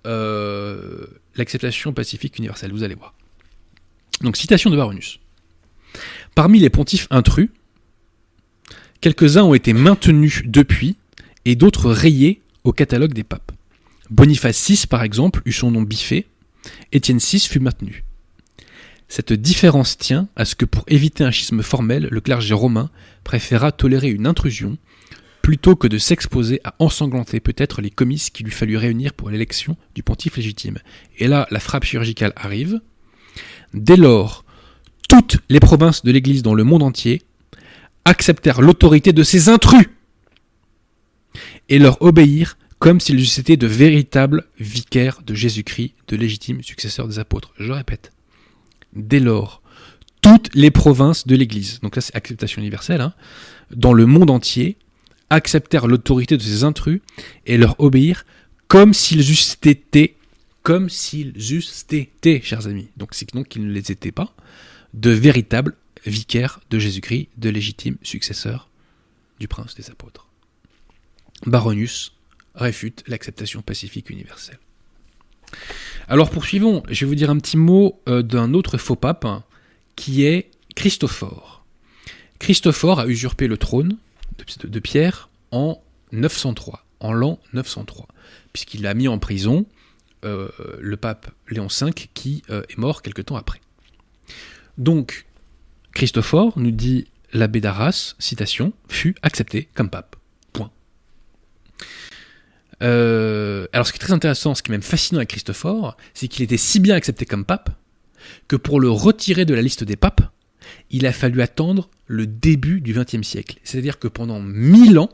euh, 0.06 1.06
l'acceptation 1.34 1.92
pacifique 1.92 2.38
universelle. 2.38 2.72
Vous 2.72 2.82
allez 2.82 2.94
voir. 2.94 3.14
Donc, 4.20 4.36
citation 4.36 4.70
de 4.70 4.76
Baronius. 4.76 5.18
Parmi 6.34 6.58
les 6.60 6.70
pontifes 6.70 7.06
intrus, 7.10 7.48
quelques-uns 9.00 9.42
ont 9.42 9.54
été 9.54 9.72
maintenus 9.72 10.42
depuis 10.44 10.96
et 11.44 11.56
d'autres 11.56 11.90
rayés 11.90 12.42
au 12.64 12.72
catalogue 12.72 13.14
des 13.14 13.24
papes. 13.24 13.52
Boniface 14.10 14.68
VI, 14.68 14.86
par 14.86 15.02
exemple, 15.02 15.40
eut 15.46 15.52
son 15.52 15.70
nom 15.70 15.82
biffé, 15.82 16.26
Étienne 16.92 17.18
VI 17.18 17.40
fut 17.40 17.60
maintenu. 17.60 18.04
Cette 19.08 19.32
différence 19.32 19.98
tient 19.98 20.28
à 20.36 20.44
ce 20.44 20.54
que 20.54 20.64
pour 20.64 20.84
éviter 20.88 21.24
un 21.24 21.30
schisme 21.30 21.62
formel, 21.62 22.08
le 22.10 22.20
clergé 22.20 22.54
romain 22.54 22.90
préféra 23.22 23.72
tolérer 23.72 24.08
une 24.08 24.26
intrusion 24.26 24.78
plutôt 25.42 25.76
que 25.76 25.86
de 25.86 25.98
s'exposer 25.98 26.60
à 26.64 26.74
ensanglanter 26.78 27.38
peut-être 27.38 27.82
les 27.82 27.90
comices 27.90 28.30
qu'il 28.30 28.46
lui 28.46 28.52
fallut 28.52 28.78
réunir 28.78 29.12
pour 29.12 29.28
l'élection 29.28 29.76
du 29.94 30.02
pontife 30.02 30.36
légitime. 30.36 30.78
Et 31.18 31.28
là, 31.28 31.46
la 31.50 31.60
frappe 31.60 31.84
chirurgicale 31.84 32.32
arrive. 32.34 32.80
Dès 33.74 33.96
lors, 33.96 34.42
toutes 35.06 35.36
les 35.50 35.60
provinces 35.60 36.02
de 36.02 36.10
l'Église 36.12 36.42
dans 36.42 36.54
le 36.54 36.64
monde 36.64 36.82
entier 36.82 37.22
acceptèrent 38.06 38.62
l'autorité 38.62 39.12
de 39.12 39.22
ces 39.22 39.50
intrus 39.50 39.86
et 41.68 41.78
leur 41.78 42.00
obéirent 42.00 42.56
comme 42.78 42.98
s'ils 42.98 43.20
eussent 43.20 43.38
été 43.38 43.58
de 43.58 43.66
véritables 43.66 44.44
vicaires 44.58 45.20
de 45.26 45.34
Jésus-Christ, 45.34 45.94
de 46.08 46.16
légitimes 46.16 46.62
successeurs 46.62 47.06
des 47.06 47.18
apôtres. 47.18 47.52
Je 47.58 47.70
répète, 47.70 48.13
dès 48.94 49.20
lors, 49.20 49.62
toutes 50.20 50.54
les 50.54 50.70
provinces 50.70 51.26
de 51.26 51.36
l'Église, 51.36 51.80
donc 51.80 51.96
là 51.96 52.02
c'est 52.02 52.16
acceptation 52.16 52.60
universelle, 52.60 53.00
hein, 53.00 53.14
dans 53.70 53.92
le 53.92 54.06
monde 54.06 54.30
entier, 54.30 54.76
acceptèrent 55.30 55.86
l'autorité 55.86 56.36
de 56.36 56.42
ces 56.42 56.64
intrus 56.64 57.00
et 57.46 57.58
leur 57.58 57.78
obéir 57.78 58.24
comme 58.68 58.94
s'ils 58.94 59.30
eussent 59.30 59.58
été, 59.62 60.16
comme 60.62 60.88
s'ils 60.88 61.34
eussent 61.52 61.86
été, 61.90 62.40
chers 62.42 62.66
amis. 62.66 62.88
Donc 62.96 63.10
c'est 63.12 63.32
donc 63.34 63.48
qu'ils 63.48 63.66
ne 63.66 63.72
les 63.72 63.92
étaient 63.92 64.12
pas, 64.12 64.34
de 64.94 65.10
véritables 65.10 65.76
vicaires 66.06 66.60
de 66.70 66.78
Jésus-Christ, 66.78 67.28
de 67.36 67.50
légitimes 67.50 67.96
successeurs 68.02 68.68
du 69.40 69.48
prince 69.48 69.74
des 69.74 69.90
apôtres. 69.90 70.28
Baronius 71.46 72.12
réfute 72.54 73.04
l'acceptation 73.06 73.62
pacifique 73.62 74.10
universelle. 74.10 74.58
Alors 76.06 76.30
poursuivons, 76.30 76.82
je 76.90 77.04
vais 77.04 77.08
vous 77.08 77.14
dire 77.14 77.30
un 77.30 77.38
petit 77.38 77.56
mot 77.56 78.02
euh, 78.08 78.22
d'un 78.22 78.52
autre 78.52 78.76
faux 78.76 78.96
pape 78.96 79.26
qui 79.96 80.24
est 80.24 80.50
Christophore. 80.76 81.64
Christophore 82.38 83.00
a 83.00 83.06
usurpé 83.06 83.46
le 83.46 83.56
trône 83.56 83.96
de, 84.64 84.78
Pierre 84.80 85.30
en 85.50 85.80
903, 86.12 86.84
en 87.00 87.12
l'an 87.12 87.38
903, 87.54 88.06
puisqu'il 88.52 88.86
a 88.86 88.92
mis 88.92 89.08
en 89.08 89.18
prison 89.18 89.64
euh, 90.26 90.48
le 90.78 90.96
pape 90.98 91.30
Léon 91.48 91.68
V 91.68 91.92
qui 92.12 92.42
euh, 92.50 92.62
est 92.68 92.76
mort 92.76 93.00
quelque 93.00 93.22
temps 93.22 93.36
après. 93.36 93.60
Donc, 94.76 95.24
Christophore 95.94 96.58
nous 96.58 96.72
dit 96.72 97.06
l'abbé 97.32 97.62
d'Arras, 97.62 98.14
citation, 98.18 98.74
fut 98.88 99.14
accepté 99.22 99.68
comme 99.74 99.88
pape. 99.88 100.13
Euh, 102.82 103.66
alors, 103.72 103.86
ce 103.86 103.92
qui 103.92 103.96
est 103.96 104.00
très 104.00 104.12
intéressant, 104.12 104.54
ce 104.54 104.62
qui 104.62 104.70
est 104.70 104.74
même 104.74 104.82
fascinant 104.82 105.18
avec 105.18 105.30
Christophore, 105.30 105.96
c'est 106.12 106.28
qu'il 106.28 106.42
était 106.42 106.56
si 106.56 106.80
bien 106.80 106.94
accepté 106.94 107.24
comme 107.24 107.44
pape 107.44 107.70
que 108.48 108.56
pour 108.56 108.80
le 108.80 108.90
retirer 108.90 109.44
de 109.44 109.54
la 109.54 109.62
liste 109.62 109.84
des 109.84 109.96
papes, 109.96 110.22
il 110.90 111.06
a 111.06 111.12
fallu 111.12 111.42
attendre 111.42 111.90
le 112.06 112.26
début 112.26 112.80
du 112.80 112.94
XXe 112.94 113.26
siècle. 113.26 113.58
C'est-à-dire 113.64 113.98
que 113.98 114.08
pendant 114.08 114.40
mille 114.40 114.98
ans, 114.98 115.10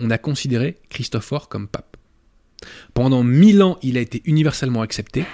on 0.00 0.10
a 0.10 0.18
considéré 0.18 0.76
Christophore 0.90 1.48
comme 1.48 1.68
pape. 1.68 1.96
Pendant 2.94 3.22
mille 3.22 3.62
ans, 3.62 3.78
il 3.82 3.96
a 3.96 4.00
été 4.00 4.22
universellement 4.24 4.82
accepté, 4.82 5.24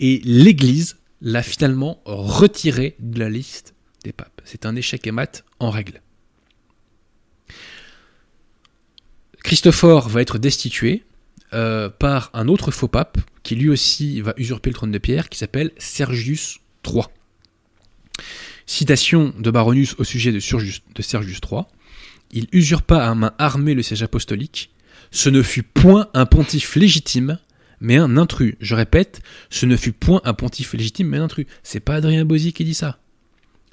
et 0.00 0.20
l'Église 0.24 0.96
l'a 1.20 1.42
finalement 1.42 2.02
retiré 2.04 2.96
de 2.98 3.20
la 3.20 3.30
liste 3.30 3.74
des 4.02 4.12
papes. 4.12 4.40
C'est 4.44 4.66
un 4.66 4.76
échec 4.76 5.06
et 5.06 5.12
mat 5.12 5.44
en 5.58 5.70
règle. 5.70 6.00
Christophore 9.44 10.08
va 10.08 10.22
être 10.22 10.38
destitué 10.38 11.04
euh, 11.52 11.90
par 11.90 12.30
un 12.32 12.48
autre 12.48 12.70
faux 12.70 12.88
pape 12.88 13.18
qui 13.42 13.54
lui 13.54 13.68
aussi 13.68 14.22
va 14.22 14.32
usurper 14.38 14.70
le 14.70 14.74
trône 14.74 14.90
de 14.90 14.98
Pierre, 14.98 15.28
qui 15.28 15.38
s'appelle 15.38 15.70
Sergius 15.76 16.60
III. 16.84 17.04
Citation 18.64 19.34
de 19.38 19.50
Baronius 19.50 19.96
au 19.98 20.04
sujet 20.04 20.32
de, 20.32 20.40
Sergius 20.40 20.80
III. 21.50 21.62
Il 22.32 22.48
usurpa 22.52 23.04
à 23.04 23.14
main 23.14 23.34
armée 23.38 23.74
le 23.74 23.82
siège 23.82 24.02
apostolique. 24.02 24.70
Ce 25.10 25.28
ne 25.28 25.42
fut 25.42 25.62
point 25.62 26.08
un 26.14 26.24
pontife 26.24 26.74
légitime, 26.74 27.38
mais 27.80 27.98
un 27.98 28.16
intrus. 28.16 28.56
Je 28.60 28.74
répète, 28.74 29.20
ce 29.50 29.66
ne 29.66 29.76
fut 29.76 29.92
point 29.92 30.22
un 30.24 30.32
pontife 30.32 30.72
légitime, 30.72 31.08
mais 31.08 31.18
un 31.18 31.24
intrus. 31.24 31.46
C'est 31.62 31.80
pas 31.80 31.96
Adrien 31.96 32.24
Bosy 32.24 32.54
qui 32.54 32.64
dit 32.64 32.74
ça. 32.74 32.98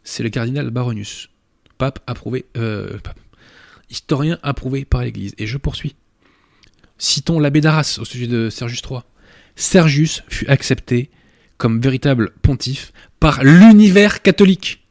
C'est 0.04 0.22
le 0.22 0.30
cardinal 0.30 0.70
Baronius. 0.70 1.30
Pape 1.78 2.00
approuvé, 2.08 2.46
euh, 2.58 2.98
historien 3.92 4.40
approuvé 4.42 4.86
par 4.86 5.04
l'Église. 5.04 5.36
Et 5.38 5.46
je 5.46 5.58
poursuis. 5.58 5.96
Citons 6.98 7.40
l'abbé 7.40 7.62
d'Arras 7.62 8.00
au 8.02 8.06
sujet 8.06 8.28
de 8.28 8.50
Sergius 8.50 8.82
III. 8.90 9.02
Sergius 9.56 10.24
fut 10.28 10.48
accepté 10.48 11.10
comme 11.58 11.80
véritable 11.80 12.32
pontife 12.42 12.92
par 13.20 13.44
l'univers 13.44 14.22
catholique 14.24 14.82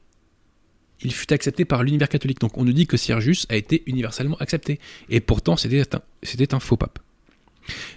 il 1.02 1.12
fut 1.12 1.32
accepté 1.32 1.64
par 1.64 1.82
l'univers 1.82 2.08
catholique. 2.08 2.40
Donc 2.40 2.58
on 2.58 2.64
nous 2.64 2.72
dit 2.72 2.86
que 2.86 2.96
Sergius 2.96 3.46
a 3.48 3.56
été 3.56 3.82
universellement 3.86 4.36
accepté. 4.38 4.78
Et 5.08 5.20
pourtant, 5.20 5.56
c'était 5.56 6.54
un, 6.54 6.60
faux 6.60 6.76
pape. 6.76 6.98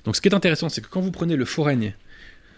Donc 0.06 0.16
ce 0.16 0.22
qui 0.22 0.30
est 0.30 0.34
intéressant, 0.34 0.70
c'est 0.70 0.82
que 0.82 0.88
quand 0.88 1.02
vous 1.02 1.12
prenez 1.12 1.36
le 1.36 1.46
faux 1.46 1.64
règne, 1.64 1.96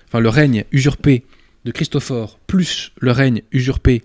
enfin 0.08 0.20
le 0.20 0.30
règne 0.30 0.66
usurpé 0.72 1.24
de 1.66 1.72
Christophore, 1.72 2.40
plus 2.48 2.92
le 3.00 3.12
règne 3.12 3.42
usurpé 3.52 4.04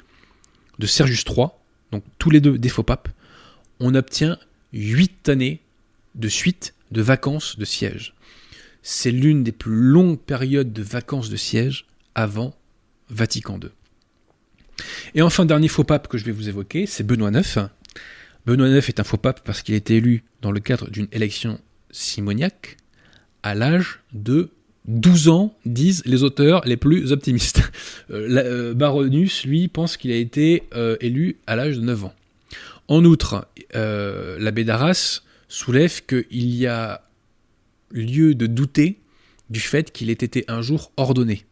de 0.79 0.87
Sergius 0.87 1.25
III, 1.29 1.49
donc 1.93 2.05
tous 2.19 2.31
les 2.31 2.41
deux 2.41 2.57
des 2.59 2.69
faux 2.69 2.83
papes, 2.83 3.09
on 3.81 3.95
obtient 3.95 4.39
huit 4.73 5.29
années 5.29 5.61
de 6.15 6.29
suite 6.29 6.75
de 6.91 7.03
vacances 7.03 7.59
de 7.59 7.65
siège. 7.65 8.15
C'est 8.83 9.11
l'une 9.11 9.45
des 9.45 9.53
plus 9.53 9.75
longues 9.75 10.19
périodes 10.19 10.73
de 10.73 10.83
vacances 10.83 11.31
de 11.31 11.37
siège 11.37 11.87
avant 12.15 12.55
Vatican 13.09 13.59
II. 13.63 13.71
Et 15.15 15.23
enfin, 15.23 15.45
dernier 15.45 15.69
faux 15.69 15.85
pape 15.85 16.09
que 16.09 16.19
je 16.19 16.25
vais 16.25 16.33
vous 16.33 16.49
évoquer, 16.49 16.87
c'est 16.87 17.05
Benoît 17.05 17.31
IX. 17.31 17.69
Benoît 18.47 18.69
IX 18.69 18.89
est 18.89 19.01
un 19.01 19.05
faux 19.05 19.19
pape 19.19 19.43
parce 19.45 19.63
qu'il 19.63 19.75
a 19.75 19.79
été 19.79 19.97
élu 19.97 20.25
dans 20.41 20.53
le 20.53 20.61
cadre 20.61 20.91
d'une 20.91 21.09
élection 21.13 21.61
simoniaque 21.91 22.77
à 23.43 23.55
l'âge 23.55 24.01
de 24.13 24.51
12 24.87 25.29
ans, 25.29 25.55
disent 25.67 26.03
les 26.07 26.23
auteurs 26.23 26.63
les 26.67 26.77
plus 26.77 27.13
optimistes. 27.13 27.63
Euh, 28.11 28.29
euh, 28.29 28.75
Baronius, 28.75 29.45
lui, 29.45 29.69
pense 29.69 29.97
qu'il 29.97 30.11
a 30.11 30.17
été 30.17 30.65
euh, 30.75 30.97
élu 31.01 31.37
à 31.47 31.55
l'âge 31.55 31.77
de 31.77 31.83
9 31.83 32.07
ans. 32.07 32.15
En 32.91 33.05
outre, 33.05 33.47
l'abbé 33.73 34.65
d'Arras 34.65 35.23
soulève 35.49 36.03
qu'il 36.05 36.55
y 36.55 36.67
a 36.67 37.03
lieu 37.93 38.35
de 38.35 38.47
douter 38.47 39.01
du 39.49 39.61
fait 39.61 39.93
qu'il 39.93 40.11
ait 40.11 40.13
été 40.13 40.45
un 40.49 40.61
jour 40.61 40.93
ordonné. 40.97 41.45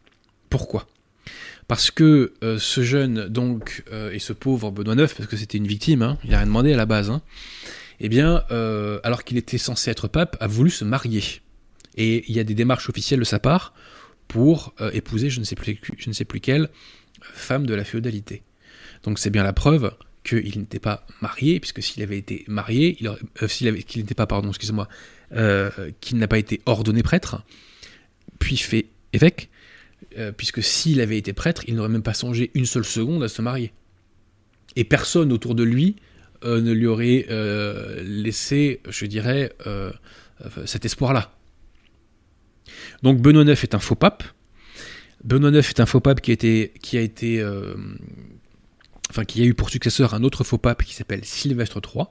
Pourquoi? 0.49 0.87
Parce 1.67 1.91
que 1.91 2.33
euh, 2.43 2.57
ce 2.57 2.81
jeune 2.81 3.27
donc 3.27 3.83
euh, 3.91 4.11
et 4.11 4.19
ce 4.19 4.33
pauvre 4.33 4.71
Benoît 4.71 4.95
IX, 4.95 5.13
parce 5.13 5.29
que 5.29 5.37
c'était 5.37 5.57
une 5.57 5.67
victime, 5.67 6.01
hein, 6.01 6.17
il 6.23 6.31
n'a 6.31 6.37
rien 6.37 6.47
demandé 6.47 6.73
à 6.73 6.77
la 6.77 6.85
base, 6.85 7.09
hein, 7.09 7.21
eh 7.99 8.09
bien, 8.09 8.43
euh, 8.51 8.99
alors 9.03 9.23
qu'il 9.23 9.37
était 9.37 9.57
censé 9.57 9.91
être 9.91 10.07
pape, 10.07 10.35
a 10.39 10.47
voulu 10.47 10.69
se 10.69 10.83
marier. 10.83 11.23
Et 11.95 12.25
il 12.29 12.35
y 12.35 12.39
a 12.39 12.43
des 12.43 12.55
démarches 12.55 12.89
officielles 12.89 13.19
de 13.19 13.25
sa 13.25 13.39
part 13.39 13.73
pour 14.27 14.73
épouser 14.93 15.27
plus, 15.27 15.79
je 15.97 16.09
ne 16.09 16.13
sais 16.13 16.25
plus 16.25 16.39
quelle 16.39 16.69
femme 17.21 17.65
de 17.65 17.73
la 17.73 17.83
féodalité. 17.83 18.43
Donc 19.03 19.19
c'est 19.19 19.31
bien 19.31 19.43
la 19.43 19.53
preuve 19.53 19.91
qu'il 20.29 20.59
n'était 20.59 20.79
pas 20.79 21.05
marié, 21.21 21.59
puisque 21.59 21.81
s'il 21.81 22.03
avait 22.03 22.17
été 22.17 22.45
marié, 22.47 22.97
il 22.99 23.11
s'il 23.47 23.67
avait, 23.67 23.83
qu'il 23.83 24.01
n'était 24.01 24.15
pas, 24.15 24.27
pardon, 24.27 24.49
excusez-moi, 24.49 24.87
qu'il 26.01 26.17
n'a 26.17 26.27
pas 26.27 26.37
été 26.37 26.61
ordonné 26.65 27.03
prêtre, 27.03 27.43
puis 28.39 28.57
fait 28.57 28.87
évêque, 29.13 29.49
euh, 30.17 30.31
puisque 30.31 30.63
s'il 30.63 31.01
avait 31.01 31.17
été 31.17 31.33
prêtre, 31.33 31.63
il 31.67 31.75
n'aurait 31.75 31.89
même 31.89 32.03
pas 32.03 32.13
songé 32.13 32.51
une 32.53 32.65
seule 32.65 32.85
seconde 32.85 33.23
à 33.23 33.27
se 33.27 33.41
marier. 33.41 33.73
Et 34.75 34.83
personne 34.83 35.31
autour 35.31 35.55
de 35.55 35.63
lui 35.63 35.97
euh, 36.43 36.61
ne 36.61 36.71
lui 36.71 36.87
aurait 36.87 37.25
euh, 37.29 38.01
laissé, 38.03 38.81
je 38.87 39.05
dirais, 39.05 39.53
cet 40.65 40.85
espoir-là. 40.85 41.33
Donc 43.03 43.21
Benoît 43.21 43.43
IX 43.43 43.61
est 43.61 43.75
un 43.75 43.79
faux 43.79 43.95
pape. 43.95 44.23
Benoît 45.23 45.51
IX 45.51 45.69
est 45.69 45.79
un 45.79 45.85
faux 45.85 45.99
pape 45.99 46.21
qui 46.21 46.31
a 46.31 46.33
été, 46.33 46.73
qui 46.81 46.97
a 46.97 47.01
été, 47.01 47.43
enfin 49.09 49.25
qui 49.25 49.41
a 49.41 49.45
eu 49.45 49.53
pour 49.53 49.69
successeur 49.69 50.13
un 50.13 50.23
autre 50.23 50.43
faux 50.43 50.57
pape 50.57 50.83
qui 50.83 50.93
s'appelle 50.93 51.25
Sylvestre 51.25 51.81
III. 51.83 52.05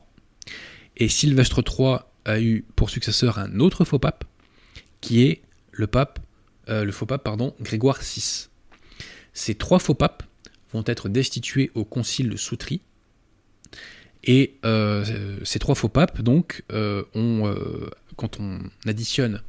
Et 0.97 1.09
Sylvestre 1.09 1.63
III 1.67 1.99
a 2.25 2.41
eu 2.41 2.65
pour 2.77 2.91
successeur 2.91 3.39
un 3.39 3.61
autre 3.61 3.85
faux 3.85 3.99
pape, 3.99 4.25
qui 5.01 5.23
est 5.23 5.43
le 5.73 5.87
pape, 5.87 6.19
euh, 6.69 6.85
le 6.85 6.93
faux 6.93 7.07
pape, 7.07 7.23
pardon, 7.23 7.55
Grégoire 7.61 8.01
VI. 8.01 8.49
Ces 9.33 9.55
trois 9.55 9.79
faux 9.79 9.95
papes 9.95 10.25
vont 10.73 10.83
être 10.87 11.09
destitués 11.09 11.71
au 11.75 11.85
concile 11.85 12.29
de 12.29 12.37
Soutri. 12.37 12.83
Et 14.25 14.59
euh, 14.65 15.39
ces 15.45 15.59
trois 15.61 15.77
faux 15.77 15.89
papes, 15.89 16.21
donc, 16.21 16.65
euh, 16.73 17.05
quand 18.17 18.41
on 18.41 18.59
additionne 18.85 19.43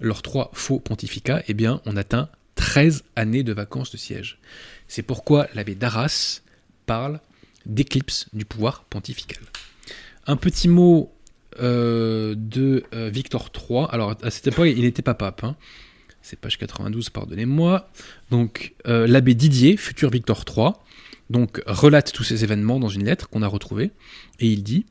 leurs 0.00 0.22
trois 0.22 0.50
faux 0.52 0.80
pontificats, 0.80 1.42
eh 1.46 1.54
bien, 1.54 1.80
on 1.86 1.96
atteint 1.96 2.28
13 2.56 3.04
années 3.14 3.44
de 3.44 3.52
vacances 3.52 3.92
de 3.92 3.96
siège. 3.96 4.38
C'est 4.88 5.02
pourquoi 5.02 5.46
l'abbé 5.54 5.74
d'Arras 5.74 6.42
parle 6.86 7.20
d'éclipse 7.66 8.28
du 8.32 8.44
pouvoir 8.44 8.84
pontifical. 8.84 9.42
Un 10.26 10.36
petit 10.36 10.68
mot 10.68 11.12
euh, 11.60 12.34
de 12.36 12.84
euh, 12.94 13.08
Victor 13.08 13.50
III. 13.54 13.86
Alors 13.90 14.14
à 14.22 14.30
cette 14.30 14.46
époque, 14.48 14.68
il 14.68 14.82
n'était 14.82 15.02
pas 15.02 15.14
pape. 15.14 15.42
Hein. 15.44 15.56
C'est 16.20 16.38
page 16.38 16.58
92, 16.58 17.10
pardonnez-moi. 17.10 17.88
Donc 18.30 18.74
euh, 18.86 19.06
l'abbé 19.06 19.34
Didier, 19.34 19.76
futur 19.76 20.10
Victor 20.10 20.44
III, 20.46 20.72
donc 21.30 21.62
relate 21.66 22.12
tous 22.12 22.24
ces 22.24 22.44
événements 22.44 22.80
dans 22.80 22.88
une 22.88 23.04
lettre 23.04 23.28
qu'on 23.28 23.42
a 23.42 23.46
retrouvée, 23.46 23.90
et 24.40 24.48
il 24.48 24.62
dit 24.62 24.86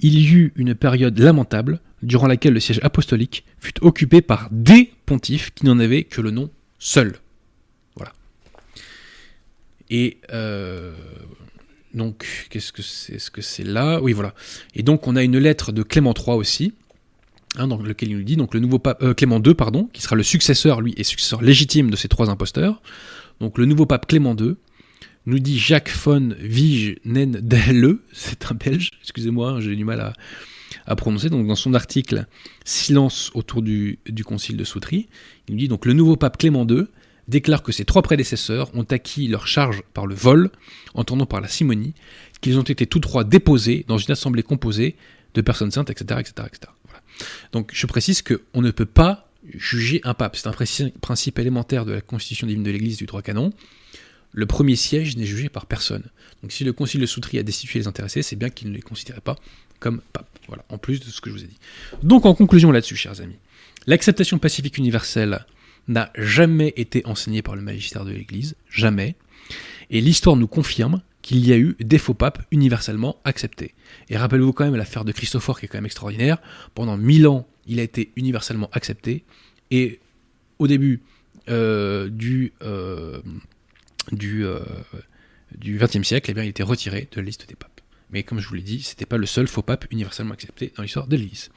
Il 0.00 0.18
y 0.18 0.32
eut 0.32 0.52
une 0.56 0.74
période 0.74 1.18
lamentable 1.18 1.80
durant 2.02 2.26
laquelle 2.26 2.54
le 2.54 2.60
siège 2.60 2.80
apostolique 2.82 3.44
fut 3.58 3.74
occupé 3.82 4.22
par 4.22 4.48
des 4.50 4.92
pontifes 5.06 5.52
qui 5.54 5.66
n'en 5.66 5.78
avaient 5.78 6.04
que 6.04 6.20
le 6.20 6.30
nom 6.30 6.50
seul. 6.78 7.16
Et 9.90 10.18
donc, 11.94 12.46
qu'est-ce 12.50 12.72
que 12.72 12.82
c'est 12.82 13.18
ce 13.18 13.30
que 13.30 13.42
c'est 13.42 13.64
là? 13.64 14.00
Oui, 14.00 14.12
voilà. 14.12 14.34
Et 14.74 14.82
donc, 14.82 15.08
on 15.08 15.16
a 15.16 15.22
une 15.22 15.38
lettre 15.38 15.72
de 15.72 15.82
Clément 15.82 16.14
III 16.16 16.36
aussi, 16.36 16.72
hein, 17.56 17.66
dans 17.66 17.78
lequel 17.78 18.10
il 18.10 18.16
nous 18.16 18.22
dit 18.22 18.36
donc 18.36 18.54
le 18.54 18.60
nouveau 18.60 18.78
pape 18.78 19.02
euh, 19.02 19.14
Clément 19.14 19.42
II, 19.42 19.54
pardon, 19.54 19.88
qui 19.92 20.02
sera 20.02 20.14
le 20.14 20.22
successeur, 20.22 20.80
lui, 20.80 20.94
et 20.96 21.04
successeur 21.04 21.42
légitime 21.42 21.90
de 21.90 21.96
ces 21.96 22.08
trois 22.08 22.30
imposteurs. 22.30 22.80
Donc, 23.40 23.58
le 23.58 23.64
nouveau 23.64 23.86
pape 23.86 24.06
Clément 24.06 24.36
II 24.36 24.54
nous 25.26 25.38
dit 25.40 25.58
Jacques 25.58 25.90
von 25.90 26.34
Vigenendelle, 26.38 27.96
c'est 28.12 28.46
un 28.50 28.54
Belge, 28.54 28.90
excusez-moi, 29.02 29.50
hein, 29.50 29.60
j'ai 29.60 29.74
du 29.74 29.84
mal 29.84 30.14
à, 30.86 30.96
prononcer. 30.96 31.28
Donc, 31.28 31.46
dans 31.48 31.56
son 31.56 31.74
article 31.74 32.26
Silence 32.64 33.32
autour 33.34 33.62
du, 33.62 33.98
concile 34.24 34.56
de 34.56 34.64
Soutry, 34.64 35.08
il 35.48 35.54
nous 35.54 35.58
dit 35.58 35.68
donc 35.68 35.86
le 35.86 35.92
nouveau 35.92 36.16
pape 36.16 36.38
Clément 36.38 36.64
II 36.66 36.84
déclare 37.30 37.62
que 37.62 37.72
ses 37.72 37.84
trois 37.84 38.02
prédécesseurs 38.02 38.70
ont 38.74 38.84
acquis 38.84 39.28
leur 39.28 39.46
charge 39.46 39.82
par 39.94 40.06
le 40.06 40.14
vol, 40.14 40.50
entendant 40.94 41.26
par 41.26 41.40
la 41.40 41.48
simonie, 41.48 41.94
qu'ils 42.40 42.58
ont 42.58 42.62
été 42.62 42.86
tous 42.86 43.00
trois 43.00 43.24
déposés 43.24 43.84
dans 43.88 43.98
une 43.98 44.12
assemblée 44.12 44.42
composée 44.42 44.96
de 45.34 45.40
personnes 45.40 45.70
saintes, 45.70 45.90
etc. 45.90 46.20
etc., 46.20 46.48
etc. 46.48 46.72
Donc 47.52 47.70
je 47.72 47.86
précise 47.86 48.22
qu'on 48.22 48.62
ne 48.62 48.70
peut 48.70 48.86
pas 48.86 49.28
juger 49.54 50.00
un 50.04 50.14
pape. 50.14 50.36
C'est 50.36 50.48
un 50.48 50.90
principe 51.00 51.38
élémentaire 51.38 51.84
de 51.84 51.92
la 51.92 52.00
constitution 52.00 52.46
divine 52.46 52.62
de 52.62 52.70
l'Église 52.70 52.96
du 52.96 53.06
droit 53.06 53.22
canon. 53.22 53.52
Le 54.32 54.46
premier 54.46 54.76
siège 54.76 55.16
n'est 55.16 55.26
jugé 55.26 55.48
par 55.48 55.66
personne. 55.66 56.04
Donc 56.42 56.52
si 56.52 56.64
le 56.64 56.72
concile 56.72 57.00
de 57.00 57.06
Soutry 57.06 57.38
a 57.38 57.42
destitué 57.42 57.78
les 57.80 57.88
intéressés, 57.88 58.22
c'est 58.22 58.36
bien 58.36 58.48
qu'il 58.48 58.70
ne 58.70 58.74
les 58.74 58.82
considérait 58.82 59.20
pas 59.20 59.36
comme 59.80 60.00
pape. 60.12 60.28
Voilà, 60.46 60.64
en 60.68 60.78
plus 60.78 61.00
de 61.00 61.06
ce 61.06 61.20
que 61.20 61.30
je 61.30 61.34
vous 61.34 61.44
ai 61.44 61.48
dit. 61.48 61.58
Donc 62.02 62.26
en 62.26 62.34
conclusion 62.34 62.70
là-dessus, 62.70 62.96
chers 62.96 63.20
amis, 63.20 63.38
l'acceptation 63.86 64.38
pacifique 64.38 64.78
universelle 64.78 65.46
n'a 65.90 66.10
jamais 66.16 66.72
été 66.76 67.04
enseigné 67.04 67.42
par 67.42 67.56
le 67.56 67.62
magistère 67.62 68.04
de 68.04 68.12
l'Église, 68.12 68.56
jamais. 68.70 69.16
Et 69.90 70.00
l'histoire 70.00 70.36
nous 70.36 70.46
confirme 70.46 71.02
qu'il 71.22 71.46
y 71.46 71.52
a 71.52 71.58
eu 71.58 71.76
des 71.80 71.98
faux 71.98 72.14
papes 72.14 72.42
universellement 72.50 73.16
acceptés. 73.24 73.74
Et 74.08 74.16
rappelez-vous 74.16 74.52
quand 74.52 74.64
même 74.64 74.76
l'affaire 74.76 75.04
de 75.04 75.12
Christophore 75.12 75.58
qui 75.58 75.66
est 75.66 75.68
quand 75.68 75.78
même 75.78 75.86
extraordinaire. 75.86 76.38
Pendant 76.74 76.96
mille 76.96 77.26
ans, 77.26 77.46
il 77.66 77.80
a 77.80 77.82
été 77.82 78.12
universellement 78.16 78.70
accepté. 78.72 79.24
Et 79.70 80.00
au 80.58 80.66
début 80.66 81.02
euh, 81.48 82.08
du, 82.08 82.52
euh, 82.62 83.20
du, 84.12 84.46
euh, 84.46 84.60
XXe 85.58 86.02
siècle, 86.06 86.30
eh 86.30 86.34
bien, 86.34 86.44
il 86.44 86.48
était 86.48 86.62
retiré 86.62 87.08
de 87.10 87.20
la 87.20 87.26
liste 87.26 87.48
des 87.48 87.56
papes. 87.56 87.80
Mais 88.10 88.22
comme 88.22 88.40
je 88.40 88.48
vous 88.48 88.54
l'ai 88.54 88.62
dit, 88.62 88.82
c'était 88.82 89.06
pas 89.06 89.18
le 89.18 89.26
seul 89.26 89.46
faux 89.46 89.62
pape 89.62 89.86
universellement 89.90 90.34
accepté 90.34 90.72
dans 90.76 90.82
l'histoire 90.82 91.06
de 91.06 91.16
l'Église. 91.16 91.50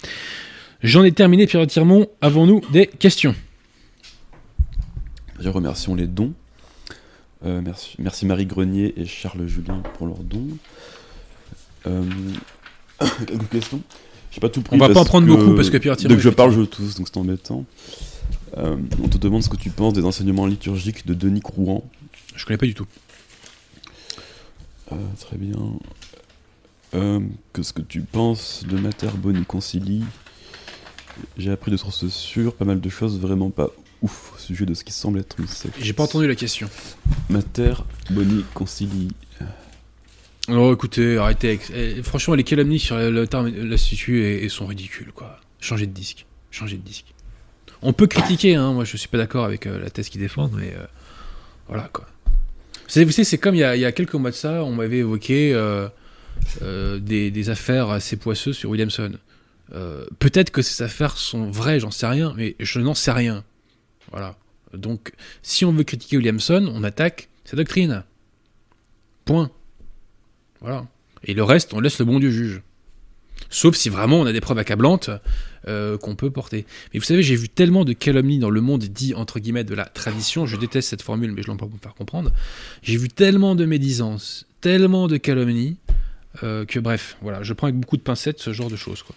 J'en 0.81 1.03
ai 1.03 1.11
terminé, 1.11 1.47
Pierre 1.47 1.65
Tirmont. 1.67 2.07
Avons-nous 2.21 2.61
des 2.71 2.87
questions? 2.87 3.35
Remercions 5.39 5.95
les 5.95 6.07
dons. 6.07 6.33
Euh, 7.45 7.61
merci, 7.99 8.25
Marie 8.25 8.45
Grenier 8.45 8.93
et 8.97 9.05
Charles 9.05 9.47
Julien 9.47 9.81
pour 9.97 10.07
leurs 10.07 10.23
dons. 10.23 10.47
Euh, 11.87 12.03
quelques 13.27 13.49
questions 13.49 13.81
J'ai 14.31 14.39
pas 14.39 14.49
tout 14.49 14.61
pris. 14.61 14.75
On 14.75 14.79
va 14.79 14.89
pas 14.89 15.01
en 15.01 15.05
prendre 15.05 15.27
beaucoup 15.27 15.53
parce 15.55 15.69
que 15.69 15.77
Pierre 15.77 15.97
Dès 15.97 16.07
que 16.07 16.19
je 16.19 16.29
parle, 16.29 16.53
je 16.53 16.61
tous, 16.61 16.95
donc 16.95 17.07
c'est 17.07 17.17
embêtant. 17.17 17.65
Euh, 18.57 18.77
on 19.03 19.07
te 19.09 19.17
demande 19.17 19.43
ce 19.43 19.49
que 19.49 19.57
tu 19.57 19.71
penses 19.71 19.93
des 19.93 20.05
enseignements 20.05 20.45
liturgiques 20.45 21.05
de 21.05 21.13
Denis 21.13 21.41
Crouan. 21.41 21.83
Je 22.35 22.45
connais 22.45 22.57
pas 22.57 22.65
du 22.65 22.75
tout. 22.75 22.87
très 25.19 25.37
bien. 25.37 25.53
Qu'est-ce 27.53 27.73
que 27.73 27.81
tu 27.81 28.01
penses 28.01 28.63
de 28.69 28.77
Mater 28.77 29.09
Boni 29.17 29.43
Concili 29.43 30.03
J'ai 31.37 31.51
appris 31.51 31.71
de 31.71 31.77
sources 31.77 32.07
sûres 32.07 32.53
pas 32.53 32.65
mal 32.65 32.79
de 32.79 32.89
choses 32.89 33.19
vraiment 33.19 33.49
pas 33.49 33.71
ouf 34.03 34.33
au 34.35 34.37
sujet 34.37 34.65
de 34.65 34.73
ce 34.75 34.83
qui 34.83 34.93
semble 34.93 35.19
être 35.19 35.39
une 35.39 35.47
secte. 35.47 35.75
J'ai 35.81 35.93
pas 35.93 36.03
entendu 36.03 36.27
la 36.27 36.35
question. 36.35 36.69
Mater 37.29 37.73
Boni 38.11 38.45
Concili. 38.53 39.09
Oh, 40.49 40.73
écoutez, 40.73 41.17
arrêtez. 41.17 41.57
Eh, 41.73 42.03
franchement, 42.03 42.35
les 42.35 42.43
calomnies 42.43 42.79
sur 42.79 42.97
l'institut 42.97 44.23
et, 44.23 44.49
sont 44.49 44.65
ridicules, 44.65 45.13
quoi. 45.13 45.39
Changez 45.61 45.87
de 45.87 45.93
disque. 45.93 46.25
Changez 46.51 46.75
de 46.75 46.81
disque. 46.81 47.05
On 47.81 47.93
peut 47.93 48.07
critiquer, 48.07 48.55
hein. 48.55 48.73
Moi, 48.73 48.83
je 48.83 48.97
suis 48.97 49.07
pas 49.07 49.17
d'accord 49.17 49.45
avec 49.45 49.65
euh, 49.65 49.79
la 49.79 49.89
thèse 49.89 50.09
qu'ils 50.09 50.21
défendent, 50.21 50.53
mais 50.57 50.73
euh, 50.77 50.85
voilà, 51.67 51.89
quoi. 51.93 52.05
Vous 52.25 52.89
savez, 52.89 53.09
c'est 53.11 53.37
comme 53.37 53.55
il 53.55 53.59
y, 53.59 53.63
a, 53.63 53.91
quelques 53.93 54.13
mois 54.13 54.29
de 54.29 54.35
ça, 54.35 54.63
on 54.63 54.73
m'avait 54.73 54.97
évoqué 54.97 55.53
euh, 55.53 55.87
des, 56.99 57.31
des, 57.31 57.49
affaires 57.49 57.89
assez 57.89 58.17
poisseuses 58.17 58.57
sur 58.57 58.69
Williamson. 58.69 59.13
Peut-être 60.19 60.51
que 60.51 60.61
ces 60.61 60.83
affaires 60.83 61.17
sont 61.17 61.49
vraies, 61.49 61.79
j'en 61.79 61.89
sais 61.89 62.05
rien, 62.05 62.33
mais 62.37 62.55
je 62.59 62.79
n'en 62.79 62.93
sais 62.93 63.11
rien. 63.11 63.43
Voilà. 64.11 64.37
Donc, 64.73 65.13
si 65.41 65.65
on 65.65 65.71
veut 65.71 65.83
critiquer 65.83 66.17
Williamson, 66.17 66.71
on 66.73 66.83
attaque 66.83 67.29
sa 67.45 67.55
doctrine. 67.55 68.03
Point. 69.25 69.51
Voilà. 70.61 70.87
Et 71.23 71.33
le 71.33 71.43
reste, 71.43 71.73
on 71.73 71.79
laisse 71.79 71.99
le 71.99 72.05
bon 72.05 72.19
Dieu 72.19 72.31
juge. 72.31 72.61
Sauf 73.49 73.75
si 73.75 73.89
vraiment 73.89 74.19
on 74.19 74.25
a 74.25 74.33
des 74.33 74.41
preuves 74.41 74.57
accablantes 74.57 75.09
euh, 75.67 75.97
qu'on 75.97 76.15
peut 76.15 76.31
porter. 76.31 76.65
Mais 76.93 76.99
vous 76.99 77.05
savez, 77.05 77.21
j'ai 77.21 77.35
vu 77.35 77.49
tellement 77.49 77.85
de 77.85 77.93
calomnies 77.93 78.39
dans 78.39 78.49
le 78.49 78.61
monde 78.61 78.83
dit 78.83 79.13
entre 79.13 79.39
guillemets 79.39 79.63
de 79.63 79.75
la 79.75 79.85
tradition, 79.85 80.45
je 80.45 80.57
déteste 80.57 80.89
cette 80.89 81.01
formule, 81.01 81.31
mais 81.31 81.43
je 81.43 81.47
l'emploie 81.47 81.67
pour 81.67 81.77
me 81.77 81.81
faire 81.81 81.93
comprendre. 81.93 82.31
J'ai 82.81 82.97
vu 82.97 83.09
tellement 83.09 83.55
de 83.55 83.65
médisances, 83.65 84.47
tellement 84.61 85.07
de 85.07 85.17
calomnies, 85.17 85.77
euh, 86.41 86.65
que 86.65 86.79
bref, 86.79 87.17
voilà, 87.21 87.43
je 87.43 87.53
prends 87.53 87.67
avec 87.67 87.79
beaucoup 87.79 87.97
de 87.97 88.01
pincettes 88.01 88.39
ce 88.39 88.53
genre 88.53 88.69
de 88.69 88.75
choses. 88.75 89.03
Quoi. 89.03 89.15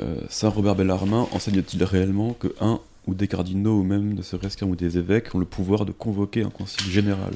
Euh, 0.00 0.16
Saint 0.28 0.48
Robert 0.48 0.74
Bellarmin 0.74 1.26
enseigne-t-il 1.32 1.82
réellement 1.84 2.34
que 2.34 2.54
un 2.60 2.80
ou 3.06 3.14
des 3.14 3.26
cardinaux 3.26 3.80
ou 3.80 3.82
même 3.82 4.14
ne 4.14 4.22
serait-ce 4.22 4.62
ou 4.64 4.76
des 4.76 4.98
évêques 4.98 5.34
ont 5.34 5.38
le 5.38 5.46
pouvoir 5.46 5.86
de 5.86 5.92
convoquer 5.92 6.42
un 6.42 6.50
concile 6.50 6.90
général 6.90 7.32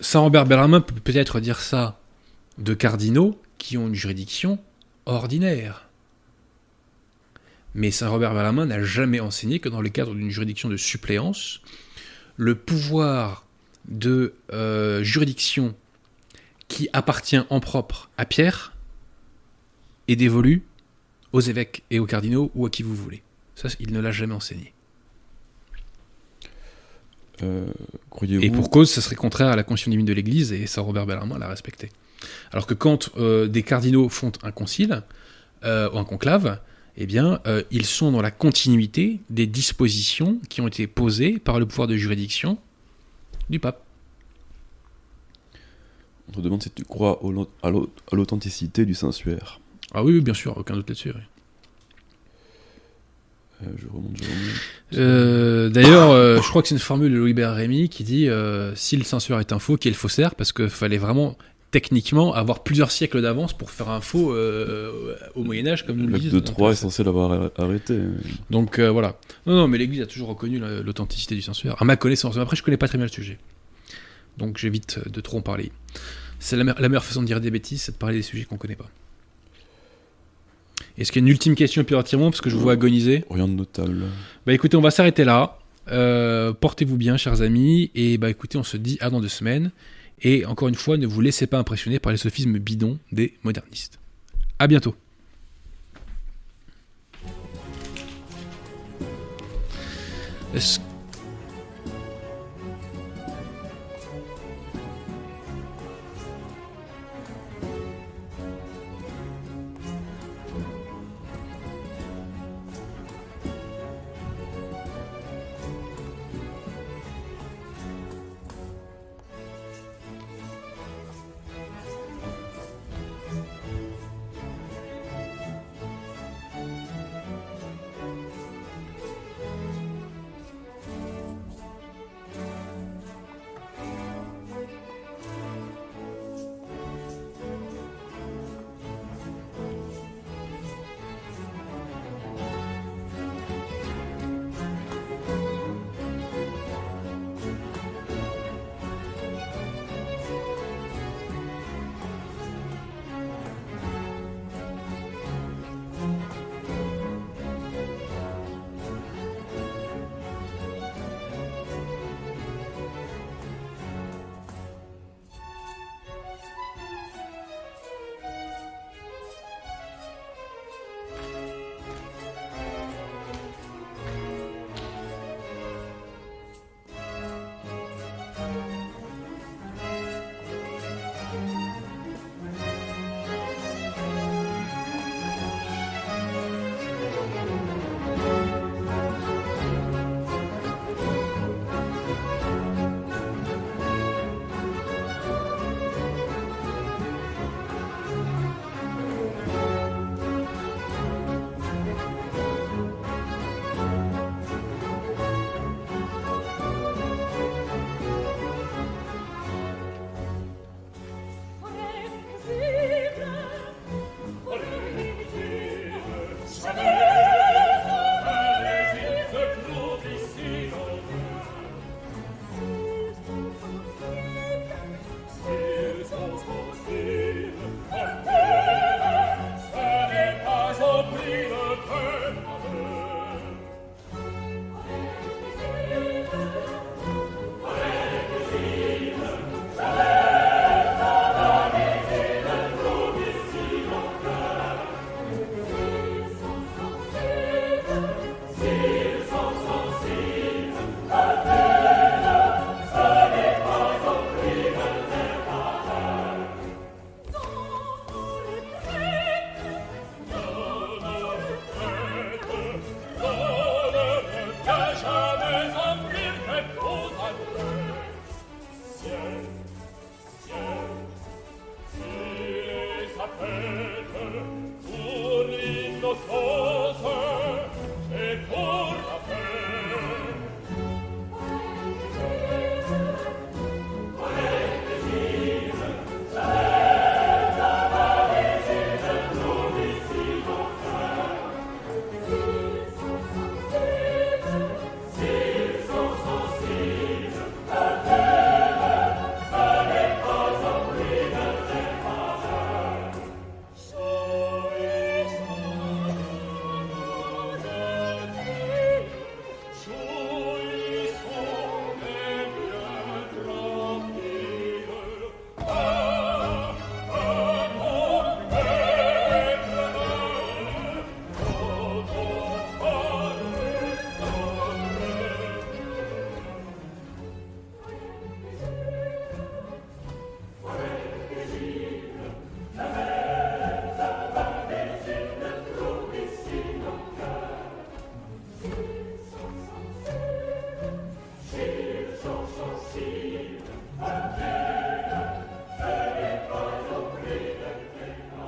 Saint 0.00 0.20
Robert 0.20 0.46
Bellarmin 0.46 0.80
peut 0.80 0.94
peut-être 0.94 1.38
dire 1.38 1.60
ça 1.60 2.00
de 2.58 2.72
cardinaux 2.72 3.38
qui 3.58 3.76
ont 3.76 3.88
une 3.88 3.94
juridiction 3.94 4.58
ordinaire. 5.04 5.88
Mais 7.74 7.90
Saint 7.90 8.08
Robert 8.08 8.32
Bellarmin 8.32 8.64
n'a 8.64 8.82
jamais 8.82 9.20
enseigné 9.20 9.60
que 9.60 9.68
dans 9.68 9.82
le 9.82 9.90
cadre 9.90 10.14
d'une 10.14 10.30
juridiction 10.30 10.70
de 10.70 10.78
suppléance, 10.78 11.60
le 12.36 12.54
pouvoir 12.54 13.44
de 13.86 14.34
euh, 14.52 15.02
juridiction 15.02 15.74
qui 16.68 16.88
appartient 16.94 17.38
en 17.50 17.60
propre 17.60 18.10
à 18.16 18.24
Pierre 18.24 18.74
est 20.08 20.16
dévolu 20.16 20.62
aux 21.36 21.40
évêques 21.42 21.82
et 21.90 21.98
aux 21.98 22.06
cardinaux 22.06 22.50
ou 22.54 22.64
à 22.64 22.70
qui 22.70 22.82
vous 22.82 22.94
voulez. 22.94 23.22
Ça, 23.56 23.68
il 23.78 23.92
ne 23.92 24.00
l'a 24.00 24.10
jamais 24.10 24.32
enseigné. 24.32 24.72
Euh, 27.42 27.66
et 28.22 28.50
pour 28.50 28.70
cause, 28.70 28.90
ça 28.90 29.02
serait 29.02 29.16
contraire 29.16 29.48
à 29.48 29.56
la 29.56 29.62
divine 29.62 30.06
de 30.06 30.14
l'Église 30.14 30.52
et 30.52 30.66
Saint 30.66 30.80
Robert 30.80 31.04
Bellarmine 31.04 31.36
l'a 31.36 31.48
respecté. 31.48 31.90
Alors 32.52 32.66
que 32.66 32.72
quand 32.72 33.10
euh, 33.18 33.48
des 33.48 33.62
cardinaux 33.62 34.08
font 34.08 34.32
un 34.42 34.50
concile 34.50 35.02
euh, 35.64 35.90
ou 35.90 35.98
un 35.98 36.04
conclave, 36.04 36.58
eh 36.96 37.04
bien, 37.04 37.42
ils 37.70 37.84
sont 37.84 38.10
dans 38.10 38.22
la 38.22 38.30
continuité 38.30 39.20
des 39.28 39.46
dispositions 39.46 40.40
qui 40.48 40.62
ont 40.62 40.66
été 40.66 40.86
posées 40.86 41.38
par 41.38 41.60
le 41.60 41.66
pouvoir 41.66 41.86
de 41.86 41.96
juridiction 41.98 42.56
du 43.50 43.60
pape. 43.60 43.84
On 46.30 46.32
te 46.32 46.40
demande 46.40 46.62
si 46.62 46.70
tu 46.70 46.84
crois 46.84 47.20
à 47.62 48.16
l'authenticité 48.16 48.86
du 48.86 48.94
Saint-Suaire. 48.94 49.60
Ah 49.94 50.02
oui, 50.04 50.20
bien 50.20 50.34
sûr, 50.34 50.56
aucun 50.56 50.74
doute 50.74 50.88
là-dessus. 50.88 51.10
Euh, 53.62 53.66
je 53.78 53.86
remonte, 53.88 54.16
je 54.16 54.22
remonte. 54.24 54.98
Euh, 54.98 55.68
d'ailleurs, 55.70 56.10
euh, 56.10 56.36
je 56.42 56.48
crois 56.48 56.60
que 56.62 56.68
c'est 56.68 56.74
une 56.74 56.78
formule 56.80 57.10
de 57.12 57.16
Louis 57.16 57.34
Rémy 57.34 57.88
qui 57.88 58.04
dit 58.04 58.28
si 58.74 58.96
le 58.96 59.04
censeur 59.04 59.40
est 59.40 59.52
un 59.52 59.58
faux, 59.58 59.76
qui 59.76 59.88
est 59.88 59.90
le 59.92 59.96
faussaire, 59.96 60.34
parce 60.34 60.52
qu'il 60.52 60.68
fallait 60.68 60.98
vraiment 60.98 61.36
techniquement 61.70 62.32
avoir 62.34 62.62
plusieurs 62.62 62.90
siècles 62.90 63.20
d'avance 63.22 63.52
pour 63.56 63.70
faire 63.70 63.88
un 63.90 64.00
faux 64.00 64.32
euh, 64.32 65.14
au 65.34 65.42
Moyen 65.42 65.66
Âge, 65.66 65.84
comme 65.86 65.96
nous 65.96 66.06
le 66.06 66.12
Le 66.12 66.18
disent. 66.18 66.32
de 66.32 66.38
Donc, 66.40 66.54
3 66.54 66.68
euh, 66.68 66.72
est 66.72 66.76
censé 66.76 67.02
l'avoir 67.04 67.32
ar- 67.32 67.50
arrêté. 67.58 67.98
Donc 68.50 68.78
euh, 68.78 68.90
voilà. 68.90 69.18
Non, 69.46 69.54
non, 69.56 69.68
mais 69.68 69.76
l'Église 69.78 70.00
a 70.02 70.06
toujours 70.06 70.28
reconnu 70.28 70.58
la- 70.58 70.80
l'authenticité 70.82 71.34
du 71.34 71.42
sanctuaire, 71.42 71.76
à 71.80 71.84
ma 71.84 71.96
connaissance. 71.96 72.36
Après, 72.38 72.56
je 72.56 72.62
connais 72.62 72.76
pas 72.76 72.88
très 72.88 72.98
bien 72.98 73.06
le 73.06 73.12
sujet. 73.12 73.38
Donc 74.38 74.58
j'évite 74.58 75.08
de 75.08 75.20
trop 75.20 75.38
en 75.38 75.42
parler. 75.42 75.72
C'est 76.38 76.56
la, 76.56 76.64
la 76.64 76.88
meilleure 76.88 77.04
façon 77.04 77.22
de 77.22 77.26
dire 77.26 77.40
des 77.40 77.50
bêtises, 77.50 77.82
c'est 77.82 77.92
de 77.92 77.96
parler 77.96 78.16
des 78.16 78.22
sujets 78.22 78.44
qu'on 78.44 78.58
connaît 78.58 78.76
pas. 78.76 78.88
Est-ce 80.98 81.12
qu'il 81.12 81.20
y 81.20 81.24
a 81.24 81.26
une 81.26 81.32
ultime 81.32 81.54
question 81.54 81.84
puis 81.84 81.94
parce 81.94 82.40
que 82.40 82.48
je 82.48 82.56
vous 82.56 82.62
vois 82.62 82.72
agoniser 82.72 83.24
Rien 83.30 83.48
de 83.48 83.52
notable. 83.52 84.04
Bah 84.46 84.54
écoutez, 84.54 84.76
on 84.76 84.80
va 84.80 84.90
s'arrêter 84.90 85.24
là. 85.24 85.58
Euh, 85.88 86.52
Portez-vous 86.52 86.96
bien, 86.96 87.16
chers 87.16 87.42
amis. 87.42 87.90
Et 87.94 88.16
bah 88.18 88.30
écoutez, 88.30 88.56
on 88.56 88.64
se 88.64 88.76
dit 88.76 88.96
à 89.00 89.10
dans 89.10 89.20
deux 89.20 89.28
semaines. 89.28 89.70
Et 90.22 90.46
encore 90.46 90.68
une 90.68 90.74
fois, 90.74 90.96
ne 90.96 91.06
vous 91.06 91.20
laissez 91.20 91.46
pas 91.46 91.58
impressionner 91.58 91.98
par 91.98 92.12
les 92.12 92.18
sophismes 92.18 92.58
bidons 92.58 92.98
des 93.12 93.34
modernistes. 93.42 93.98
À 94.58 94.66
bientôt. 94.66 94.94
Est-ce 100.54 100.80